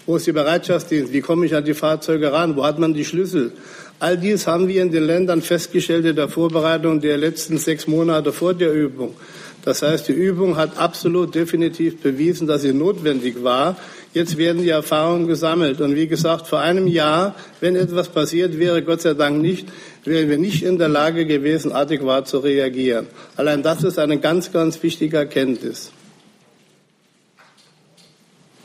Wo 0.04 0.16
ist 0.16 0.26
die 0.26 0.32
Bereitschaftsdienst? 0.32 1.14
Wie 1.14 1.22
komme 1.22 1.46
ich 1.46 1.54
an 1.54 1.64
die 1.64 1.72
Fahrzeuge 1.72 2.30
ran? 2.30 2.56
Wo 2.56 2.64
hat 2.66 2.78
man 2.78 2.92
die 2.92 3.06
Schlüssel? 3.06 3.52
All 4.00 4.18
dies 4.18 4.46
haben 4.46 4.68
wir 4.68 4.82
in 4.82 4.92
den 4.92 5.04
Ländern 5.04 5.40
festgestellt 5.40 6.04
in 6.04 6.16
der 6.16 6.28
Vorbereitung 6.28 7.00
der 7.00 7.16
letzten 7.16 7.56
sechs 7.56 7.86
Monate 7.86 8.34
vor 8.34 8.52
der 8.52 8.70
Übung. 8.70 9.14
Das 9.64 9.80
heißt, 9.80 10.08
die 10.08 10.12
Übung 10.12 10.58
hat 10.58 10.76
absolut 10.76 11.34
definitiv 11.34 12.02
bewiesen, 12.02 12.46
dass 12.46 12.60
sie 12.60 12.74
notwendig 12.74 13.42
war. 13.42 13.78
Jetzt 14.14 14.38
werden 14.38 14.62
die 14.62 14.68
Erfahrungen 14.68 15.26
gesammelt. 15.26 15.80
Und 15.80 15.96
wie 15.96 16.06
gesagt, 16.06 16.46
vor 16.46 16.60
einem 16.60 16.86
Jahr, 16.86 17.34
wenn 17.60 17.74
etwas 17.74 18.08
passiert 18.08 18.60
wäre, 18.60 18.80
Gott 18.82 19.02
sei 19.02 19.14
Dank 19.14 19.42
nicht, 19.42 19.66
wären 20.04 20.30
wir 20.30 20.38
nicht 20.38 20.62
in 20.62 20.78
der 20.78 20.88
Lage 20.88 21.26
gewesen, 21.26 21.72
adäquat 21.72 22.28
zu 22.28 22.38
reagieren. 22.38 23.08
Allein 23.36 23.64
das 23.64 23.82
ist 23.82 23.98
eine 23.98 24.20
ganz, 24.20 24.52
ganz 24.52 24.80
wichtige 24.84 25.16
Erkenntnis. 25.16 25.90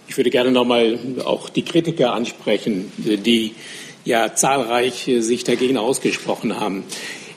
Ich 0.08 0.18
würde 0.18 0.30
gerne 0.30 0.52
noch 0.52 0.66
mal 0.66 1.00
auch 1.26 1.50
die 1.50 1.64
Kritiker 1.64 2.14
ansprechen, 2.14 2.92
die 2.98 3.56
ja 4.06 4.36
zahlreich 4.36 5.10
sich 5.20 5.44
dagegen 5.46 5.78
ausgesprochen 5.78 6.60
haben. 6.60 6.84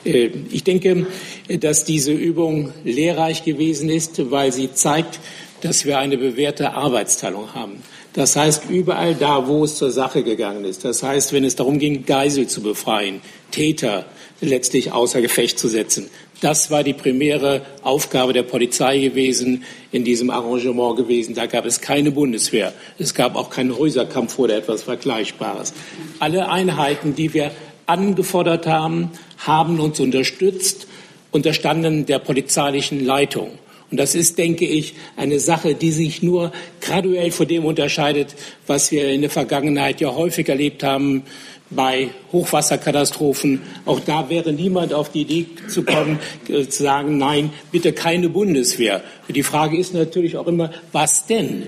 Ich 0.03 0.63
denke, 0.63 1.07
dass 1.47 1.83
diese 1.83 2.11
Übung 2.11 2.73
lehrreich 2.83 3.43
gewesen 3.43 3.89
ist, 3.89 4.29
weil 4.29 4.51
sie 4.51 4.71
zeigt, 4.71 5.19
dass 5.61 5.85
wir 5.85 5.97
eine 5.97 6.17
bewährte 6.17 6.73
Arbeitsteilung 6.73 7.53
haben. 7.55 7.81
Das 8.13 8.35
heißt, 8.35 8.69
überall 8.69 9.15
da, 9.15 9.47
wo 9.47 9.63
es 9.63 9.75
zur 9.75 9.91
Sache 9.91 10.23
gegangen 10.23 10.65
ist, 10.65 10.85
das 10.85 11.01
heißt, 11.01 11.33
wenn 11.33 11.43
es 11.43 11.55
darum 11.55 11.79
ging, 11.79 12.05
Geisel 12.05 12.47
zu 12.47 12.61
befreien, 12.61 13.21
Täter 13.49 14.05
letztlich 14.39 14.91
außer 14.91 15.21
Gefecht 15.21 15.57
zu 15.57 15.67
setzen, 15.67 16.09
das 16.43 16.69
war 16.69 16.83
die 16.83 16.93
primäre 16.93 17.61
Aufgabe 17.83 18.33
der 18.33 18.43
Polizei 18.43 18.99
gewesen, 18.99 19.63
in 19.93 20.03
diesem 20.03 20.29
Arrangement 20.29 20.97
gewesen. 20.97 21.35
Da 21.35 21.45
gab 21.45 21.65
es 21.65 21.79
keine 21.79 22.11
Bundeswehr. 22.11 22.73
Es 22.99 23.13
gab 23.13 23.37
auch 23.37 23.49
keinen 23.49 23.77
Häuserkampf 23.77 24.37
oder 24.39 24.57
etwas 24.57 24.83
Vergleichbares. 24.83 25.73
Alle 26.19 26.49
Einheiten, 26.49 27.15
die 27.15 27.33
wir 27.33 27.51
angefordert 27.85 28.67
haben, 28.67 29.11
haben 29.37 29.79
uns 29.79 30.01
unterstützt, 30.01 30.87
unterstanden 31.31 32.05
der 32.05 32.19
polizeilichen 32.19 33.05
Leitung. 33.05 33.51
Und 33.93 33.97
das 33.97 34.15
ist, 34.15 34.39
denke 34.39 34.65
ich, 34.65 34.95
eine 35.17 35.39
Sache, 35.39 35.75
die 35.75 35.91
sich 35.91 36.23
nur 36.23 36.51
graduell 36.81 37.29
von 37.29 37.47
dem 37.47 37.63
unterscheidet, 37.63 38.33
was 38.65 38.91
wir 38.91 39.07
in 39.09 39.21
der 39.21 39.29
Vergangenheit 39.29 40.01
ja 40.01 40.15
häufig 40.15 40.49
erlebt 40.49 40.81
haben 40.81 41.21
bei 41.69 42.09
Hochwasserkatastrophen. 42.31 43.61
Auch 43.85 43.99
da 43.99 44.31
wäre 44.31 44.51
niemand 44.51 44.95
auf 44.95 45.11
die 45.11 45.21
Idee 45.21 45.45
zu 45.67 45.83
kommen, 45.83 46.17
äh, 46.49 46.65
zu 46.67 46.81
sagen, 46.81 47.19
nein, 47.19 47.51
bitte 47.71 47.93
keine 47.93 48.29
Bundeswehr. 48.29 49.03
Die 49.29 49.43
Frage 49.43 49.77
ist 49.77 49.93
natürlich 49.93 50.37
auch 50.37 50.47
immer, 50.47 50.71
was 50.91 51.27
denn? 51.27 51.61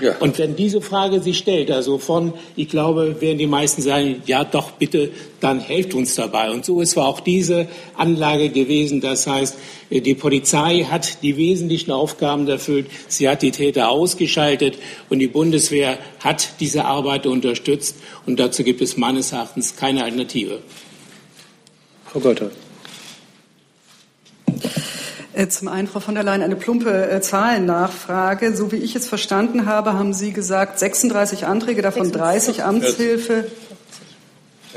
Ja. 0.00 0.16
Und 0.18 0.38
wenn 0.38 0.56
diese 0.56 0.80
Frage 0.80 1.20
sich 1.20 1.38
stellt, 1.38 1.70
also 1.70 1.98
von, 1.98 2.32
ich 2.56 2.68
glaube, 2.68 3.20
werden 3.20 3.38
die 3.38 3.46
meisten 3.46 3.82
sagen, 3.82 4.22
ja 4.26 4.44
doch, 4.44 4.72
bitte, 4.72 5.10
dann 5.40 5.60
helft 5.60 5.94
uns 5.94 6.14
dabei. 6.14 6.50
Und 6.50 6.64
so 6.64 6.80
ist 6.80 6.96
auch 6.96 7.20
diese 7.20 7.68
Anlage 7.96 8.50
gewesen. 8.50 9.00
Das 9.00 9.26
heißt, 9.26 9.56
die 9.90 10.14
Polizei 10.14 10.86
hat 10.90 11.22
die 11.22 11.36
wesentlichen 11.36 11.92
Aufgaben 11.92 12.48
erfüllt. 12.48 12.86
Sie 13.08 13.28
hat 13.28 13.42
die 13.42 13.52
Täter 13.52 13.88
ausgeschaltet 13.88 14.78
und 15.08 15.18
die 15.18 15.28
Bundeswehr 15.28 15.98
hat 16.20 16.60
diese 16.60 16.84
Arbeit 16.84 17.26
unterstützt. 17.26 17.96
Und 18.26 18.40
dazu 18.40 18.64
gibt 18.64 18.80
es 18.80 18.96
meines 18.96 19.32
Erachtens 19.32 19.76
keine 19.76 20.04
Alternative. 20.04 20.58
Frau 22.06 22.20
Goethe. 22.20 22.50
Äh, 25.36 25.48
zum 25.48 25.68
einen, 25.68 25.86
Frau 25.86 26.00
von 26.00 26.14
der 26.14 26.24
Leyen, 26.24 26.40
eine 26.40 26.56
plumpe 26.56 27.10
äh, 27.10 27.20
Zahlennachfrage. 27.20 28.56
So 28.56 28.72
wie 28.72 28.76
ich 28.76 28.96
es 28.96 29.06
verstanden 29.06 29.66
habe, 29.66 29.92
haben 29.92 30.14
Sie 30.14 30.32
gesagt, 30.32 30.78
36 30.78 31.44
Anträge, 31.44 31.82
davon 31.82 32.10
30 32.10 32.64
Amtshilfe. 32.64 33.44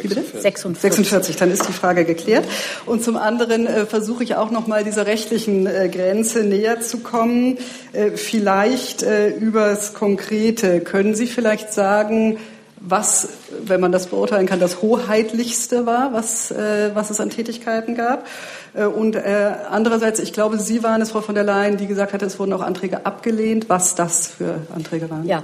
Wie 0.01 0.09
bitte? 0.09 0.21
46. 0.21 0.81
46, 0.81 1.35
dann 1.37 1.49
ist 1.49 1.65
die 1.65 1.71
Frage 1.71 2.03
geklärt. 2.03 2.43
Und 2.85 3.01
zum 3.01 3.15
anderen 3.15 3.67
äh, 3.67 3.85
versuche 3.85 4.21
ich 4.21 4.35
auch 4.35 4.51
noch 4.51 4.67
mal 4.67 4.83
dieser 4.83 5.05
rechtlichen 5.05 5.65
äh, 5.65 5.87
Grenze 5.87 6.43
näher 6.43 6.81
zu 6.81 6.99
kommen. 6.99 7.57
Äh, 7.93 8.11
vielleicht 8.11 9.01
äh, 9.01 9.29
übers 9.29 9.93
Konkrete. 9.93 10.81
Können 10.81 11.15
Sie 11.15 11.27
vielleicht 11.27 11.71
sagen, 11.71 12.37
was, 12.81 13.29
wenn 13.63 13.81
man 13.81 13.91
das 13.91 14.07
beurteilen 14.07 14.45
kann, 14.45 14.59
das 14.59 14.81
hoheitlichste 14.81 15.85
war, 15.85 16.13
was, 16.13 16.51
äh, 16.51 16.91
was 16.93 17.09
es 17.09 17.19
an 17.19 17.29
Tätigkeiten 17.29 17.95
gab? 17.95 18.25
Äh, 18.73 18.85
und 18.85 19.15
äh, 19.15 19.51
andererseits, 19.69 20.19
ich 20.19 20.33
glaube, 20.33 20.59
Sie 20.59 20.81
waren 20.83 21.01
es, 21.01 21.11
Frau 21.11 21.21
von 21.21 21.35
der 21.35 21.43
Leyen, 21.43 21.77
die 21.77 21.87
gesagt 21.87 22.13
hatte, 22.13 22.25
es 22.25 22.39
wurden 22.39 22.53
auch 22.53 22.61
Anträge 22.61 23.05
abgelehnt. 23.05 23.69
Was 23.69 23.95
das 23.95 24.27
für 24.27 24.61
Anträge 24.73 25.09
waren? 25.09 25.27
Ja, 25.27 25.43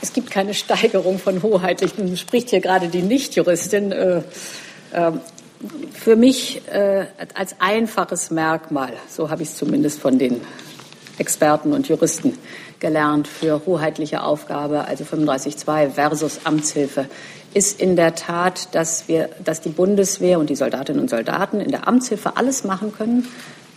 es 0.00 0.12
gibt 0.12 0.30
keine 0.30 0.54
Steigerung 0.54 1.18
von 1.18 1.42
hoheitlichen. 1.42 2.16
Spricht 2.16 2.50
hier 2.50 2.60
gerade 2.60 2.88
die 2.88 3.02
Nichtjuristin. 3.02 3.92
Äh, 3.92 4.22
äh, 4.92 5.12
für 5.92 6.16
mich 6.16 6.62
äh, 6.68 7.06
als 7.34 7.56
einfaches 7.60 8.30
Merkmal, 8.30 8.92
so 9.08 9.30
habe 9.30 9.42
ich 9.42 9.48
es 9.48 9.56
zumindest 9.56 9.98
von 10.00 10.18
den 10.18 10.40
Experten 11.18 11.72
und 11.72 11.88
Juristen 11.88 12.38
gelernt, 12.80 13.28
für 13.28 13.62
hoheitliche 13.66 14.22
Aufgabe, 14.22 14.86
also 14.86 15.04
35.2 15.04 15.90
versus 15.90 16.40
Amtshilfe, 16.44 17.06
ist 17.54 17.80
in 17.80 17.96
der 17.96 18.14
Tat, 18.14 18.74
dass 18.74 19.08
wir, 19.08 19.30
dass 19.42 19.60
die 19.60 19.70
Bundeswehr 19.70 20.38
und 20.38 20.50
die 20.50 20.56
Soldatinnen 20.56 21.00
und 21.00 21.08
Soldaten 21.08 21.60
in 21.60 21.70
der 21.70 21.88
Amtshilfe 21.88 22.36
alles 22.36 22.64
machen 22.64 22.92
können, 22.92 23.26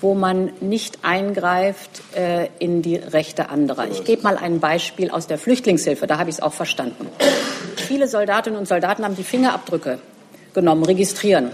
wo 0.02 0.16
man 0.16 0.52
nicht 0.62 1.00
eingreift 1.04 2.02
äh, 2.16 2.48
in 2.60 2.82
die 2.82 2.96
Rechte 2.96 3.50
anderer. 3.50 3.88
Ich 3.90 4.04
gebe 4.04 4.24
mal 4.24 4.38
ein 4.38 4.60
Beispiel 4.60 5.12
aus 5.12 5.28
der 5.28 5.38
Flüchtlingshilfe, 5.38 6.08
da 6.08 6.18
habe 6.18 6.30
ich 6.30 6.38
es 6.38 6.42
auch 6.42 6.54
verstanden. 6.54 7.08
Viele 7.76 8.08
Soldatinnen 8.08 8.60
und 8.60 8.68
Soldaten 8.68 9.04
haben 9.04 9.16
die 9.16 9.24
Fingerabdrücke 9.24 10.00
genommen, 10.54 10.84
registrieren. 10.84 11.52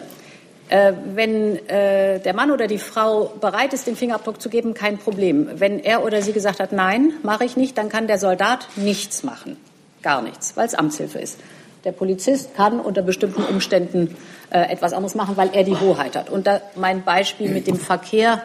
Äh, 0.68 0.94
wenn 1.14 1.68
äh, 1.70 2.20
der 2.20 2.34
Mann 2.34 2.50
oder 2.50 2.66
die 2.66 2.80
Frau 2.80 3.32
bereit 3.40 3.74
ist, 3.74 3.86
den 3.86 3.96
Fingerabdruck 3.96 4.42
zu 4.42 4.50
geben, 4.50 4.74
kein 4.74 4.98
Problem. 4.98 5.48
Wenn 5.56 5.80
er 5.80 6.04
oder 6.04 6.22
sie 6.24 6.34
gesagt 6.34 6.60
hat, 6.60 6.72
nein, 6.72 7.14
mache 7.22 7.46
ich 7.46 7.56
nicht, 7.56 7.78
dann 7.78 7.90
kann 7.90 8.08
der 8.08 8.18
Soldat 8.18 8.68
nichts 8.76 9.24
machen. 9.24 9.58
Gar 10.02 10.24
nichts, 10.24 10.58
weil 10.58 10.66
es 10.66 10.74
Amtshilfe 10.74 11.20
ist. 11.20 11.40
Der 11.84 11.92
Polizist 11.92 12.56
kann 12.56 12.80
unter 12.80 13.04
bestimmten 13.04 13.44
Umständen 13.44 14.18
äh, 14.50 14.72
etwas 14.72 14.94
anderes 14.94 15.14
machen, 15.14 15.38
weil 15.38 15.52
er 15.54 15.64
die 15.64 15.80
Hoheit 15.80 16.16
hat. 16.16 16.32
Und 16.32 16.48
da, 16.48 16.62
mein 16.76 17.04
Beispiel 17.04 17.52
mit 17.52 17.68
dem 17.68 17.78
Verkehr, 17.78 18.42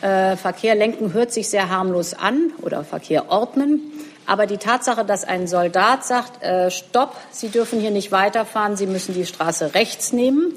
äh, 0.00 0.36
Verkehr 0.36 0.74
lenken 0.74 1.12
hört 1.12 1.32
sich 1.32 1.50
sehr 1.50 1.68
harmlos 1.68 2.14
an 2.14 2.52
oder 2.62 2.82
Verkehr 2.84 3.30
ordnen. 3.30 3.92
Aber 4.24 4.46
die 4.46 4.56
Tatsache, 4.56 5.04
dass 5.04 5.24
ein 5.24 5.46
Soldat 5.46 6.04
sagt, 6.04 6.42
äh, 6.42 6.70
Stopp, 6.70 7.14
Sie 7.30 7.48
dürfen 7.48 7.80
hier 7.80 7.90
nicht 7.90 8.10
weiterfahren, 8.10 8.76
Sie 8.76 8.86
müssen 8.86 9.14
die 9.14 9.26
Straße 9.26 9.74
rechts 9.74 10.12
nehmen, 10.12 10.52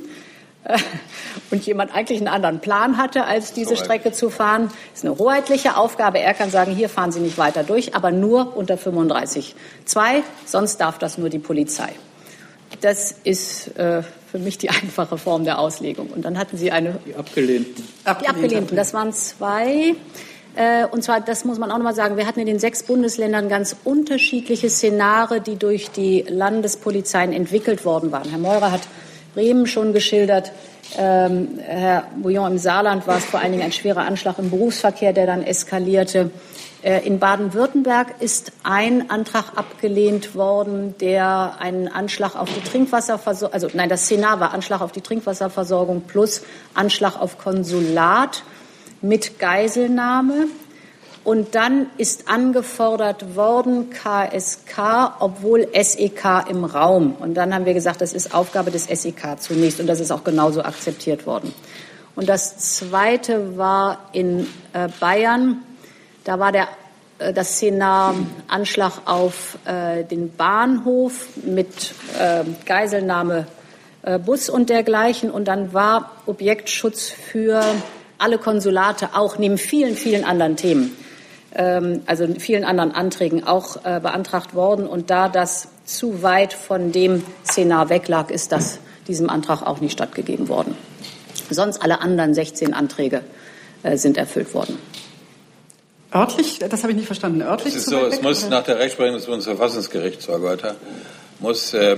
und 1.52 1.66
jemand 1.66 1.94
eigentlich 1.94 2.20
einen 2.20 2.28
anderen 2.28 2.60
Plan 2.60 2.98
hatte, 2.98 3.26
als 3.26 3.54
diese 3.54 3.76
Strecke 3.76 4.12
zu 4.12 4.30
fahren, 4.30 4.70
ist 4.94 5.06
eine 5.06 5.18
hoheitliche 5.18 5.76
Aufgabe. 5.76 6.20
Er 6.20 6.34
kann 6.34 6.52
sagen, 6.52 6.76
hier 6.76 6.90
fahren 6.90 7.12
Sie 7.12 7.20
nicht 7.20 7.38
weiter 7.38 7.64
durch, 7.64 7.96
aber 7.96 8.12
nur 8.12 8.56
unter 8.56 8.76
35.2, 8.76 9.54
sonst 10.46 10.78
darf 10.78 11.00
das 11.00 11.18
nur 11.18 11.30
die 11.30 11.40
Polizei. 11.40 11.90
Das 12.82 13.14
ist 13.24 13.76
äh, 13.78 14.04
für 14.32 14.40
mich 14.40 14.58
die 14.58 14.70
einfache 14.70 15.18
Form 15.18 15.44
der 15.44 15.60
Auslegung. 15.60 16.08
Und 16.08 16.26
dann 16.26 16.38
hatten 16.38 16.58
Sie 16.58 16.72
eine. 16.72 17.00
Die 17.06 17.16
Abgelehnten. 17.16 17.84
Die 18.22 18.28
Abgelehnten, 18.28 18.78
das 18.78 18.94
waren 18.94 19.12
zwei. 19.14 19.96
Äh, 20.56 20.86
und 20.86 21.04
zwar, 21.04 21.22
das 21.22 21.46
muss 21.46 21.60
man 21.60 21.72
auch 21.72 21.78
noch 21.78 21.84
mal 21.84 21.96
sagen, 21.96 22.18
wir 22.18 22.28
hatten 22.28 22.40
in 22.40 22.46
den 22.46 22.60
sechs 22.60 22.84
Bundesländern 22.84 23.50
ganz 23.50 23.76
unterschiedliche 23.84 24.70
Szenarien, 24.70 25.44
die 25.44 25.56
durch 25.56 25.92
die 25.92 26.26
Landespolizeien 26.28 27.34
entwickelt 27.34 27.86
worden 27.86 28.12
waren. 28.12 28.30
Herr 28.30 28.40
Meurer 28.40 28.72
hat 28.72 28.82
Bremen 29.34 29.68
schon 29.68 29.94
geschildert. 29.94 30.52
Ähm, 30.98 31.60
Herr 31.60 32.06
Bouillon, 32.22 32.52
im 32.52 32.58
Saarland 32.58 33.08
war 33.08 33.18
es 33.18 33.26
vor 33.26 33.40
allen 33.40 33.52
Dingen 33.52 33.64
ein 33.64 33.72
schwerer 33.72 34.02
Anschlag 34.02 34.40
im 34.40 34.50
Berufsverkehr, 34.50 35.14
der 35.14 35.26
dann 35.26 35.44
eskalierte. 35.44 36.32
Äh, 36.84 37.06
in 37.06 37.20
Baden-Württemberg 37.20 38.16
ist 38.20 38.52
ein 38.64 39.10
Antrag 39.10 39.58
abgelehnt 39.58 40.36
worden, 40.36 40.96
der 41.00 41.56
einen 41.60 41.88
Anschlag 41.88 42.36
auf 42.36 42.50
die 42.54 42.62
Trinkwasserversorgung, 42.62 43.54
also 43.54 43.68
nein, 43.74 43.90
das 43.90 44.04
Szenar 44.04 44.40
war 44.40 44.54
Anschlag 44.54 44.82
auf 44.82 44.92
die 44.92 45.02
Trinkwasserversorgung 45.02 46.02
plus 46.02 46.42
Anschlag 46.74 47.20
auf 47.22 47.38
Konsulat 47.38 48.44
mit 49.02 49.40
Geiselnahme. 49.40 50.48
Und 51.24 51.54
dann 51.54 51.88
ist 51.98 52.28
angefordert 52.30 53.36
worden 53.36 53.92
KSK, 53.92 55.18
obwohl 55.20 55.68
SEK 55.72 56.50
im 56.50 56.64
Raum. 56.64 57.16
Und 57.20 57.36
dann 57.36 57.54
haben 57.54 57.66
wir 57.66 57.76
gesagt, 57.76 58.02
das 58.02 58.14
ist 58.14 58.34
Aufgabe 58.34 58.72
des 58.72 58.86
SEK 58.86 59.40
zunächst. 59.40 59.80
Und 59.80 59.86
das 59.86 60.00
ist 60.00 60.12
auch 60.12 60.24
genauso 60.24 60.64
akzeptiert 60.64 61.28
worden. 61.28 61.54
Und 62.16 62.28
das 62.28 62.58
Zweite 62.58 63.56
war 63.56 64.10
in 64.14 64.48
äh, 64.74 64.90
Bayern. 65.00 65.62
Da 66.24 66.40
war 66.40 66.52
der, 66.52 66.68
äh, 67.20 67.34
das 67.34 67.52
Szenar 67.52 68.16
Anschlag 68.48 68.94
auf 69.06 69.60
äh, 69.66 70.04
den 70.04 70.36
Bahnhof 70.36 71.28
mit 71.46 71.94
äh, 72.20 72.44
Geiselnahme 72.66 73.46
äh, 74.02 74.18
Bus 74.18 74.50
und 74.50 74.72
dergleichen. 74.72 75.30
Und 75.30 75.48
dann 75.48 75.72
war 75.72 76.14
Objektschutz 76.26 77.12
für 77.12 77.64
alle 78.18 78.40
Konsulate 78.40 79.10
auch 79.14 79.38
neben 79.38 79.60
vielen, 79.60 79.96
vielen 79.96 80.24
anderen 80.26 80.56
Themen 80.56 80.98
also 81.54 82.24
in 82.24 82.40
vielen 82.40 82.64
anderen 82.64 82.92
Anträgen 82.92 83.46
auch 83.46 83.78
äh, 83.84 84.00
beantragt 84.00 84.54
worden. 84.54 84.88
Und 84.88 85.10
da 85.10 85.28
das 85.30 85.68
zu 85.86 86.24
weit 86.24 86.54
von 86.54 86.92
dem 86.92 87.24
Szenar 87.46 87.90
weglag, 87.90 88.32
ist 88.32 88.52
das 88.52 88.80
diesem 89.08 89.30
Antrag 89.30 89.62
auch 89.64 89.82
nicht 89.82 89.94
stattgegeben 89.94 90.48
worden. 90.48 90.76
Sonst 91.50 91.82
alle 91.82 92.02
anderen 92.02 92.34
16 92.34 92.74
Anträge 92.74 93.22
äh, 93.84 93.98
sind 93.98 94.18
erfüllt 94.18 94.54
worden. 94.54 94.78
Örtlich? 96.14 96.60
Das 96.60 96.84
habe 96.84 96.92
ich 96.92 96.98
nicht 96.98 97.06
verstanden. 97.06 97.42
Örtlich? 97.42 97.74
Es 97.74 97.82
ist 97.82 97.90
so, 97.90 98.06
es 98.06 98.22
muss 98.22 98.48
nach 98.50 98.64
der 98.64 98.80
Rechtsprechung 98.80 99.16
des 99.16 99.26
Bundesverfassungsgerichts, 99.26 100.26
Frau 100.26 100.40
Geuter, 100.40 100.76
muss 101.40 101.74
äh, 101.74 101.98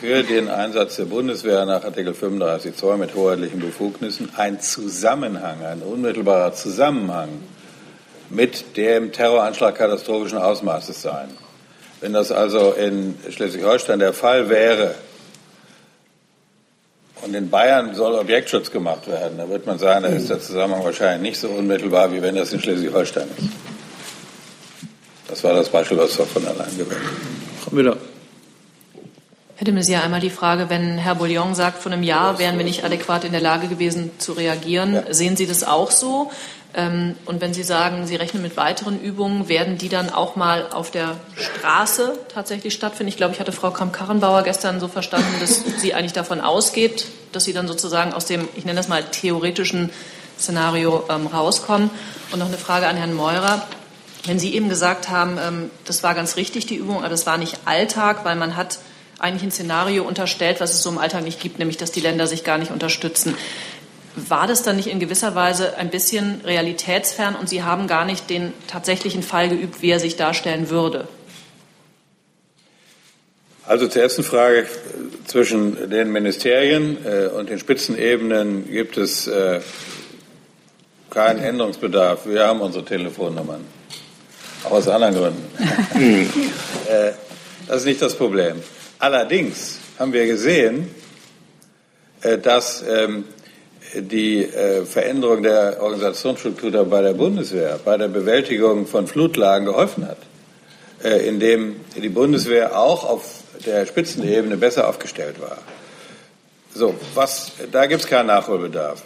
für 0.00 0.22
den 0.22 0.48
Einsatz 0.48 0.96
der 0.96 1.04
Bundeswehr 1.04 1.64
nach 1.66 1.84
Artikel 1.84 2.14
35 2.14 2.76
2 2.76 2.96
mit 2.96 3.14
hoheitlichen 3.14 3.60
Befugnissen 3.60 4.30
ein 4.36 4.60
Zusammenhang, 4.60 5.64
ein 5.64 5.82
unmittelbarer 5.82 6.52
Zusammenhang 6.54 7.28
mit 8.32 8.76
dem 8.76 9.12
Terroranschlag 9.12 9.74
katastrophischen 9.76 10.38
Ausmaßes 10.38 11.02
sein. 11.02 11.28
Wenn 12.00 12.14
das 12.14 12.32
also 12.32 12.72
in 12.72 13.14
Schleswig-Holstein 13.30 13.98
der 13.98 14.12
Fall 14.12 14.48
wäre 14.48 14.94
und 17.22 17.34
in 17.34 17.50
Bayern 17.50 17.94
soll 17.94 18.14
Objektschutz 18.14 18.70
gemacht 18.70 19.06
werden, 19.06 19.38
dann 19.38 19.50
wird 19.50 19.66
man 19.66 19.78
sagen, 19.78 20.02
da 20.02 20.08
ist 20.08 20.30
der 20.30 20.40
Zusammenhang 20.40 20.82
wahrscheinlich 20.84 21.30
nicht 21.30 21.40
so 21.40 21.48
unmittelbar, 21.48 22.12
wie 22.12 22.22
wenn 22.22 22.34
das 22.34 22.52
in 22.52 22.60
Schleswig-Holstein 22.60 23.28
ist. 23.38 23.48
Das 25.28 25.44
war 25.44 25.52
das 25.52 25.68
Beispiel, 25.68 25.98
was 25.98 26.14
Frau 26.14 26.24
von 26.24 26.44
allein 26.46 26.76
gewählt 26.76 27.00
hat. 27.00 27.64
Frau 27.64 27.74
Müller. 27.74 27.96
Herr 29.62 29.66
de 29.66 29.74
Maizière, 29.74 30.02
einmal 30.02 30.18
die 30.18 30.28
Frage, 30.28 30.68
wenn 30.70 30.98
Herr 30.98 31.14
Bouillon 31.14 31.54
sagt, 31.54 31.80
vor 31.80 31.92
einem 31.92 32.02
Jahr 32.02 32.40
wären 32.40 32.58
wir 32.58 32.64
nicht 32.64 32.82
adäquat 32.82 33.22
in 33.22 33.30
der 33.30 33.40
Lage 33.40 33.68
gewesen 33.68 34.10
zu 34.18 34.32
reagieren. 34.32 34.94
Ja. 34.94 35.14
Sehen 35.14 35.36
Sie 35.36 35.46
das 35.46 35.62
auch 35.62 35.92
so? 35.92 36.32
Ähm, 36.74 37.14
und 37.26 37.40
wenn 37.40 37.54
Sie 37.54 37.62
sagen, 37.62 38.08
Sie 38.08 38.16
rechnen 38.16 38.42
mit 38.42 38.56
weiteren 38.56 39.00
Übungen, 39.00 39.48
werden 39.48 39.78
die 39.78 39.88
dann 39.88 40.10
auch 40.10 40.34
mal 40.34 40.66
auf 40.72 40.90
der 40.90 41.14
Straße 41.36 42.18
tatsächlich 42.34 42.74
stattfinden? 42.74 43.06
Ich 43.06 43.16
glaube, 43.16 43.34
ich 43.34 43.38
hatte 43.38 43.52
Frau 43.52 43.70
Kramp-Karrenbauer 43.70 44.42
gestern 44.42 44.80
so 44.80 44.88
verstanden, 44.88 45.32
dass 45.38 45.62
sie 45.76 45.94
eigentlich 45.94 46.12
davon 46.12 46.40
ausgeht, 46.40 47.06
dass 47.30 47.44
sie 47.44 47.52
dann 47.52 47.68
sozusagen 47.68 48.14
aus 48.14 48.26
dem, 48.26 48.48
ich 48.56 48.64
nenne 48.64 48.78
das 48.78 48.88
mal, 48.88 49.04
theoretischen 49.04 49.90
Szenario 50.40 51.04
ähm, 51.08 51.28
rauskommen. 51.28 51.88
Und 52.32 52.40
noch 52.40 52.48
eine 52.48 52.58
Frage 52.58 52.88
an 52.88 52.96
Herrn 52.96 53.14
Meurer. 53.14 53.64
Wenn 54.24 54.40
Sie 54.40 54.56
eben 54.56 54.68
gesagt 54.68 55.08
haben, 55.08 55.38
ähm, 55.38 55.70
das 55.84 56.02
war 56.02 56.16
ganz 56.16 56.34
richtig, 56.34 56.66
die 56.66 56.74
Übung, 56.74 56.98
aber 56.98 57.10
das 57.10 57.26
war 57.26 57.38
nicht 57.38 57.60
Alltag, 57.64 58.24
weil 58.24 58.34
man 58.34 58.56
hat 58.56 58.80
eigentlich 59.22 59.44
ein 59.44 59.50
Szenario 59.50 60.04
unterstellt, 60.04 60.60
was 60.60 60.74
es 60.74 60.82
so 60.82 60.90
im 60.90 60.98
Alltag 60.98 61.24
nicht 61.24 61.40
gibt, 61.40 61.58
nämlich 61.58 61.76
dass 61.76 61.92
die 61.92 62.00
Länder 62.00 62.26
sich 62.26 62.44
gar 62.44 62.58
nicht 62.58 62.70
unterstützen. 62.70 63.36
War 64.14 64.46
das 64.46 64.62
dann 64.62 64.76
nicht 64.76 64.88
in 64.88 65.00
gewisser 65.00 65.34
Weise 65.34 65.76
ein 65.78 65.88
bisschen 65.88 66.42
realitätsfern 66.44 67.34
und 67.34 67.48
Sie 67.48 67.62
haben 67.62 67.86
gar 67.86 68.04
nicht 68.04 68.28
den 68.28 68.52
tatsächlichen 68.66 69.22
Fall 69.22 69.48
geübt, 69.48 69.80
wie 69.80 69.90
er 69.90 70.00
sich 70.00 70.16
darstellen 70.16 70.68
würde? 70.68 71.08
Also 73.64 73.86
zur 73.86 74.02
ersten 74.02 74.24
Frage. 74.24 74.66
Zwischen 75.26 75.88
den 75.88 76.10
Ministerien 76.10 76.98
äh, 77.06 77.28
und 77.28 77.48
den 77.48 77.58
Spitzenebenen 77.58 78.70
gibt 78.70 78.98
es 78.98 79.28
äh, 79.28 79.60
keinen 81.10 81.38
Änderungsbedarf. 81.38 82.26
Wir 82.26 82.46
haben 82.46 82.60
unsere 82.60 82.84
Telefonnummern. 82.84 83.64
Auch 84.64 84.72
aus 84.72 84.88
anderen 84.88 85.14
Gründen. 85.14 85.44
äh, 86.88 87.12
das 87.68 87.78
ist 87.78 87.86
nicht 87.86 88.02
das 88.02 88.14
Problem. 88.16 88.56
Allerdings 89.02 89.78
haben 89.98 90.12
wir 90.12 90.26
gesehen, 90.26 90.88
äh, 92.20 92.38
dass 92.38 92.84
ähm, 92.88 93.24
die 93.96 94.44
äh, 94.44 94.84
Veränderung 94.84 95.42
der 95.42 95.82
Organisationsstruktur 95.82 96.84
bei 96.84 97.02
der 97.02 97.12
Bundeswehr, 97.12 97.80
bei 97.84 97.96
der 97.96 98.06
Bewältigung 98.06 98.86
von 98.86 99.08
Flutlagen 99.08 99.66
geholfen 99.66 100.06
hat, 100.06 100.18
äh, 101.02 101.26
indem 101.26 101.80
die 101.96 102.10
Bundeswehr 102.10 102.78
auch 102.78 103.02
auf 103.02 103.40
der 103.66 103.86
Spitzenebene 103.86 104.56
besser 104.56 104.86
aufgestellt 104.86 105.40
war. 105.40 105.58
So, 106.72 106.94
was, 107.14 107.50
da 107.72 107.86
gibt 107.86 108.02
es 108.02 108.06
keinen 108.06 108.28
Nachholbedarf. 108.28 109.02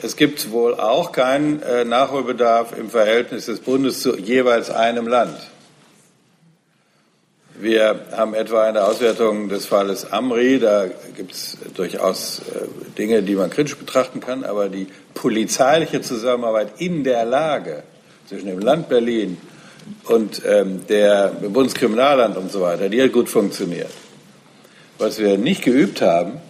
Es 0.00 0.16
gibt 0.16 0.50
wohl 0.50 0.80
auch 0.80 1.12
keinen 1.12 1.60
Nachholbedarf 1.88 2.76
im 2.76 2.88
Verhältnis 2.88 3.46
des 3.46 3.60
Bundes 3.60 4.00
zu 4.00 4.16
jeweils 4.16 4.70
einem 4.70 5.06
Land. 5.06 5.36
Wir 7.58 8.00
haben 8.12 8.34
etwa 8.34 8.64
eine 8.64 8.84
Auswertung 8.84 9.48
des 9.48 9.64
Falles 9.64 10.12
Amri, 10.12 10.58
da 10.58 10.88
gibt 11.16 11.32
es 11.32 11.56
durchaus 11.74 12.40
äh, 12.40 12.66
Dinge, 12.98 13.22
die 13.22 13.34
man 13.34 13.48
kritisch 13.48 13.78
betrachten 13.78 14.20
kann, 14.20 14.44
aber 14.44 14.68
die 14.68 14.88
polizeiliche 15.14 16.02
Zusammenarbeit 16.02 16.72
in 16.80 17.02
der 17.02 17.24
Lage 17.24 17.82
zwischen 18.28 18.48
dem 18.48 18.58
Land 18.58 18.90
Berlin 18.90 19.38
und 20.04 20.42
ähm, 20.44 20.86
der 20.86 21.28
Bundeskriminalamt 21.28 22.36
und 22.36 22.52
so 22.52 22.60
weiter, 22.60 22.90
die 22.90 23.02
hat 23.02 23.12
gut 23.12 23.30
funktioniert. 23.30 23.90
Was 24.98 25.18
wir 25.18 25.38
nicht 25.38 25.62
geübt 25.62 26.02
haben 26.02 26.40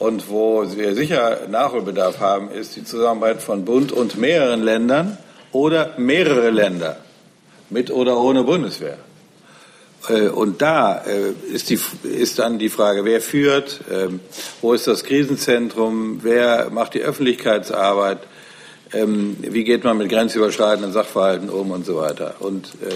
und 0.00 0.28
wo 0.28 0.64
wir 0.76 0.96
sicher 0.96 1.46
Nachholbedarf 1.48 2.18
haben, 2.18 2.50
ist 2.50 2.74
die 2.74 2.82
Zusammenarbeit 2.82 3.40
von 3.40 3.64
Bund 3.64 3.92
und 3.92 4.18
mehreren 4.18 4.64
Ländern 4.64 5.16
oder 5.52 5.94
mehrere 5.96 6.50
Länder 6.50 6.96
mit 7.70 7.92
oder 7.92 8.18
ohne 8.18 8.42
Bundeswehr. 8.42 8.98
Äh, 10.08 10.28
und 10.28 10.62
da 10.62 11.02
äh, 11.04 11.32
ist, 11.52 11.70
die, 11.70 11.78
ist 12.04 12.38
dann 12.38 12.58
die 12.58 12.68
Frage, 12.68 13.04
wer 13.04 13.20
führt, 13.20 13.80
ähm, 13.90 14.20
wo 14.60 14.72
ist 14.72 14.86
das 14.86 15.04
Krisenzentrum, 15.04 16.20
wer 16.22 16.70
macht 16.70 16.94
die 16.94 17.02
Öffentlichkeitsarbeit, 17.02 18.18
ähm, 18.92 19.36
wie 19.40 19.64
geht 19.64 19.84
man 19.84 19.98
mit 19.98 20.08
grenzüberschreitenden 20.08 20.92
Sachverhalten 20.92 21.50
um 21.50 21.70
und 21.70 21.84
so 21.84 21.96
weiter. 21.96 22.36
Und 22.40 22.68
äh, 22.86 22.94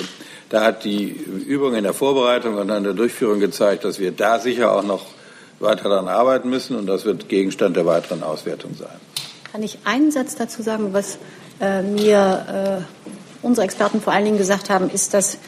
da 0.49 0.62
hat 0.62 0.85
die 0.85 1.09
Übung 1.09 1.75
in 1.75 1.85
der 1.85 1.95
Vorbereitung 1.95 2.57
und 2.57 2.71
an 2.71 2.85
der 2.85 2.93
Durchführung 2.93 3.41
gezeigt, 3.41 3.85
dass 3.85 3.99
wir 3.99 4.12
da 4.12 4.38
sicher 4.38 4.73
auch 4.73 4.83
noch 4.83 5.07
weiter 5.61 5.88
daran 5.88 6.09
arbeiten 6.09 6.51
müssen 6.51 6.77
und 6.77 6.87
das 6.87 7.05
wird 7.05 7.29
Gegenstand 7.29 7.77
der 7.77 7.87
weiteren 7.87 8.23
Auswertung 8.23 8.75
sein. 8.77 9.01
Kann 9.51 9.62
ich 9.62 9.79
einen 9.85 10.11
Satz 10.11 10.35
dazu 10.35 10.62
sagen, 10.62 10.93
was 10.93 11.19
äh, 11.61 11.83
mir 11.83 12.83
äh, 12.83 13.47
unsere 13.47 13.65
Experten 13.65 14.01
vor 14.01 14.12
allen 14.12 14.25
Dingen 14.25 14.38
gesagt 14.38 14.71
haben, 14.71 14.91
ist, 14.91 15.15
dass 15.15 15.38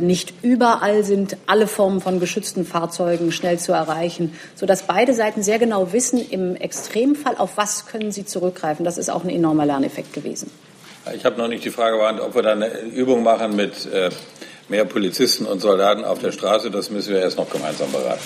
nicht 0.00 0.34
überall 0.42 1.04
sind 1.04 1.36
alle 1.46 1.66
Formen 1.66 2.00
von 2.00 2.18
geschützten 2.18 2.64
Fahrzeugen 2.64 3.30
schnell 3.30 3.58
zu 3.58 3.72
erreichen, 3.72 4.34
sodass 4.54 4.82
beide 4.82 5.14
Seiten 5.14 5.42
sehr 5.42 5.58
genau 5.58 5.92
wissen, 5.92 6.18
im 6.28 6.56
Extremfall, 6.56 7.36
auf 7.36 7.56
was 7.56 7.86
können 7.86 8.10
sie 8.10 8.24
zurückgreifen. 8.24 8.84
Das 8.84 8.98
ist 8.98 9.10
auch 9.10 9.22
ein 9.22 9.30
enormer 9.30 9.64
Lerneffekt 9.64 10.12
gewesen. 10.12 10.50
Ich 11.14 11.24
habe 11.24 11.38
noch 11.38 11.46
nicht 11.46 11.64
die 11.64 11.70
Frage 11.70 11.98
beantwortet, 11.98 12.28
ob 12.28 12.34
wir 12.34 12.42
dann 12.42 12.62
eine 12.62 12.80
Übung 12.80 13.22
machen 13.22 13.54
mit 13.54 13.86
äh, 13.92 14.10
mehr 14.68 14.84
Polizisten 14.84 15.46
und 15.46 15.60
Soldaten 15.60 16.04
auf 16.04 16.18
der 16.18 16.32
Straße. 16.32 16.70
Das 16.70 16.90
müssen 16.90 17.14
wir 17.14 17.20
erst 17.20 17.38
noch 17.38 17.48
gemeinsam 17.48 17.92
beraten. 17.92 18.20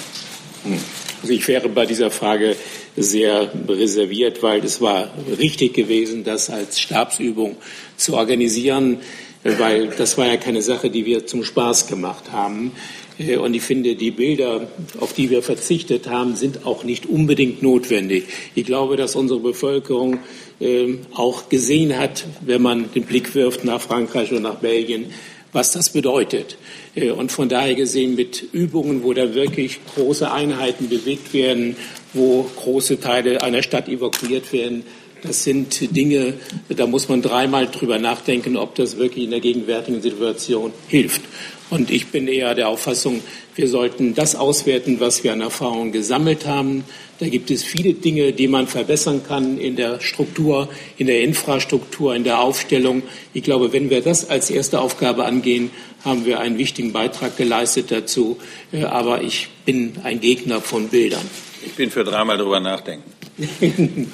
Hm. 0.64 0.80
Also 1.20 1.34
ich 1.34 1.46
wäre 1.48 1.68
bei 1.68 1.84
dieser 1.84 2.10
Frage 2.10 2.56
sehr 2.96 3.50
reserviert, 3.68 4.42
weil 4.42 4.64
es 4.64 4.80
war 4.80 5.10
richtig 5.38 5.74
gewesen, 5.74 6.24
das 6.24 6.48
als 6.48 6.80
Stabsübung 6.80 7.56
zu 7.96 8.14
organisieren. 8.14 9.00
Weil 9.44 9.88
das 9.88 10.18
war 10.18 10.26
ja 10.26 10.36
keine 10.36 10.62
Sache, 10.62 10.90
die 10.90 11.06
wir 11.06 11.26
zum 11.26 11.44
Spaß 11.44 11.86
gemacht 11.86 12.32
haben. 12.32 12.72
Äh, 13.18 13.36
und 13.36 13.54
ich 13.54 13.62
finde, 13.62 13.94
die 13.94 14.10
Bilder, 14.10 14.68
auf 14.98 15.12
die 15.12 15.30
wir 15.30 15.42
verzichtet 15.42 16.08
haben, 16.08 16.36
sind 16.36 16.66
auch 16.66 16.84
nicht 16.84 17.06
unbedingt 17.06 17.62
notwendig. 17.62 18.24
Ich 18.54 18.64
glaube, 18.64 18.96
dass 18.96 19.16
unsere 19.16 19.40
Bevölkerung 19.40 20.18
ähm, 20.60 21.00
auch 21.14 21.48
gesehen 21.48 21.96
hat, 21.98 22.26
wenn 22.40 22.62
man 22.62 22.92
den 22.92 23.04
Blick 23.04 23.34
wirft 23.34 23.64
nach 23.64 23.80
Frankreich 23.80 24.32
und 24.32 24.42
nach 24.42 24.56
Belgien, 24.56 25.06
was 25.52 25.72
das 25.72 25.90
bedeutet. 25.90 26.56
Äh, 26.94 27.10
und 27.10 27.32
von 27.32 27.48
daher 27.48 27.74
gesehen 27.74 28.14
mit 28.14 28.44
Übungen, 28.52 29.02
wo 29.02 29.12
da 29.12 29.34
wirklich 29.34 29.80
große 29.94 30.30
Einheiten 30.30 30.88
bewegt 30.88 31.32
werden, 31.32 31.76
wo 32.12 32.42
große 32.42 33.00
Teile 33.00 33.42
einer 33.42 33.62
Stadt 33.62 33.88
evakuiert 33.88 34.52
werden, 34.52 34.84
das 35.22 35.44
sind 35.44 35.94
Dinge, 35.94 36.34
da 36.68 36.86
muss 36.86 37.08
man 37.08 37.22
dreimal 37.22 37.66
drüber 37.66 37.98
nachdenken, 37.98 38.56
ob 38.56 38.74
das 38.74 38.96
wirklich 38.96 39.24
in 39.24 39.30
der 39.30 39.40
gegenwärtigen 39.40 40.02
Situation 40.02 40.72
hilft. 40.88 41.22
Und 41.70 41.90
ich 41.90 42.08
bin 42.08 42.26
eher 42.26 42.54
der 42.56 42.68
Auffassung, 42.68 43.22
wir 43.54 43.68
sollten 43.68 44.14
das 44.14 44.34
auswerten, 44.34 44.98
was 44.98 45.22
wir 45.22 45.32
an 45.32 45.40
Erfahrungen 45.40 45.92
gesammelt 45.92 46.46
haben. 46.46 46.84
Da 47.20 47.28
gibt 47.28 47.50
es 47.50 47.62
viele 47.62 47.94
Dinge, 47.94 48.32
die 48.32 48.48
man 48.48 48.66
verbessern 48.66 49.22
kann 49.26 49.56
in 49.56 49.76
der 49.76 50.00
Struktur, 50.00 50.68
in 50.98 51.06
der 51.06 51.22
Infrastruktur, 51.22 52.14
in 52.14 52.24
der 52.24 52.40
Aufstellung. 52.40 53.02
Ich 53.34 53.44
glaube, 53.44 53.72
wenn 53.72 53.88
wir 53.88 54.00
das 54.00 54.28
als 54.28 54.50
erste 54.50 54.80
Aufgabe 54.80 55.24
angehen, 55.24 55.70
haben 56.04 56.24
wir 56.24 56.40
einen 56.40 56.58
wichtigen 56.58 56.92
Beitrag 56.92 57.36
geleistet 57.36 57.90
dazu. 57.90 58.38
Äh, 58.72 58.84
aber 58.84 59.22
ich 59.22 59.48
bin 59.64 59.92
ein 60.02 60.20
Gegner 60.20 60.60
von 60.60 60.88
Bildern. 60.88 61.28
Ich 61.64 61.72
bin 61.72 61.90
für 61.90 62.02
dreimal 62.02 62.38
drüber 62.38 62.58
nachdenken. 62.58 63.12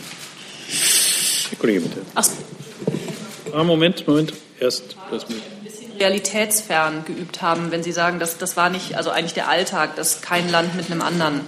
Herr 1.51 1.59
Kollege, 1.59 1.80
bitte. 1.80 2.03
Ach. 2.14 2.26
Ah, 3.53 3.64
Moment, 3.64 4.07
Moment. 4.07 4.32
Erst 4.59 4.97
das 5.11 5.28
mit 5.28 5.40
realitätsfern 5.99 7.05
geübt 7.05 7.42
haben, 7.42 7.70
wenn 7.70 7.82
Sie 7.82 7.92
sagen, 7.92 8.18
dass 8.18 8.38
das 8.38 8.57
war 8.57 8.70
nicht, 8.70 8.97
also 8.97 9.11
eigentlich 9.11 9.34
der 9.34 9.49
Alltag, 9.49 9.97
dass 9.97 10.20
kein 10.20 10.49
Land 10.51 10.74
mit 10.74 10.90
einem 10.90 11.03
anderen 11.03 11.40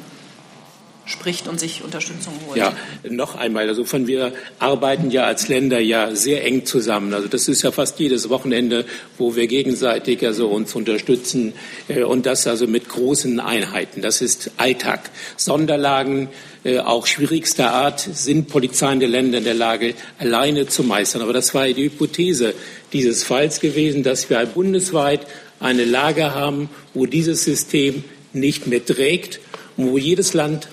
spricht 1.09 1.49
und 1.49 1.59
sich 1.59 1.83
Unterstützung 1.83 2.35
holt. 2.47 2.59
Ja, 2.59 2.75
noch 3.09 3.35
einmal. 3.35 3.67
Also 3.69 3.85
von 3.85 4.07
wir 4.07 4.33
arbeiten 4.59 5.11
ja 5.11 5.25
als 5.25 5.49
Länder 5.49 5.81
ja 5.81 6.15
sehr 6.15 6.45
eng 6.45 6.67
zusammen. 6.67 7.15
Also 7.15 7.29
das 7.29 7.49
ist 7.49 7.63
ja 7.63 7.73
fast 7.73 7.99
jedes 7.99 8.29
Wochenende, 8.29 8.85
wo 9.17 9.35
wir 9.35 9.47
gegenseitig 9.47 10.25
also 10.25 10.49
uns 10.49 10.75
unterstützen 10.75 11.55
äh, 11.89 12.03
und 12.03 12.27
das 12.27 12.47
also 12.47 12.67
mit 12.67 12.89
großen 12.89 13.41
Einheiten. 13.41 14.03
Das 14.03 14.21
ist 14.21 14.51
Alltag. 14.59 15.11
Sonderlagen 15.37 16.29
äh, 16.65 16.81
auch 16.81 17.07
schwierigster 17.07 17.73
Art 17.73 18.01
sind 18.01 18.49
Polizeien 18.49 19.01
der 19.01 19.09
Länder 19.09 19.39
in 19.39 19.45
der 19.45 19.55
Lage, 19.55 19.95
alleine 20.19 20.67
zu 20.67 20.85
meistern. 20.85 21.23
Aber 21.23 21.33
das 21.33 21.55
war 21.55 21.67
die 21.67 21.85
Hypothese 21.85 22.53
dieses 22.93 23.25
Falls 23.25 23.61
gewesen, 23.61 24.03
dass 24.03 24.29
wir 24.29 24.45
bundesweit 24.45 25.27
eine 25.61 25.85
Lage 25.85 26.35
haben, 26.35 26.69
wo 26.93 27.07
dieses 27.07 27.45
System 27.45 28.05
nicht 28.33 28.67
mehr 28.67 28.85
trägt 28.85 29.41
und 29.77 29.93
wo 29.93 29.99
jedes 29.99 30.35
Land 30.35 30.69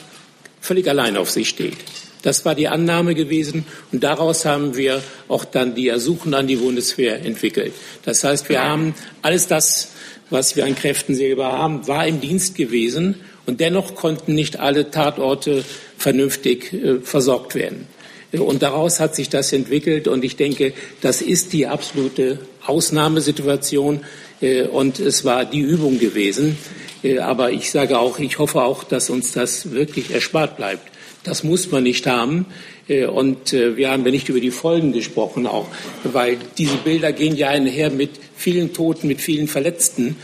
völlig 0.65 0.87
allein 0.87 1.15
auf 1.15 1.29
sich 1.29 1.49
steht. 1.49 1.77
Das 2.21 2.43
war 2.43 2.55
die 2.55 2.67
Annahme 2.67 3.13
gewesen 3.13 3.65
und 3.91 4.03
daraus 4.03 4.45
haben 4.45 4.75
wir 4.75 5.03
auch 5.27 5.45
dann 5.45 5.75
die 5.75 5.89
Ersuchen 5.89 6.33
an 6.33 6.47
die 6.47 6.55
Bundeswehr 6.55 7.23
entwickelt. 7.23 7.73
Das 8.03 8.23
heißt, 8.23 8.49
wir 8.49 8.63
haben 8.63 8.95
alles 9.21 9.47
das, 9.47 9.91
was 10.31 10.55
wir 10.55 10.65
an 10.65 10.75
Kräften 10.75 11.13
selber 11.13 11.51
haben, 11.51 11.87
war 11.87 12.07
im 12.07 12.19
Dienst 12.19 12.55
gewesen 12.55 13.15
und 13.45 13.59
dennoch 13.59 13.93
konnten 13.93 14.33
nicht 14.33 14.59
alle 14.59 14.89
Tatorte 14.89 15.63
vernünftig 15.97 16.73
äh, 16.73 16.99
versorgt 17.01 17.53
werden. 17.53 17.87
Und 18.31 18.63
daraus 18.63 18.99
hat 18.99 19.15
sich 19.15 19.29
das 19.29 19.53
entwickelt 19.53 20.07
und 20.07 20.23
ich 20.23 20.35
denke, 20.35 20.73
das 21.01 21.21
ist 21.21 21.53
die 21.53 21.67
absolute 21.67 22.39
Ausnahmesituation 22.65 24.01
äh, 24.41 24.63
und 24.63 24.99
es 24.99 25.25
war 25.25 25.45
die 25.45 25.59
Übung 25.59 25.99
gewesen. 25.99 26.57
Äh, 27.05 27.19
aber 27.19 27.51
ich 27.51 27.71
sage 27.71 27.99
auch, 27.99 28.19
ich 28.19 28.39
hoffe 28.39 28.63
auch, 28.63 28.83
dass 28.83 29.09
uns 29.09 29.31
das 29.31 29.71
wirklich 29.71 30.11
erspart 30.11 30.57
bleibt. 30.57 30.91
Das 31.23 31.43
muss 31.43 31.71
man 31.71 31.83
nicht 31.83 32.07
haben. 32.07 32.47
Äh, 32.87 33.05
und 33.05 33.53
äh, 33.53 33.77
wir 33.77 33.91
haben 33.91 34.05
ja 34.05 34.11
nicht 34.11 34.29
über 34.29 34.39
die 34.39 34.51
Folgen 34.51 34.91
gesprochen, 34.91 35.47
auch, 35.47 35.67
weil 36.03 36.37
diese 36.57 36.77
Bilder 36.77 37.13
gehen 37.13 37.35
ja 37.35 37.49
einher 37.49 37.91
mit 37.91 38.11
vielen 38.35 38.73
Toten, 38.73 39.07
mit 39.07 39.21
vielen 39.21 39.47
Verletzten. 39.47 40.17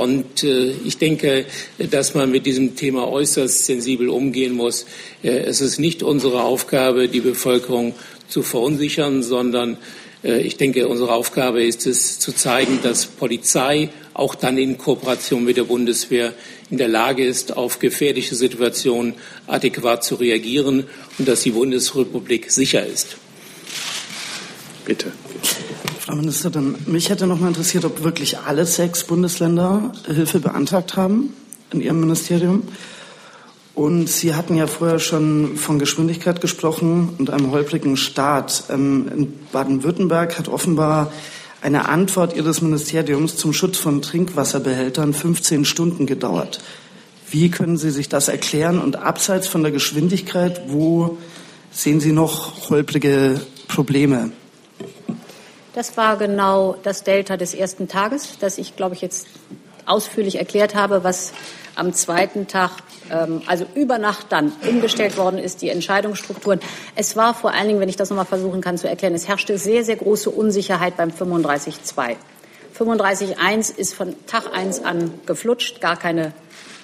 Und 0.00 0.42
ich 0.42 0.96
denke, 0.96 1.44
dass 1.90 2.14
man 2.14 2.30
mit 2.30 2.46
diesem 2.46 2.76
Thema 2.76 3.08
äußerst 3.08 3.66
sensibel 3.66 4.08
umgehen 4.08 4.54
muss. 4.54 4.86
Es 5.22 5.60
ist 5.60 5.78
nicht 5.78 6.02
unsere 6.02 6.44
Aufgabe, 6.44 7.08
die 7.08 7.20
Bevölkerung 7.20 7.94
zu 8.26 8.42
verunsichern, 8.42 9.22
sondern 9.22 9.76
ich 10.22 10.56
denke, 10.56 10.88
unsere 10.88 11.12
Aufgabe 11.12 11.62
ist 11.62 11.86
es, 11.86 12.18
zu 12.18 12.32
zeigen, 12.32 12.80
dass 12.82 13.06
Polizei 13.06 13.90
auch 14.14 14.34
dann 14.34 14.58
in 14.58 14.78
Kooperation 14.78 15.44
mit 15.44 15.56
der 15.56 15.64
Bundeswehr 15.64 16.32
in 16.70 16.78
der 16.78 16.88
Lage 16.88 17.24
ist, 17.24 17.56
auf 17.56 17.78
gefährliche 17.78 18.34
Situationen 18.34 19.14
adäquat 19.46 20.04
zu 20.04 20.16
reagieren 20.16 20.84
und 21.18 21.28
dass 21.28 21.42
die 21.42 21.50
Bundesrepublik 21.50 22.50
sicher 22.50 22.84
ist. 22.84 23.16
Bitte. 24.84 25.12
Frau 26.00 26.14
Ministerin, 26.14 26.76
mich 26.86 27.10
hätte 27.10 27.26
noch 27.26 27.40
mal 27.40 27.48
interessiert, 27.48 27.84
ob 27.84 28.04
wirklich 28.04 28.38
alle 28.38 28.64
sechs 28.64 29.04
Bundesländer 29.04 29.92
Hilfe 30.06 30.38
beantragt 30.38 30.96
haben 30.96 31.34
in 31.72 31.80
Ihrem 31.80 32.00
Ministerium. 32.00 32.62
Und 33.76 34.08
Sie 34.08 34.34
hatten 34.34 34.56
ja 34.56 34.66
vorher 34.66 34.98
schon 34.98 35.58
von 35.58 35.78
Geschwindigkeit 35.78 36.40
gesprochen 36.40 37.14
und 37.18 37.28
einem 37.28 37.50
holprigen 37.50 37.98
Start. 37.98 38.64
Ähm, 38.70 39.06
in 39.14 39.38
Baden-Württemberg 39.52 40.38
hat 40.38 40.48
offenbar 40.48 41.12
eine 41.60 41.86
Antwort 41.86 42.34
Ihres 42.34 42.62
Ministeriums 42.62 43.36
zum 43.36 43.52
Schutz 43.52 43.76
von 43.76 44.00
Trinkwasserbehältern 44.00 45.12
15 45.12 45.66
Stunden 45.66 46.06
gedauert. 46.06 46.60
Wie 47.30 47.50
können 47.50 47.76
Sie 47.76 47.90
sich 47.90 48.08
das 48.08 48.28
erklären? 48.28 48.80
Und 48.80 48.96
abseits 48.96 49.46
von 49.46 49.62
der 49.62 49.72
Geschwindigkeit, 49.72 50.62
wo 50.68 51.18
sehen 51.70 52.00
Sie 52.00 52.12
noch 52.12 52.70
holprige 52.70 53.42
Probleme? 53.68 54.32
Das 55.74 55.98
war 55.98 56.16
genau 56.16 56.76
das 56.82 57.04
Delta 57.04 57.36
des 57.36 57.52
ersten 57.52 57.88
Tages, 57.88 58.38
das 58.40 58.56
ich, 58.56 58.74
glaube 58.74 58.94
ich, 58.94 59.02
jetzt 59.02 59.26
ausführlich 59.84 60.36
erklärt 60.36 60.74
habe, 60.74 61.04
was 61.04 61.34
am 61.74 61.92
zweiten 61.92 62.46
Tag, 62.46 62.70
ähm, 63.10 63.42
also 63.46 63.66
über 63.74 63.98
Nacht 63.98 64.26
dann 64.30 64.52
umgestellt 64.68 65.16
worden 65.16 65.38
ist, 65.38 65.62
die 65.62 65.70
Entscheidungsstrukturen. 65.70 66.60
Es 66.94 67.16
war 67.16 67.34
vor 67.34 67.52
allen 67.52 67.68
Dingen, 67.68 67.80
wenn 67.80 67.88
ich 67.88 67.96
das 67.96 68.10
noch 68.10 68.16
mal 68.16 68.24
versuchen 68.24 68.60
kann 68.60 68.78
zu 68.78 68.88
erklären, 68.88 69.14
es 69.14 69.28
herrschte 69.28 69.58
sehr, 69.58 69.84
sehr 69.84 69.96
große 69.96 70.30
Unsicherheit 70.30 70.96
beim 70.96 71.10
35.2. 71.10 72.16
35.1 72.78 73.76
ist 73.76 73.94
von 73.94 74.14
Tag 74.26 74.54
1 74.54 74.84
an 74.84 75.12
geflutscht, 75.24 75.80
gar 75.80 75.96
keine 75.96 76.32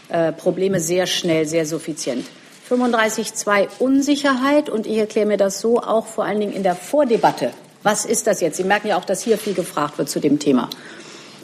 äh, 0.08 0.32
Probleme, 0.32 0.80
sehr 0.80 1.06
schnell, 1.06 1.46
sehr 1.46 1.66
suffizient. 1.66 2.26
35.2 2.70 3.68
Unsicherheit 3.78 4.70
und 4.70 4.86
ich 4.86 4.96
erkläre 4.96 5.26
mir 5.26 5.36
das 5.36 5.60
so 5.60 5.80
auch 5.80 6.06
vor 6.06 6.24
allen 6.24 6.40
Dingen 6.40 6.52
in 6.52 6.62
der 6.62 6.74
Vordebatte. 6.74 7.50
Was 7.82 8.04
ist 8.04 8.26
das 8.26 8.40
jetzt? 8.40 8.56
Sie 8.56 8.64
merken 8.64 8.88
ja 8.88 8.96
auch, 8.96 9.04
dass 9.04 9.22
hier 9.22 9.36
viel 9.36 9.54
gefragt 9.54 9.98
wird 9.98 10.08
zu 10.08 10.20
dem 10.20 10.38
Thema. 10.38 10.70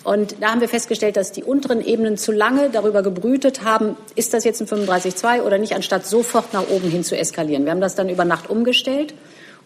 Und 0.08 0.36
da 0.40 0.52
haben 0.52 0.62
wir 0.62 0.70
festgestellt, 0.70 1.18
dass 1.18 1.32
die 1.32 1.44
unteren 1.44 1.84
Ebenen 1.84 2.16
zu 2.16 2.32
lange 2.32 2.70
darüber 2.70 3.02
gebrütet 3.02 3.62
haben, 3.62 3.94
ist 4.14 4.32
das 4.32 4.42
jetzt 4.44 4.62
ein 4.62 4.66
35.2 4.66 5.42
oder 5.42 5.58
nicht, 5.58 5.74
anstatt 5.74 6.06
sofort 6.06 6.54
nach 6.54 6.66
oben 6.70 6.88
hin 6.88 7.04
zu 7.04 7.14
eskalieren. 7.14 7.66
Wir 7.66 7.72
haben 7.72 7.82
das 7.82 7.94
dann 7.94 8.08
über 8.08 8.24
Nacht 8.24 8.48
umgestellt 8.48 9.12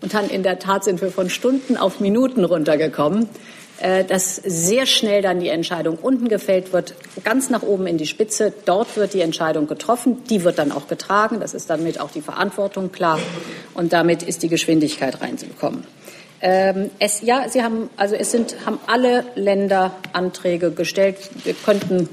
und 0.00 0.14
dann 0.14 0.28
in 0.28 0.42
der 0.42 0.58
Tat 0.58 0.82
sind 0.82 1.00
wir 1.00 1.12
von 1.12 1.30
Stunden 1.30 1.76
auf 1.76 2.00
Minuten 2.00 2.44
runtergekommen, 2.44 3.28
äh, 3.78 4.02
dass 4.02 4.34
sehr 4.34 4.86
schnell 4.86 5.22
dann 5.22 5.38
die 5.38 5.46
Entscheidung 5.46 5.96
unten 5.96 6.26
gefällt 6.26 6.72
wird, 6.72 6.96
ganz 7.22 7.48
nach 7.48 7.62
oben 7.62 7.86
in 7.86 7.96
die 7.96 8.06
Spitze. 8.08 8.52
Dort 8.64 8.96
wird 8.96 9.14
die 9.14 9.20
Entscheidung 9.20 9.68
getroffen, 9.68 10.24
die 10.28 10.42
wird 10.42 10.58
dann 10.58 10.72
auch 10.72 10.88
getragen. 10.88 11.38
Das 11.38 11.54
ist 11.54 11.70
damit 11.70 12.00
auch 12.00 12.10
die 12.10 12.20
Verantwortung 12.20 12.90
klar 12.90 13.20
und 13.74 13.92
damit 13.92 14.24
ist 14.24 14.42
die 14.42 14.48
Geschwindigkeit 14.48 15.20
reinzukommen. 15.20 15.84
Ähm, 16.44 16.90
es, 16.98 17.20
ja, 17.20 17.48
Sie 17.48 17.62
haben, 17.62 17.88
also 17.96 18.16
es 18.16 18.32
sind, 18.32 18.56
haben 18.66 18.80
alle 18.88 19.24
Länder 19.36 19.94
Anträge 20.12 20.72
gestellt. 20.72 21.16
Wir 21.44 21.54
könnten, 21.54 22.08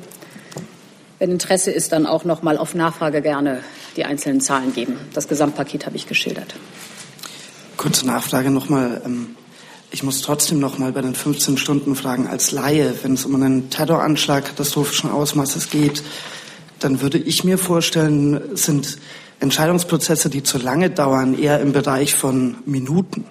wenn 1.17 1.31
Interesse 1.31 1.71
ist, 1.71 1.91
dann 1.91 2.05
auch 2.05 2.25
noch 2.25 2.43
mal 2.43 2.59
auf 2.59 2.75
Nachfrage 2.75 3.23
gerne 3.23 3.63
die 3.97 4.05
einzelnen 4.05 4.39
Zahlen 4.39 4.71
geben. 4.71 4.99
Das 5.15 5.27
Gesamtpaket 5.27 5.87
habe 5.87 5.95
ich 5.95 6.07
geschildert. 6.07 6.53
Kurze 7.75 8.05
Nachfrage 8.05 8.51
noch 8.51 8.69
mal. 8.69 9.01
Ähm, 9.03 9.35
ich 9.89 10.03
muss 10.03 10.21
trotzdem 10.21 10.59
noch 10.59 10.77
mal 10.77 10.91
bei 10.91 11.01
den 11.01 11.15
15 11.15 11.57
Stunden 11.57 11.95
fragen, 11.95 12.27
als 12.27 12.51
Laie, 12.51 12.93
wenn 13.01 13.15
es 13.15 13.25
um 13.25 13.33
einen 13.33 13.71
Terroranschlag 13.71 14.45
katastrophischen 14.45 15.09
Ausmaßes 15.09 15.71
geht, 15.71 16.03
dann 16.77 17.01
würde 17.01 17.17
ich 17.17 17.43
mir 17.43 17.57
vorstellen, 17.57 18.55
sind 18.55 18.99
Entscheidungsprozesse, 19.39 20.29
die 20.29 20.43
zu 20.43 20.59
lange 20.59 20.91
dauern, 20.91 21.33
eher 21.33 21.59
im 21.61 21.71
Bereich 21.71 22.13
von 22.13 22.57
Minuten 22.67 23.25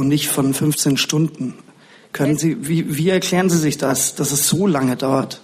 und 0.00 0.08
nicht 0.08 0.28
von 0.28 0.52
15 0.52 0.96
Stunden. 0.96 1.56
Können 2.12 2.36
Sie, 2.36 2.66
wie, 2.66 2.96
wie 2.96 3.08
erklären 3.08 3.48
Sie 3.48 3.58
sich 3.58 3.78
das, 3.78 4.14
dass 4.16 4.32
es 4.32 4.48
so 4.48 4.66
lange 4.66 4.96
dauert? 4.96 5.40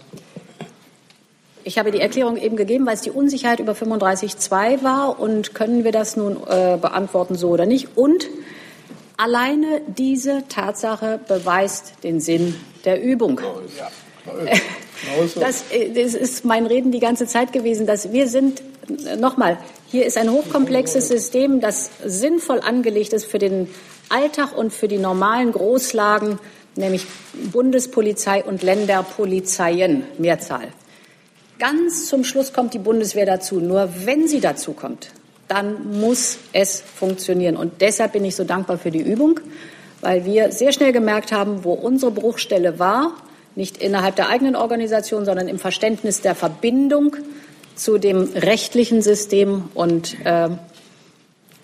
Ich 1.63 1.79
habe 1.79 1.91
die 1.91 2.01
Erklärung 2.01 2.37
eben 2.37 2.57
gegeben, 2.57 2.87
weil 2.87 2.95
es 2.95 3.03
die 3.03 3.11
Unsicherheit 3.11 3.61
über 3.61 3.73
35.2 3.73 4.83
war. 4.83 5.21
Und 5.21 5.55
können 5.55 5.85
wir 5.85 5.93
das 5.93 6.17
nun 6.17 6.37
äh, 6.49 6.77
beantworten, 6.81 7.37
so 7.37 7.51
oder 7.51 7.67
nicht? 7.67 7.97
Und 7.97 8.29
Alleine 9.17 9.81
diese 9.87 10.45
Tatsache 10.49 11.19
beweist 11.27 12.05
den 12.05 12.21
Sinn 12.21 12.55
der 12.85 13.03
Übung. 13.03 13.41
Das, 15.39 15.71
äh, 15.71 15.91
das 15.91 16.15
ist 16.15 16.47
mein 16.47 16.65
Reden 16.65 16.91
die 16.91 17.01
ganze 17.01 17.27
Zeit 17.27 17.53
gewesen, 17.53 17.87
dass 17.87 18.13
wir 18.13 18.29
sind, 18.29 18.63
äh, 19.05 19.17
nochmal, 19.17 19.59
hier 19.89 20.07
ist 20.07 20.17
ein 20.17 20.31
hochkomplexes 20.31 21.09
System, 21.09 21.61
das 21.61 21.91
sinnvoll 22.03 22.61
angelegt 22.61 23.13
ist 23.13 23.27
für 23.27 23.39
den 23.39 23.69
Alltag 24.09 24.57
und 24.57 24.73
für 24.73 24.89
die 24.89 24.99
normalen 24.99 25.53
Großlagen, 25.53 26.39
nämlich 26.77 27.07
Bundespolizei 27.53 28.45
und 28.45 28.63
Länderpolizeien, 28.63 30.05
Mehrzahl. 30.19 30.69
Ganz 31.59 32.07
zum 32.07 32.23
Schluss 32.25 32.53
kommt 32.53 32.75
die 32.75 32.79
Bundeswehr 32.79 33.27
dazu. 33.27 33.61
Nur 33.61 33.89
wenn 34.05 34.29
sie 34.29 34.41
dazu 34.41 34.73
kommt, 34.73 35.11
dann 35.49 35.99
muss 35.99 36.39
es 36.53 36.81
funktionieren. 36.81 37.57
Und 37.57 37.81
deshalb 37.81 38.13
bin 38.13 38.25
ich 38.25 38.37
so 38.37 38.45
dankbar 38.45 38.79
für 38.79 38.91
die 38.91 39.01
Übung, 39.01 39.41
weil 40.01 40.25
wir 40.25 40.53
sehr 40.53 40.73
schnell 40.73 40.93
gemerkt 40.93 41.33
haben, 41.33 41.65
wo 41.65 41.73
unsere 41.73 42.13
Bruchstelle 42.13 42.79
war, 42.79 43.13
nicht 43.55 43.79
innerhalb 43.79 44.17
der 44.17 44.29
eigenen 44.29 44.55
Organisation, 44.55 45.25
sondern 45.25 45.49
im 45.49 45.59
Verständnis 45.59 46.21
der 46.21 46.35
Verbindung 46.35 47.17
zu 47.75 47.97
dem 47.97 48.25
rechtlichen 48.35 49.01
System. 49.01 49.71
Und 49.73 50.17
äh, 50.25 50.49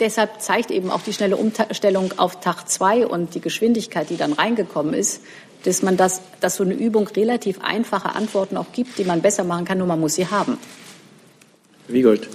deshalb 0.02 0.42
zeigt 0.42 0.70
eben 0.70 0.90
auch 0.90 1.00
die 1.00 1.12
schnelle 1.12 1.36
Umstellung 1.36 2.12
auf 2.18 2.40
Tag 2.40 2.68
zwei 2.68 3.06
und 3.06 3.34
die 3.34 3.40
Geschwindigkeit, 3.40 4.10
die 4.10 4.16
dann 4.16 4.32
reingekommen 4.32 4.92
ist, 4.92 5.22
dass 5.64 5.82
man 5.82 5.96
das, 5.96 6.20
dass 6.40 6.56
so 6.56 6.64
eine 6.64 6.74
Übung 6.74 7.06
relativ 7.06 7.60
einfache 7.62 8.14
Antworten 8.14 8.56
auch 8.56 8.72
gibt, 8.72 8.98
die 8.98 9.04
man 9.04 9.22
besser 9.22 9.44
machen 9.44 9.64
kann, 9.64 9.78
nur 9.78 9.86
man 9.86 10.00
muss 10.00 10.16
sie 10.16 10.26
haben. 10.26 10.58
Wiegold. 11.86 12.28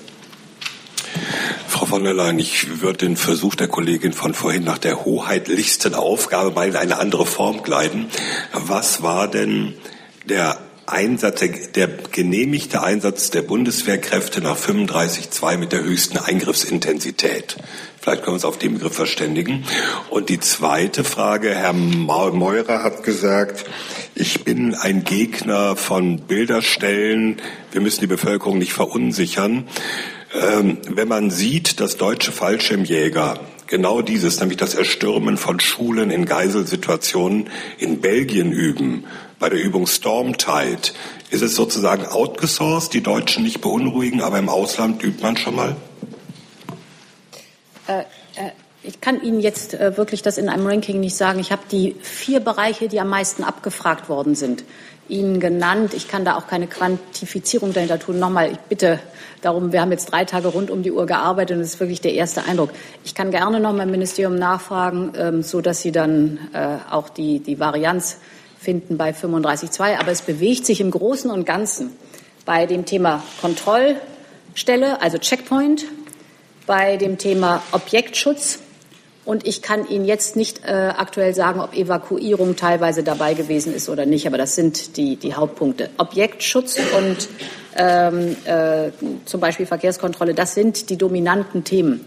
Frau 1.67 1.85
von 1.85 2.03
der 2.03 2.13
Leyen, 2.13 2.39
ich 2.39 2.81
würde 2.81 2.99
den 2.99 3.17
Versuch 3.17 3.55
der 3.55 3.67
Kollegin 3.67 4.13
von 4.13 4.33
vorhin 4.33 4.63
nach 4.63 4.77
der 4.77 5.03
hoheitlichsten 5.03 5.93
Aufgabe 5.93 6.51
mal 6.51 6.69
in 6.69 6.75
eine 6.75 6.97
andere 6.97 7.25
Form 7.25 7.63
gleiten. 7.63 8.07
Was 8.53 9.03
war 9.03 9.27
denn 9.27 9.73
der 10.25 10.57
Einsatz, 10.87 11.43
der 11.75 11.89
genehmigte 12.11 12.81
Einsatz 12.81 13.29
der 13.29 13.41
Bundeswehrkräfte 13.41 14.41
nach 14.41 14.57
35.2 14.57 15.57
mit 15.57 15.73
der 15.73 15.83
höchsten 15.83 16.17
Eingriffsintensität? 16.17 17.57
Vielleicht 17.99 18.23
können 18.23 18.31
wir 18.31 18.35
uns 18.35 18.45
auf 18.45 18.57
den 18.57 18.75
Begriff 18.75 18.95
verständigen. 18.95 19.65
Und 20.09 20.29
die 20.29 20.39
zweite 20.39 21.03
Frage, 21.03 21.53
Herr 21.53 21.73
Meurer 21.73 22.81
hat 22.83 23.03
gesagt, 23.03 23.65
ich 24.15 24.45
bin 24.45 24.75
ein 24.75 25.03
Gegner 25.03 25.75
von 25.75 26.21
Bilderstellen. 26.21 27.41
Wir 27.73 27.81
müssen 27.81 27.99
die 27.99 28.07
Bevölkerung 28.07 28.57
nicht 28.57 28.71
verunsichern. 28.71 29.67
Ähm, 30.33 30.77
wenn 30.87 31.09
man 31.09 31.31
sieht, 31.31 31.81
dass 31.81 31.97
deutsche 31.97 32.31
Fallschirmjäger 32.31 33.41
genau 33.67 34.01
dieses, 34.01 34.39
nämlich 34.39 34.57
das 34.57 34.75
Erstürmen 34.75 35.35
von 35.35 35.59
Schulen 35.59 36.09
in 36.09 36.25
Geiselsituationen 36.25 37.49
in 37.77 37.99
Belgien 37.99 38.53
üben, 38.53 39.05
bei 39.39 39.49
der 39.49 39.61
Übung 39.61 39.87
Stormtide, 39.87 40.93
ist 41.29 41.41
es 41.41 41.55
sozusagen 41.55 42.05
outgesourced, 42.05 42.93
die 42.93 43.01
Deutschen 43.01 43.43
nicht 43.43 43.61
beunruhigen, 43.61 44.21
aber 44.21 44.39
im 44.39 44.49
Ausland 44.49 45.03
übt 45.03 45.21
man 45.21 45.37
schon 45.37 45.55
mal? 45.55 45.75
Äh, 47.87 47.99
äh, 48.35 48.51
ich 48.83 49.01
kann 49.01 49.21
Ihnen 49.21 49.39
jetzt 49.39 49.73
äh, 49.73 49.97
wirklich 49.97 50.21
das 50.21 50.37
in 50.37 50.49
einem 50.49 50.65
Ranking 50.65 50.99
nicht 50.99 51.15
sagen. 51.15 51.39
Ich 51.39 51.51
habe 51.51 51.63
die 51.71 51.95
vier 52.01 52.39
Bereiche, 52.39 52.87
die 52.87 52.99
am 52.99 53.09
meisten 53.09 53.43
abgefragt 53.43 54.09
worden 54.09 54.35
sind, 54.35 54.63
Ihnen 55.09 55.39
genannt. 55.39 55.93
Ich 55.93 56.07
kann 56.07 56.25
da 56.25 56.35
auch 56.35 56.47
keine 56.47 56.67
Quantifizierung 56.67 57.73
dahinter 57.73 57.99
tun. 57.99 58.19
Nochmal, 58.19 58.51
ich 58.51 58.57
bitte 58.57 58.99
darum, 59.41 59.71
wir 59.71 59.81
haben 59.81 59.91
jetzt 59.91 60.11
drei 60.11 60.25
Tage 60.25 60.49
rund 60.49 60.69
um 60.69 60.83
die 60.83 60.91
Uhr 60.91 61.05
gearbeitet 61.05 61.55
und 61.55 61.61
das 61.61 61.73
ist 61.73 61.79
wirklich 61.79 62.01
der 62.01 62.13
erste 62.13 62.45
Eindruck. 62.45 62.71
Ich 63.03 63.13
kann 63.13 63.31
gerne 63.31 63.59
noch 63.59 63.73
mal 63.73 63.83
im 63.83 63.91
Ministerium 63.91 64.35
nachfragen, 64.35 65.13
ähm, 65.17 65.43
so 65.43 65.61
Sie 65.71 65.91
dann 65.91 66.39
äh, 66.53 66.77
auch 66.89 67.09
die, 67.09 67.39
die 67.39 67.59
Varianz 67.59 68.17
finden 68.59 68.97
bei 68.97 69.11
35.2. 69.11 69.97
Aber 69.99 70.11
es 70.11 70.21
bewegt 70.21 70.65
sich 70.65 70.81
im 70.81 70.91
Großen 70.91 71.29
und 71.31 71.45
Ganzen 71.45 71.91
bei 72.45 72.65
dem 72.65 72.85
Thema 72.85 73.23
Kontrollstelle, 73.41 75.01
also 75.01 75.17
Checkpoint, 75.17 75.85
bei 76.65 76.97
dem 76.97 77.17
Thema 77.17 77.61
Objektschutz, 77.71 78.59
und 79.27 79.45
ich 79.45 79.61
kann 79.61 79.85
Ihnen 79.89 80.05
jetzt 80.05 80.37
nicht 80.37 80.61
äh, 80.63 80.71
aktuell 80.71 81.35
sagen, 81.35 81.59
ob 81.59 81.73
Evakuierung 81.73 82.55
teilweise 82.55 83.03
dabei 83.03 83.33
gewesen 83.33 83.75
ist 83.75 83.89
oder 83.89 84.05
nicht, 84.05 84.25
aber 84.25 84.37
das 84.37 84.55
sind 84.55 84.95
die, 84.95 85.17
die 85.17 85.33
Hauptpunkte. 85.33 85.89
Objektschutz 85.97 86.79
und 86.97 87.27
ähm, 87.75 88.37
äh, 88.45 88.89
zum 89.25 89.41
Beispiel 89.41 89.65
Verkehrskontrolle, 89.65 90.33
das 90.33 90.53
sind 90.53 90.89
die 90.89 90.97
dominanten 90.97 91.65
Themen. 91.65 92.05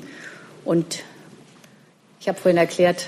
Und 0.65 1.01
ich 2.21 2.29
habe 2.29 2.41
vorhin 2.41 2.57
erklärt, 2.57 3.05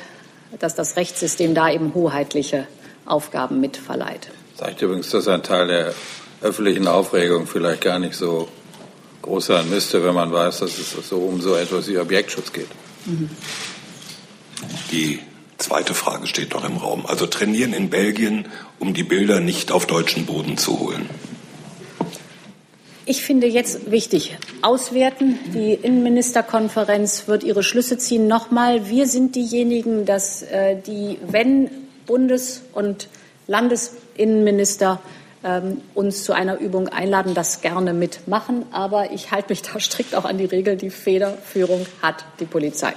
dass 0.58 0.74
das 0.74 0.96
Rechtssystem 0.96 1.54
da 1.54 1.70
eben 1.70 1.94
hoheitliche 1.94 2.66
Aufgaben 3.06 3.60
mit 3.60 3.76
verleiht. 3.76 4.28
Zeigt 4.56 4.82
übrigens, 4.82 5.10
dass 5.10 5.28
ein 5.28 5.42
Teil 5.42 5.66
der 5.66 5.94
öffentlichen 6.40 6.86
Aufregung 6.86 7.46
vielleicht 7.46 7.82
gar 7.82 7.98
nicht 7.98 8.14
so 8.14 8.48
groß 9.22 9.46
sein 9.46 9.70
müsste, 9.70 10.04
wenn 10.04 10.14
man 10.14 10.32
weiß, 10.32 10.60
dass 10.60 10.78
es 10.78 11.08
so 11.08 11.18
um 11.18 11.40
so 11.40 11.54
etwas 11.54 11.88
wie 11.88 11.98
Objektschutz 11.98 12.52
geht. 12.52 12.68
Mhm. 13.06 13.30
Die 14.90 15.20
zweite 15.58 15.94
Frage 15.94 16.26
steht 16.26 16.52
noch 16.52 16.64
im 16.64 16.76
Raum. 16.76 17.06
Also 17.06 17.26
trainieren 17.26 17.72
in 17.72 17.90
Belgien, 17.90 18.46
um 18.78 18.94
die 18.94 19.04
Bilder 19.04 19.40
nicht 19.40 19.72
auf 19.72 19.86
deutschen 19.86 20.26
Boden 20.26 20.58
zu 20.58 20.78
holen. 20.80 21.08
Ich 23.04 23.22
finde 23.22 23.48
jetzt 23.48 23.90
wichtig, 23.90 24.36
auswerten. 24.62 25.38
Die 25.52 25.74
Innenministerkonferenz 25.74 27.24
wird 27.26 27.42
ihre 27.42 27.64
Schlüsse 27.64 27.98
ziehen. 27.98 28.28
Nochmal, 28.28 28.88
wir 28.88 29.08
sind 29.08 29.34
diejenigen, 29.34 30.04
dass 30.04 30.42
äh, 30.42 30.76
die, 30.76 31.18
wenn 31.26 31.68
Bundes- 32.06 32.62
und 32.72 33.08
Landesinnenminister 33.46 35.00
ähm, 35.44 35.80
uns 35.94 36.24
zu 36.24 36.32
einer 36.32 36.60
Übung 36.60 36.88
einladen, 36.88 37.34
das 37.34 37.60
gerne 37.60 37.92
mitmachen. 37.92 38.64
Aber 38.70 39.12
ich 39.12 39.30
halte 39.30 39.50
mich 39.50 39.62
da 39.62 39.80
strikt 39.80 40.14
auch 40.14 40.24
an 40.24 40.38
die 40.38 40.44
Regel, 40.44 40.76
die 40.76 40.90
Federführung 40.90 41.86
hat 42.00 42.24
die 42.40 42.44
Polizei. 42.44 42.92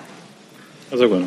Herr 0.90 0.98
Sogono. 0.98 1.26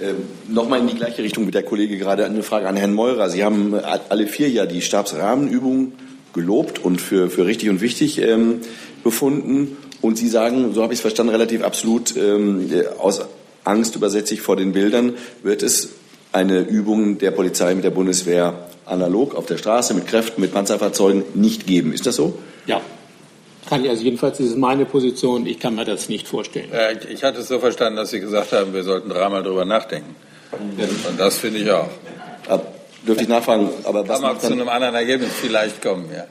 Ähm, 0.00 0.16
Nochmal 0.48 0.80
in 0.80 0.88
die 0.88 0.94
gleiche 0.94 1.22
Richtung 1.22 1.44
mit 1.44 1.54
der 1.54 1.62
Kollege 1.62 1.98
gerade 1.98 2.24
eine 2.24 2.42
Frage 2.42 2.68
an 2.68 2.76
Herrn 2.76 2.94
Meurer. 2.94 3.30
Sie 3.30 3.44
haben 3.44 3.74
alle 3.74 4.26
vier 4.26 4.48
ja 4.48 4.66
die 4.66 4.80
Stabsrahmenübung 4.80 5.92
gelobt 6.32 6.78
und 6.78 7.00
für, 7.00 7.30
für 7.30 7.46
richtig 7.46 7.68
und 7.68 7.80
wichtig 7.80 8.20
ähm, 8.20 8.60
befunden. 9.02 9.76
Und 10.00 10.16
Sie 10.16 10.28
sagen, 10.28 10.72
so 10.74 10.82
habe 10.82 10.92
ich 10.92 10.98
es 10.98 11.00
verstanden, 11.00 11.32
relativ 11.32 11.64
absolut 11.64 12.16
ähm, 12.16 12.70
aus 12.98 13.22
Angst 13.64 13.96
übersetze 13.96 14.34
ich 14.34 14.40
vor 14.40 14.56
den 14.56 14.72
Bildern, 14.72 15.14
wird 15.42 15.62
es 15.62 15.90
eine 16.32 16.60
Übung 16.60 17.18
der 17.18 17.30
Polizei 17.30 17.74
mit 17.74 17.84
der 17.84 17.90
Bundeswehr 17.90 18.54
analog 18.86 19.34
auf 19.34 19.46
der 19.46 19.58
Straße 19.58 19.94
mit 19.94 20.06
Kräften, 20.06 20.40
mit 20.40 20.52
Panzerfahrzeugen 20.52 21.24
nicht 21.34 21.66
geben. 21.66 21.92
Ist 21.92 22.06
das 22.06 22.16
so? 22.16 22.38
Ja. 22.66 22.80
Kann 23.68 23.84
ich, 23.84 23.90
also 23.90 24.02
jedenfalls 24.02 24.40
ist 24.40 24.50
es 24.50 24.56
meine 24.56 24.86
Position, 24.86 25.46
ich 25.46 25.60
kann 25.60 25.74
mir 25.74 25.84
das 25.84 26.08
nicht 26.08 26.26
vorstellen. 26.26 26.70
Ja, 26.72 26.90
ich, 26.90 27.08
ich 27.08 27.22
hatte 27.22 27.40
es 27.40 27.48
so 27.48 27.58
verstanden, 27.58 27.96
dass 27.96 28.10
Sie 28.10 28.20
gesagt 28.20 28.52
haben, 28.52 28.72
wir 28.72 28.82
sollten 28.82 29.10
dreimal 29.10 29.42
drüber 29.42 29.66
nachdenken. 29.66 30.14
Und 30.52 31.20
das 31.20 31.38
finde 31.38 31.60
ich 31.60 31.70
auch. 31.70 31.90
Aber, 32.48 32.66
dürfte 33.06 33.24
ich 33.24 33.28
nachfragen, 33.28 33.68
aber 33.84 34.00
Kann 34.04 34.08
was 34.08 34.20
man 34.22 34.40
zu 34.40 34.52
einem 34.52 34.68
anderen 34.68 34.94
Ergebnis 34.94 35.30
vielleicht 35.38 35.82
kommen, 35.82 36.08
ja. 36.14 36.24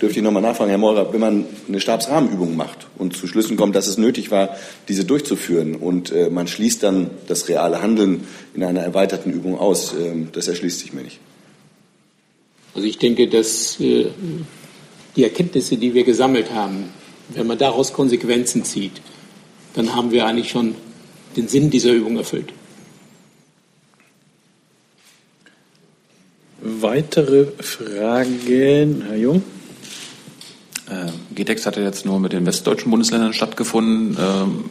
Dürfte 0.00 0.20
ich 0.20 0.24
nochmal 0.24 0.42
nachfragen, 0.42 0.70
Herr 0.70 0.78
Meurer, 0.78 1.12
wenn 1.12 1.20
man 1.20 1.44
eine 1.66 1.80
Stabsrahmenübung 1.80 2.56
macht 2.56 2.86
und 2.98 3.16
zu 3.16 3.26
Schlüssen 3.26 3.56
kommt, 3.56 3.74
dass 3.74 3.88
es 3.88 3.98
nötig 3.98 4.30
war, 4.30 4.56
diese 4.86 5.04
durchzuführen 5.04 5.74
und 5.74 6.12
äh, 6.12 6.30
man 6.30 6.46
schließt 6.46 6.84
dann 6.84 7.10
das 7.26 7.48
reale 7.48 7.82
Handeln 7.82 8.24
in 8.54 8.62
einer 8.62 8.80
erweiterten 8.80 9.32
Übung 9.32 9.58
aus, 9.58 9.94
äh, 9.94 10.12
das 10.30 10.46
erschließt 10.46 10.78
sich 10.78 10.92
mir 10.92 11.02
nicht. 11.02 11.18
Also 12.74 12.86
ich 12.86 12.98
denke, 12.98 13.28
dass 13.28 13.80
äh, 13.80 14.06
die 15.16 15.24
Erkenntnisse, 15.24 15.76
die 15.76 15.94
wir 15.94 16.04
gesammelt 16.04 16.52
haben, 16.52 16.90
wenn 17.30 17.48
man 17.48 17.58
daraus 17.58 17.92
Konsequenzen 17.92 18.64
zieht, 18.64 19.02
dann 19.74 19.96
haben 19.96 20.12
wir 20.12 20.26
eigentlich 20.26 20.50
schon 20.50 20.76
den 21.36 21.48
Sinn 21.48 21.70
dieser 21.70 21.92
Übung 21.92 22.16
erfüllt. 22.16 22.52
Weitere 26.60 27.46
Fragen, 27.60 29.04
Herr 29.08 29.16
Jung? 29.16 29.42
Äh, 30.90 31.10
GTEX 31.34 31.66
hat 31.66 31.76
ja 31.76 31.82
jetzt 31.82 32.06
nur 32.06 32.18
mit 32.18 32.32
den 32.32 32.46
westdeutschen 32.46 32.90
Bundesländern 32.90 33.34
stattgefunden. 33.34 34.16
Ähm, 34.18 34.64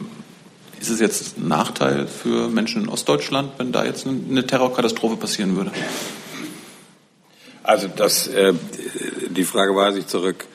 ist 0.80 0.90
es 0.90 1.00
jetzt 1.00 1.38
ein 1.38 1.48
Nachteil 1.48 2.06
für 2.06 2.48
Menschen 2.48 2.82
in 2.82 2.88
Ostdeutschland, 2.88 3.52
wenn 3.58 3.72
da 3.72 3.84
jetzt 3.84 4.06
eine 4.06 4.46
Terrorkatastrophe 4.46 5.16
passieren 5.16 5.56
würde? 5.56 5.72
Also 7.62 7.88
das, 7.94 8.28
äh, 8.28 8.54
die 9.28 9.44
Frage 9.44 9.74
weise 9.76 9.98
ich 10.00 10.06
zurück. 10.06 10.46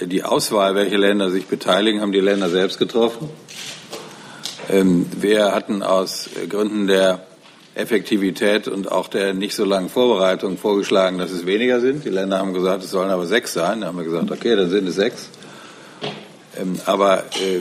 Die 0.00 0.22
Auswahl, 0.22 0.74
welche 0.74 0.96
Länder 0.96 1.30
sich 1.30 1.46
beteiligen, 1.46 2.00
haben 2.00 2.12
die 2.12 2.20
Länder 2.20 2.50
selbst 2.50 2.78
getroffen. 2.78 3.30
Ähm, 4.68 5.06
wir 5.18 5.52
hatten 5.52 5.82
aus 5.82 6.28
Gründen 6.48 6.86
der 6.86 7.27
Effektivität 7.78 8.66
und 8.66 8.90
auch 8.90 9.08
der 9.08 9.34
nicht 9.34 9.54
so 9.54 9.64
langen 9.64 9.88
Vorbereitung 9.88 10.58
vorgeschlagen, 10.58 11.18
dass 11.18 11.30
es 11.30 11.46
weniger 11.46 11.80
sind. 11.80 12.04
Die 12.04 12.08
Länder 12.10 12.38
haben 12.38 12.52
gesagt, 12.52 12.82
es 12.82 12.90
sollen 12.90 13.10
aber 13.10 13.26
sechs 13.26 13.52
sein. 13.52 13.80
Da 13.80 13.86
haben 13.86 13.96
wir 13.96 14.04
gesagt, 14.04 14.30
okay, 14.30 14.56
dann 14.56 14.68
sind 14.68 14.88
es 14.88 14.96
sechs. 14.96 15.28
Ähm, 16.60 16.80
aber 16.86 17.24
äh, 17.36 17.60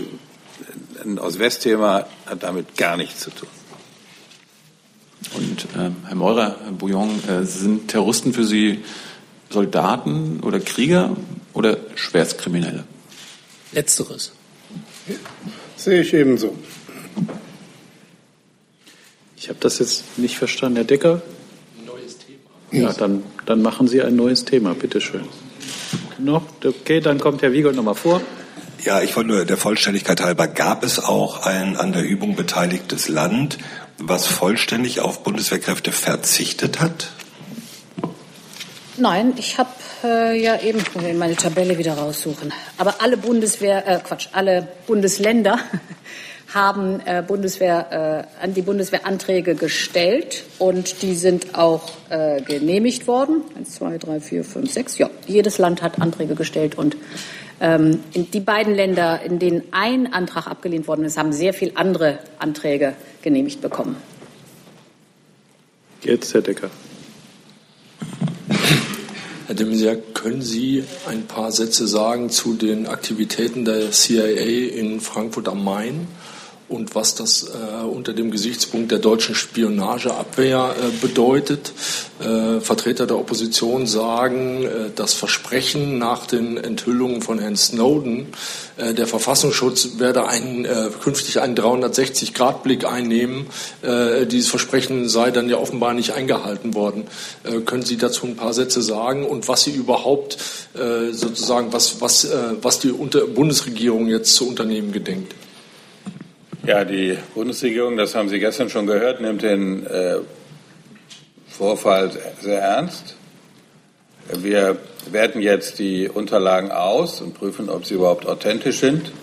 ein 1.04 1.20
Ost-West-Thema 1.20 2.08
hat 2.26 2.44
damit 2.44 2.76
gar 2.78 2.98
nichts 2.98 3.20
zu 3.20 3.30
tun. 3.30 3.50
Und 5.36 5.66
äh, 5.76 5.92
Herr 6.08 6.16
Meurer, 6.16 6.56
Herr 6.64 6.72
Bouillon, 6.72 7.22
äh, 7.28 7.44
sind 7.44 7.90
Terroristen 7.90 8.34
für 8.34 8.44
Sie 8.44 8.84
Soldaten 9.52 10.40
oder 10.42 10.60
Krieger 10.60 11.16
oder 11.54 11.78
Schwerstkriminelle? 11.96 12.86
Letzteres. 13.72 14.32
Sehe 15.76 16.02
ich 16.02 16.14
ebenso. 16.14 16.56
Ich 19.40 19.50
habe 19.50 19.60
das 19.60 19.78
jetzt 19.78 20.18
nicht 20.18 20.36
verstanden. 20.36 20.78
Herr 20.78 20.86
Decker? 20.86 21.22
Neues 21.86 22.18
Thema. 22.18 22.90
Ja, 22.90 22.94
dann, 22.94 23.24
dann 23.46 23.62
machen 23.62 23.88
Sie 23.88 24.02
ein 24.02 24.16
neues 24.16 24.46
Thema, 24.46 24.74
bitteschön. 24.74 25.28
Noch? 26.18 26.42
Okay, 26.66 27.00
dann 27.02 27.20
kommt 27.20 27.44
Herr 27.44 27.54
Wiegold 27.54 27.76
nochmal 27.76 27.94
vor. 27.94 28.20
Ja, 28.84 29.02
ich 29.02 29.16
wollte 29.16 29.30
nur 29.30 29.46
der 29.46 29.58
Vollständigkeit 29.58 30.22
halber, 30.22 30.48
gab 30.48 30.84
es 30.84 31.00
auch 31.00 31.46
ein 31.46 31.78
an 31.78 31.94
der 31.94 32.04
Übung 32.04 32.36
beteiligtes 32.36 33.10
Land, 33.10 33.60
was 34.00 34.26
vollständig 34.26 35.02
auf 35.02 35.24
Bundeswehrkräfte 35.24 35.92
verzichtet 35.92 36.80
hat? 36.80 37.12
Nein, 38.98 39.34
ich 39.38 39.60
habe 39.60 39.70
äh, 40.04 40.42
ja 40.42 40.60
eben 40.60 40.82
meine 41.20 41.36
Tabelle 41.36 41.78
wieder 41.78 41.94
raussuchen. 41.94 42.52
Aber 42.80 43.02
alle 43.02 43.18
Bundeswehr, 43.18 43.88
äh, 43.88 44.00
Quatsch, 44.00 44.30
alle 44.32 44.68
Bundesländer 44.88 45.60
haben 46.54 47.02
äh, 47.06 47.24
Bundeswehr, 47.26 48.28
äh, 48.40 48.44
an 48.44 48.54
die 48.54 48.62
Bundeswehranträge 48.62 49.56
gestellt 49.56 50.44
und 50.60 51.02
die 51.02 51.16
sind 51.16 51.58
auch 51.58 51.90
äh, 52.10 52.42
genehmigt 52.42 53.08
worden. 53.08 53.42
Eins, 53.56 53.76
zwei, 53.76 53.98
drei, 53.98 54.20
vier, 54.20 54.44
fünf, 54.44 54.72
sechs. 54.72 54.98
Ja, 54.98 55.10
jedes 55.28 55.58
Land 55.58 55.82
hat 55.82 56.00
Anträge 56.00 56.36
gestellt 56.36 56.76
und 56.76 56.96
ähm, 57.60 58.00
die 58.14 58.40
beiden 58.40 58.76
Länder, 58.76 59.22
in 59.24 59.40
denen 59.40 59.64
ein 59.72 60.14
Antrag 60.14 60.48
abgelehnt 60.48 60.88
worden 60.88 61.06
ist, 61.06 61.18
haben 61.18 61.34
sehr 61.34 61.54
viel 61.54 61.72
andere 61.76 62.20
Anträge 62.40 62.94
genehmigt 63.22 63.62
bekommen. 63.62 63.98
Jetzt 66.04 66.34
Herr 66.34 66.42
Decker. 66.42 66.70
Herr 69.48 69.56
de 69.56 69.66
Maizière, 69.66 69.98
können 70.14 70.42
Sie 70.42 70.84
ein 71.08 71.24
paar 71.24 71.52
Sätze 71.52 71.88
sagen 71.88 72.30
zu 72.30 72.54
den 72.54 72.86
Aktivitäten 72.86 73.66
der 73.66 73.92
CIA 73.92 74.76
in 74.76 75.00
Frankfurt 75.00 75.48
am 75.48 75.64
Main? 75.64 76.08
Und 76.70 76.96
was 76.96 77.16
das 77.16 77.44
äh, 77.44 77.86
unter 77.86 78.14
dem 78.14 78.30
Gesichtspunkt 78.30 78.92
der 78.92 79.00
deutschen 79.00 79.36
Spionageabwehr 79.36 80.76
äh, 80.78 81.06
bedeutet. 81.06 81.72
Äh, 82.20 82.60
Vertreter 82.60 83.08
der 83.08 83.18
Opposition 83.18 83.88
sagen, 83.88 84.64
äh, 84.64 84.70
das 84.94 85.14
Versprechen 85.14 85.98
nach 85.98 86.28
den 86.28 86.58
Enthüllungen 86.58 87.22
von 87.22 87.40
Herrn 87.40 87.56
Snowden, 87.56 88.28
äh, 88.76 88.94
der 88.94 89.08
Verfassungsschutz 89.08 89.92
werde 89.98 90.28
einen, 90.28 90.66
äh, 90.66 90.90
künftig 91.02 91.40
einen 91.40 91.56
360-Grad-Blick 91.56 92.86
einnehmen. 92.86 93.48
dieses 94.28 94.50
Versprechen 94.50 95.08
sei 95.10 95.32
dann 95.32 95.50
ja 95.50 95.58
offenbar 95.58 95.94
nicht 95.94 96.14
eingehalten 96.14 96.74
worden. 96.74 97.06
können 97.66 97.84
Sie 97.84 97.98
dazu 97.98 98.26
ein 98.26 98.36
paar 98.36 98.54
Sätze 98.54 98.82
sagen 98.82 99.26
und 99.26 99.48
was 99.48 99.64
Sie 99.64 99.72
überhaupt 99.72 100.38
sozusagen, 101.12 101.74
was, 101.74 102.02
was, 102.02 102.28
was 102.62 102.80
die 102.80 102.90
Bundesregierung 102.90 104.08
jetzt 104.08 104.36
zu 104.36 104.48
unternehmen 104.48 104.92
gedenkt? 104.92 105.34
Ja, 106.68 106.84
die 106.84 107.18
Bundesregierung, 107.34 107.96
das 107.96 108.14
haben 108.14 108.28
Sie 108.28 108.42
gestern 108.42 108.70
schon 108.70 108.88
gehört, 108.88 109.22
nimmt 109.22 109.42
den 109.42 109.88
äh, 109.88 110.18
Vorfall 111.48 112.12
sehr 112.42 112.60
ernst. 112.60 113.16
Wir 114.34 114.78
werten 115.10 115.40
jetzt 115.40 115.80
die 115.80 116.10
Unterlagen 116.10 116.74
aus 116.74 117.22
und 117.22 117.36
prüfen, 117.36 117.70
ob 117.70 117.86
sie 117.86 117.94
überhaupt 117.94 118.26
authentisch 118.26 118.82
sind. 118.82 119.14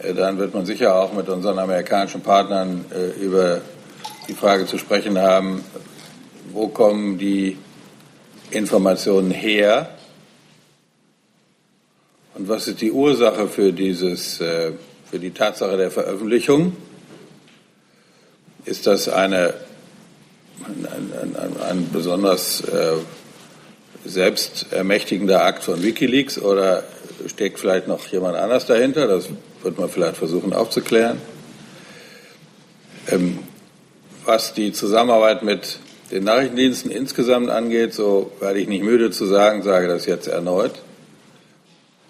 Äh, 0.00 0.12
dann 0.12 0.38
wird 0.38 0.54
man 0.54 0.66
sicher 0.66 0.92
auch 0.96 1.12
mit 1.12 1.28
unseren 1.28 1.60
amerikanischen 1.60 2.20
Partnern 2.20 2.84
äh, 2.92 3.24
über 3.24 3.60
die 4.26 4.34
Frage 4.34 4.66
zu 4.66 4.78
sprechen 4.78 5.16
haben, 5.16 5.64
wo 6.52 6.66
kommen 6.66 7.16
die 7.16 7.58
Informationen 8.50 9.30
her 9.30 9.90
und 12.34 12.48
was 12.48 12.66
ist 12.66 12.80
die 12.80 12.90
Ursache 12.90 13.46
für 13.46 13.72
dieses 13.72 14.40
äh, 14.40 14.72
für 15.10 15.18
die 15.18 15.30
Tatsache 15.30 15.76
der 15.76 15.90
Veröffentlichung? 15.90 16.76
Ist 18.64 18.86
das 18.86 19.08
eine, 19.08 19.54
ein, 20.66 21.36
ein, 21.36 21.56
ein 21.62 21.88
besonders 21.92 22.62
äh, 22.62 22.96
selbstermächtigender 24.04 25.44
Akt 25.44 25.64
von 25.64 25.82
Wikileaks 25.82 26.38
oder 26.38 26.82
steckt 27.26 27.60
vielleicht 27.60 27.86
noch 27.86 28.06
jemand 28.08 28.36
anders 28.36 28.66
dahinter? 28.66 29.06
Das 29.06 29.28
wird 29.62 29.78
man 29.78 29.88
vielleicht 29.88 30.16
versuchen 30.16 30.52
aufzuklären. 30.52 31.20
Ähm, 33.08 33.38
was 34.24 34.54
die 34.54 34.72
Zusammenarbeit 34.72 35.44
mit 35.44 35.78
den 36.10 36.24
Nachrichtendiensten 36.24 36.90
insgesamt 36.90 37.50
angeht, 37.50 37.94
so 37.94 38.32
werde 38.40 38.58
ich 38.58 38.66
nicht 38.66 38.82
müde 38.82 39.12
zu 39.12 39.26
sagen, 39.26 39.62
sage 39.62 39.86
das 39.86 40.06
jetzt 40.06 40.26
erneut, 40.26 40.72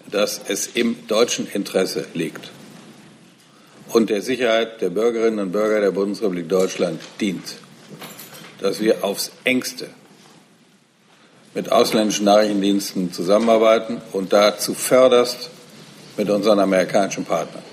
dass 0.09 0.41
es 0.47 0.67
im 0.67 1.07
deutschen 1.07 1.47
Interesse 1.47 2.05
liegt 2.15 2.49
und 3.93 4.09
der 4.09 4.21
Sicherheit 4.21 4.81
der 4.81 4.89
Bürgerinnen 4.89 5.39
und 5.39 5.51
Bürger 5.51 5.81
der 5.81 5.91
Bundesrepublik 5.91 6.49
Deutschland 6.49 7.01
dient, 7.19 7.55
dass 8.61 8.79
wir 8.79 9.03
aufs 9.03 9.31
engste 9.43 9.87
mit 11.53 11.71
ausländischen 11.71 12.25
Nachrichtendiensten 12.25 13.11
zusammenarbeiten 13.11 14.01
und 14.13 14.33
dazu 14.33 14.73
förderst 14.73 15.49
mit 16.17 16.29
unseren 16.29 16.59
amerikanischen 16.59 17.25
Partnern. 17.25 17.63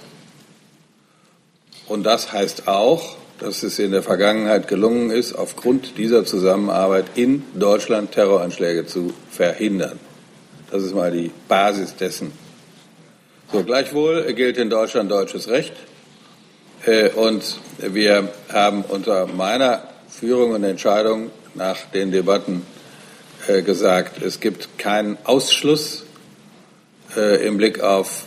Und 1.87 2.05
das 2.05 2.33
heißt 2.33 2.67
auch, 2.67 3.17
dass 3.41 3.63
es 3.63 3.79
in 3.79 3.91
der 3.91 4.03
Vergangenheit 4.03 4.69
gelungen 4.69 5.11
ist, 5.11 5.35
aufgrund 5.35 5.99
dieser 5.99 6.25
Zusammenarbeit 6.25 7.07
in 7.15 7.43
Deutschland 7.55 8.13
Terroranschläge 8.13 8.87
zu 8.87 9.13
verhindern. 9.31 9.99
Das 10.71 10.83
ist 10.83 10.95
mal 10.95 11.11
die 11.11 11.31
Basis 11.49 11.95
dessen. 11.97 12.33
So, 13.53 13.63
gleichwohl 13.63 14.33
gilt 14.33 14.57
in 14.57 14.71
Deutschland 14.71 15.11
deutsches 15.11 15.49
Recht. 15.49 15.75
Äh, 16.87 17.11
und 17.11 17.59
wir 17.79 18.29
haben 18.53 18.83
unter 18.83 19.27
meiner 19.27 19.85
Führung 20.09 20.53
und 20.53 20.65
Entscheidung 20.65 21.31
nach 21.55 21.79
den 21.93 22.11
Debatten 22.11 22.67
äh, 23.49 23.63
gesagt, 23.63 24.23
es 24.23 24.41
gibt 24.41 24.79
keinen 24.79 25.17
Ausschluss 25.25 26.05
äh, 27.17 27.47
im 27.47 27.57
Blick 27.57 27.81
auf 27.81 28.25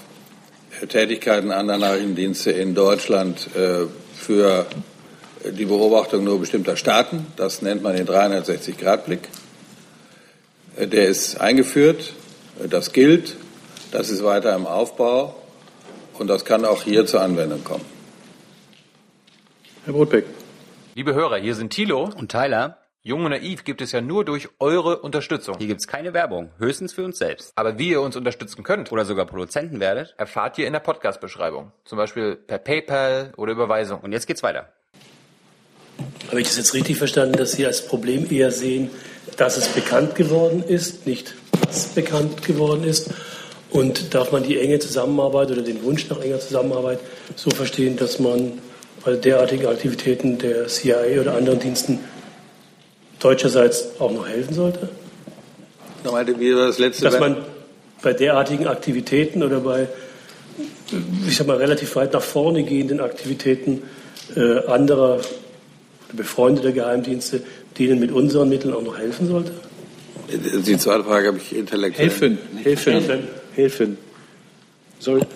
Tätigkeiten 0.89 1.51
anderer 1.51 1.78
Nachrichtendienste 1.78 2.51
in 2.51 2.76
Deutschland 2.76 3.49
für 4.16 4.68
die 5.43 5.66
Beobachtung 5.66 6.24
nur 6.24 6.39
bestimmter 6.39 6.78
Staaten. 6.78 7.26
Das 7.36 7.64
nennt 7.64 7.82
man 7.82 7.95
den 7.95 8.05
360-Grad-Blick. 8.05 9.22
Der 10.78 11.08
ist 11.08 11.41
eingeführt, 11.41 12.14
das 12.70 12.93
gilt, 12.93 13.38
das 13.91 14.12
ist 14.12 14.24
weiter 14.24 14.55
im 14.55 14.68
Aufbau 14.68 15.34
und 16.20 16.28
das 16.28 16.45
kann 16.45 16.64
auch 16.64 16.84
hier 16.84 17.08
zur 17.08 17.22
Anwendung 17.22 17.64
kommen. 17.64 17.97
Herr 19.88 19.94
Brotbeck. 19.94 20.26
Liebe 20.96 21.14
Hörer, 21.14 21.38
hier 21.38 21.56
sind 21.56 21.70
Thilo 21.70 22.10
und 22.18 22.30
Tyler. 22.30 22.80
Jung 23.04 23.24
und 23.24 23.32
naiv 23.32 23.64
gibt 23.64 23.82
es 23.82 23.94
ja 23.94 24.02
nur 24.02 24.26
durch 24.26 24.50
eure 24.60 24.98
Unterstützung. 25.00 25.56
Hier 25.60 25.68
gibt 25.68 25.80
es 25.80 25.88
keine 25.88 26.14
Werbung, 26.14 26.50
höchstens 26.58 26.92
für 26.92 27.06
uns 27.06 27.18
selbst. 27.18 27.54
Aber 27.56 27.80
wie 27.80 27.92
ihr 27.92 28.02
uns 28.02 28.18
unterstützen 28.18 28.64
könnt 28.64 28.92
oder 28.92 29.06
sogar 29.06 29.26
Produzenten 29.26 29.80
werdet, 29.80 30.14
erfahrt 30.18 30.58
ihr 30.58 30.68
in 30.68 30.74
der 30.74 30.82
Podcast-Beschreibung. 30.82 31.72
Zum 31.86 31.98
Beispiel 31.98 32.36
per 32.36 32.58
PayPal 32.58 33.32
oder 33.38 33.54
Überweisung. 33.54 34.02
Und 34.02 34.12
jetzt 34.12 34.28
geht's 34.28 34.44
weiter. 34.44 34.74
Habe 36.28 36.42
ich 36.42 36.48
das 36.48 36.58
jetzt 36.58 36.74
richtig 36.74 36.98
verstanden, 36.98 37.38
dass 37.38 37.54
Sie 37.54 37.66
als 37.66 37.88
Problem 37.88 38.30
eher 38.30 38.52
sehen, 38.52 38.90
dass 39.38 39.56
es 39.56 39.70
bekannt 39.70 40.16
geworden 40.16 40.64
ist, 40.64 41.08
nicht 41.08 41.34
was 41.66 41.88
bekannt 41.96 42.44
geworden 42.44 42.84
ist? 42.84 43.12
Und 43.70 44.14
darf 44.14 44.34
man 44.34 44.44
die 44.44 44.60
enge 44.60 44.80
Zusammenarbeit 44.80 45.50
oder 45.50 45.62
den 45.62 45.82
Wunsch 45.84 46.10
nach 46.10 46.20
enger 46.20 46.42
Zusammenarbeit 46.42 47.00
so 47.38 47.52
verstehen, 47.52 47.96
dass 47.96 48.20
man 48.20 48.60
bei 49.08 49.16
derartigen 49.16 49.68
Aktivitäten 49.68 50.38
der 50.38 50.68
CIA 50.68 51.22
oder 51.22 51.36
anderen 51.36 51.60
Diensten 51.60 51.99
deutscherseits 53.22 53.88
auch 53.99 54.12
noch 54.12 54.28
helfen 54.28 54.53
sollte? 54.53 54.89
Nochmal, 56.03 56.28
wie 56.38 56.53
war 56.53 56.68
das 56.68 56.78
letzte? 56.78 57.05
Dass 57.05 57.18
man 57.18 57.38
bei 58.01 58.12
derartigen 58.12 58.68
Aktivitäten 58.68 59.43
oder 59.43 59.62
bei, 59.62 59.88
ich 61.26 61.38
sag 61.38 61.47
mal, 61.47 61.55
relativ 61.55 61.95
weit 61.95 62.12
nach 62.12 62.22
vorne 62.22 62.66
gehenden 62.66 62.99
Aktivitäten 62.99 63.84
äh, 64.36 64.66
anderer 64.66 65.22
befreundeter 66.12 66.74
Geheimdienste, 66.74 67.43
denen 67.80 68.01
mit 68.01 68.12
unseren 68.12 68.49
Mitteln 68.49 68.74
auch 68.74 68.84
noch 68.84 68.97
helfen 68.97 69.30
sollte? 69.30 69.53
Die 70.30 70.78
zweite 70.78 71.05
Frage 71.05 71.28
habe 71.30 71.38
ich 71.38 71.55
intellektuell. 71.55 72.10
Helfen, 72.10 72.38
helfen, 72.62 72.93
helfen. 72.93 73.28
helfen. 73.55 73.97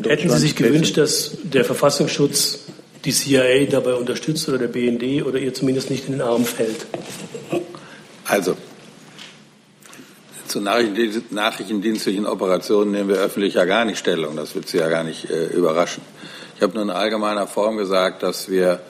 Hätten 0.03 0.30
Sie 0.30 0.38
sich 0.39 0.57
gewünscht, 0.57 0.97
dass 0.97 1.38
der 1.43 1.63
Verfassungsschutz 1.63 2.65
die 3.06 3.12
CIA 3.12 3.66
dabei 3.70 3.95
unterstützt 3.95 4.47
oder 4.49 4.58
der 4.58 4.68
BND 4.68 5.26
oder 5.26 5.39
ihr 5.39 5.54
zumindest 5.54 5.89
nicht 5.89 6.06
in 6.06 6.14
den 6.14 6.22
Arm 6.22 6.45
fällt? 6.45 6.86
Also, 8.26 8.56
zu 10.47 10.60
nachrichtendienstlichen 10.60 12.26
Operationen 12.26 12.91
nehmen 12.91 13.10
wir 13.10 13.18
öffentlich 13.18 13.54
ja 13.56 13.66
gar 13.66 13.86
nicht 13.86 13.99
Stellung. 13.99 14.36
Das 14.36 14.54
wird 14.54 14.68
Sie 14.68 14.78
ja 14.78 14.89
gar 14.89 15.04
nicht 15.04 15.30
äh, 15.30 15.47
überraschen. 15.47 16.04
Ich 16.56 16.62
habe 16.62 16.74
nur 16.74 16.84
in 16.84 16.89
allgemeiner 16.89 17.47
Form 17.47 17.78
gesagt, 17.78 18.22
dass 18.22 18.49
wir 18.49 18.82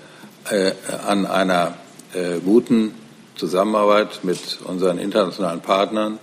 äh, 0.50 0.72
an 1.08 1.26
einer 1.26 1.76
äh, 2.14 2.40
guten 2.44 2.96
Zusammenarbeit 3.36 4.24
mit 4.24 4.60
unseren 4.66 4.98
internationalen 4.98 5.62
Partnern, 5.62 6.20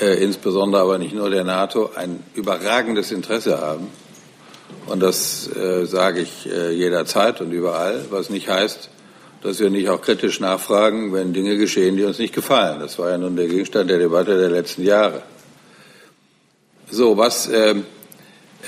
äh, 0.00 0.22
insbesondere 0.22 0.82
aber 0.82 0.98
nicht 0.98 1.14
nur 1.14 1.30
der 1.30 1.44
NATO, 1.44 1.90
ein 1.94 2.22
überragendes 2.34 3.10
Interesse 3.12 3.60
haben. 3.60 3.88
Und 4.86 5.00
das 5.00 5.48
äh, 5.54 5.84
sage 5.84 6.20
ich 6.20 6.50
äh, 6.50 6.72
jederzeit 6.72 7.40
und 7.40 7.52
überall, 7.52 8.04
was 8.10 8.30
nicht 8.30 8.48
heißt, 8.48 8.88
dass 9.42 9.60
wir 9.60 9.70
nicht 9.70 9.88
auch 9.88 10.00
kritisch 10.00 10.40
nachfragen, 10.40 11.12
wenn 11.12 11.32
Dinge 11.32 11.56
geschehen, 11.56 11.96
die 11.96 12.04
uns 12.04 12.18
nicht 12.18 12.34
gefallen. 12.34 12.80
Das 12.80 12.98
war 12.98 13.10
ja 13.10 13.18
nun 13.18 13.36
der 13.36 13.46
Gegenstand 13.46 13.90
der 13.90 13.98
Debatte 13.98 14.36
der 14.38 14.50
letzten 14.50 14.82
Jahre. 14.82 15.22
So, 16.90 17.16
was 17.16 17.48
äh, 17.48 17.74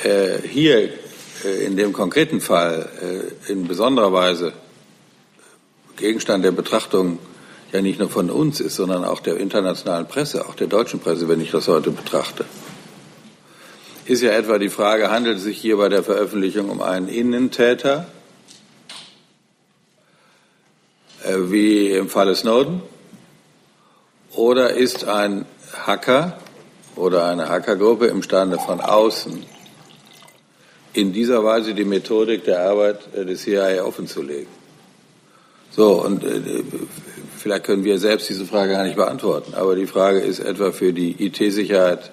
äh, 0.04 0.38
hier 0.46 0.90
äh, 1.44 1.64
in 1.64 1.76
dem 1.76 1.92
konkreten 1.92 2.40
Fall 2.40 2.88
äh, 3.48 3.52
in 3.52 3.66
besonderer 3.66 4.12
Weise 4.12 4.52
Gegenstand 5.96 6.44
der 6.44 6.52
Betrachtung 6.52 7.18
ja 7.72 7.80
nicht 7.80 7.98
nur 7.98 8.08
von 8.08 8.30
uns 8.30 8.60
ist, 8.60 8.76
sondern 8.76 9.04
auch 9.04 9.20
der 9.20 9.36
internationalen 9.36 10.06
Presse, 10.06 10.46
auch 10.46 10.54
der 10.54 10.66
deutschen 10.66 11.00
Presse, 11.00 11.28
wenn 11.28 11.40
ich 11.40 11.50
das 11.50 11.68
heute 11.68 11.90
betrachte, 11.90 12.44
ist 14.10 14.22
ja 14.22 14.32
etwa 14.32 14.58
die 14.58 14.70
Frage, 14.70 15.12
handelt 15.12 15.36
es 15.36 15.44
sich 15.44 15.58
hier 15.58 15.76
bei 15.76 15.88
der 15.88 16.02
Veröffentlichung 16.02 16.68
um 16.68 16.82
einen 16.82 17.06
Innentäter, 17.06 18.06
äh, 21.22 21.36
wie 21.52 21.92
im 21.92 22.08
Falle 22.08 22.34
Snowden, 22.34 22.82
oder 24.32 24.70
ist 24.70 25.04
ein 25.04 25.46
Hacker 25.86 26.38
oder 26.96 27.26
eine 27.26 27.48
Hackergruppe 27.48 28.08
imstande 28.08 28.58
von 28.58 28.80
außen 28.80 29.46
in 30.92 31.12
dieser 31.12 31.44
Weise 31.44 31.74
die 31.74 31.84
Methodik 31.84 32.44
der 32.44 32.68
Arbeit 32.68 33.14
äh, 33.14 33.24
des 33.24 33.42
CIA 33.42 33.84
offenzulegen? 33.84 34.52
So, 35.70 36.04
und 36.04 36.24
äh, 36.24 36.64
vielleicht 37.38 37.62
können 37.62 37.84
wir 37.84 38.00
selbst 38.00 38.28
diese 38.28 38.44
Frage 38.44 38.72
gar 38.72 38.82
nicht 38.82 38.96
beantworten, 38.96 39.54
aber 39.54 39.76
die 39.76 39.86
Frage 39.86 40.18
ist 40.18 40.40
etwa 40.40 40.72
für 40.72 40.92
die 40.92 41.24
IT-Sicherheit 41.24 42.10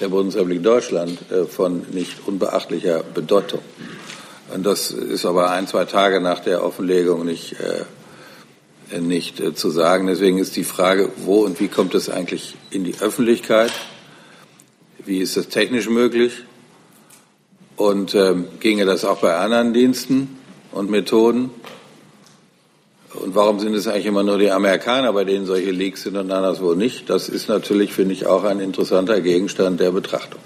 der 0.00 0.08
Bundesrepublik 0.08 0.62
Deutschland 0.62 1.18
äh, 1.30 1.44
von 1.44 1.86
nicht 1.92 2.26
unbeachtlicher 2.26 3.02
Bedeutung. 3.02 3.60
Und 4.52 4.64
das 4.64 4.90
ist 4.90 5.24
aber 5.24 5.50
ein, 5.50 5.66
zwei 5.66 5.84
Tage 5.84 6.20
nach 6.20 6.40
der 6.40 6.64
Offenlegung 6.64 7.24
nicht, 7.24 7.56
äh, 7.60 9.00
nicht 9.00 9.40
äh, 9.40 9.54
zu 9.54 9.70
sagen. 9.70 10.06
Deswegen 10.06 10.38
ist 10.38 10.56
die 10.56 10.64
Frage, 10.64 11.10
wo 11.16 11.44
und 11.44 11.60
wie 11.60 11.68
kommt 11.68 11.94
es 11.94 12.10
eigentlich 12.10 12.54
in 12.70 12.84
die 12.84 12.94
Öffentlichkeit? 13.00 13.72
Wie 15.04 15.18
ist 15.18 15.36
das 15.36 15.48
technisch 15.48 15.88
möglich? 15.88 16.44
Und 17.76 18.14
ähm, 18.14 18.46
ginge 18.60 18.84
das 18.84 19.04
auch 19.04 19.18
bei 19.20 19.36
anderen 19.36 19.72
Diensten 19.72 20.38
und 20.72 20.90
Methoden? 20.90 21.50
Und 23.14 23.34
warum 23.34 23.60
sind 23.60 23.74
es 23.74 23.86
eigentlich 23.86 24.06
immer 24.06 24.22
nur 24.22 24.38
die 24.38 24.50
Amerikaner, 24.50 25.12
bei 25.12 25.24
denen 25.24 25.46
solche 25.46 25.70
Leaks 25.70 26.02
sind 26.02 26.16
und 26.16 26.30
anderswo 26.30 26.74
nicht? 26.74 27.08
Das 27.08 27.28
ist 27.28 27.48
natürlich, 27.48 27.92
finde 27.92 28.14
ich, 28.14 28.26
auch 28.26 28.44
ein 28.44 28.60
interessanter 28.60 29.20
Gegenstand 29.20 29.80
der 29.80 29.92
Betrachtung. 29.92 30.40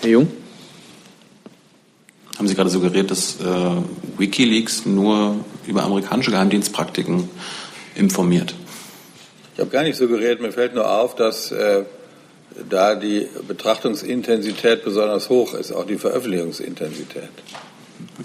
Herr 0.00 0.10
Jung? 0.10 0.28
Haben 2.38 2.48
Sie 2.48 2.54
gerade 2.54 2.70
suggeriert, 2.70 3.10
dass 3.10 3.38
äh, 3.40 3.44
Wikileaks 4.16 4.86
nur 4.86 5.44
über 5.66 5.82
amerikanische 5.82 6.30
Geheimdienstpraktiken 6.30 7.28
informiert? 7.94 8.54
Ich 9.54 9.60
habe 9.60 9.70
gar 9.70 9.82
nicht 9.82 9.96
suggeriert, 9.96 10.40
mir 10.40 10.52
fällt 10.52 10.74
nur 10.74 10.90
auf, 10.90 11.14
dass 11.14 11.52
äh, 11.52 11.84
da 12.70 12.94
die 12.94 13.28
Betrachtungsintensität 13.46 14.84
besonders 14.84 15.28
hoch 15.28 15.52
ist, 15.52 15.72
auch 15.72 15.84
die 15.84 15.98
Veröffentlichungsintensität. 15.98 17.28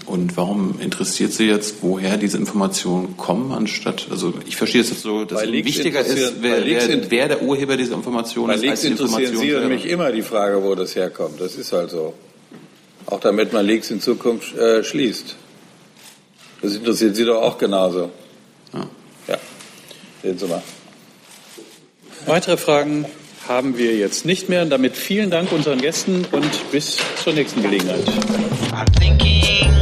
Und 0.04 0.36
warum 0.36 0.78
interessiert 0.80 1.32
Sie 1.32 1.46
jetzt, 1.46 1.76
woher 1.80 2.16
diese 2.16 2.36
Informationen 2.36 3.16
kommen, 3.16 3.52
anstatt, 3.52 4.08
also 4.10 4.34
ich 4.46 4.56
verstehe 4.56 4.82
es 4.82 4.90
jetzt 4.90 5.02
so, 5.02 5.24
dass 5.24 5.42
es 5.42 5.50
wichtiger 5.50 6.00
ist, 6.00 6.34
wer, 6.40 6.64
wer, 6.64 7.10
wer, 7.10 7.28
der 7.28 7.42
Urheber 7.42 7.76
dieser 7.76 7.94
Informationen 7.94 8.54
ist, 8.54 8.68
als 8.68 8.82
die 8.82 8.88
Information 8.88 9.22
interessieren 9.22 9.58
Sie 9.58 9.64
und 9.64 9.68
mich 9.68 9.86
immer 9.86 10.12
die 10.12 10.22
Frage, 10.22 10.62
wo 10.62 10.74
das 10.74 10.94
herkommt. 10.94 11.40
Das 11.40 11.56
ist 11.56 11.72
halt 11.72 11.90
so. 11.90 12.14
Auch 13.06 13.20
damit 13.20 13.52
man 13.52 13.64
Leaks 13.64 13.90
in 13.90 14.00
Zukunft 14.00 14.54
äh, 14.56 14.84
schließt. 14.84 15.36
Das 16.62 16.74
interessiert 16.74 17.16
Sie 17.16 17.24
doch 17.24 17.42
auch 17.42 17.58
genauso. 17.58 18.10
Ja. 18.72 18.86
ja. 19.28 19.38
Sehen 20.22 20.38
Sie 20.38 20.46
mal. 20.46 20.62
Weitere 22.26 22.56
Fragen 22.56 23.06
haben 23.48 23.78
wir 23.78 23.96
jetzt 23.96 24.26
nicht 24.26 24.48
mehr. 24.48 24.62
Und 24.62 24.70
damit 24.70 24.96
vielen 24.96 25.30
Dank 25.30 25.52
unseren 25.52 25.80
Gästen 25.80 26.24
und 26.32 26.70
bis 26.72 26.98
zur 27.22 27.32
nächsten 27.32 27.62
Gelegenheit. 27.62 28.04
I'm 28.72 28.86
thinking 28.98 29.75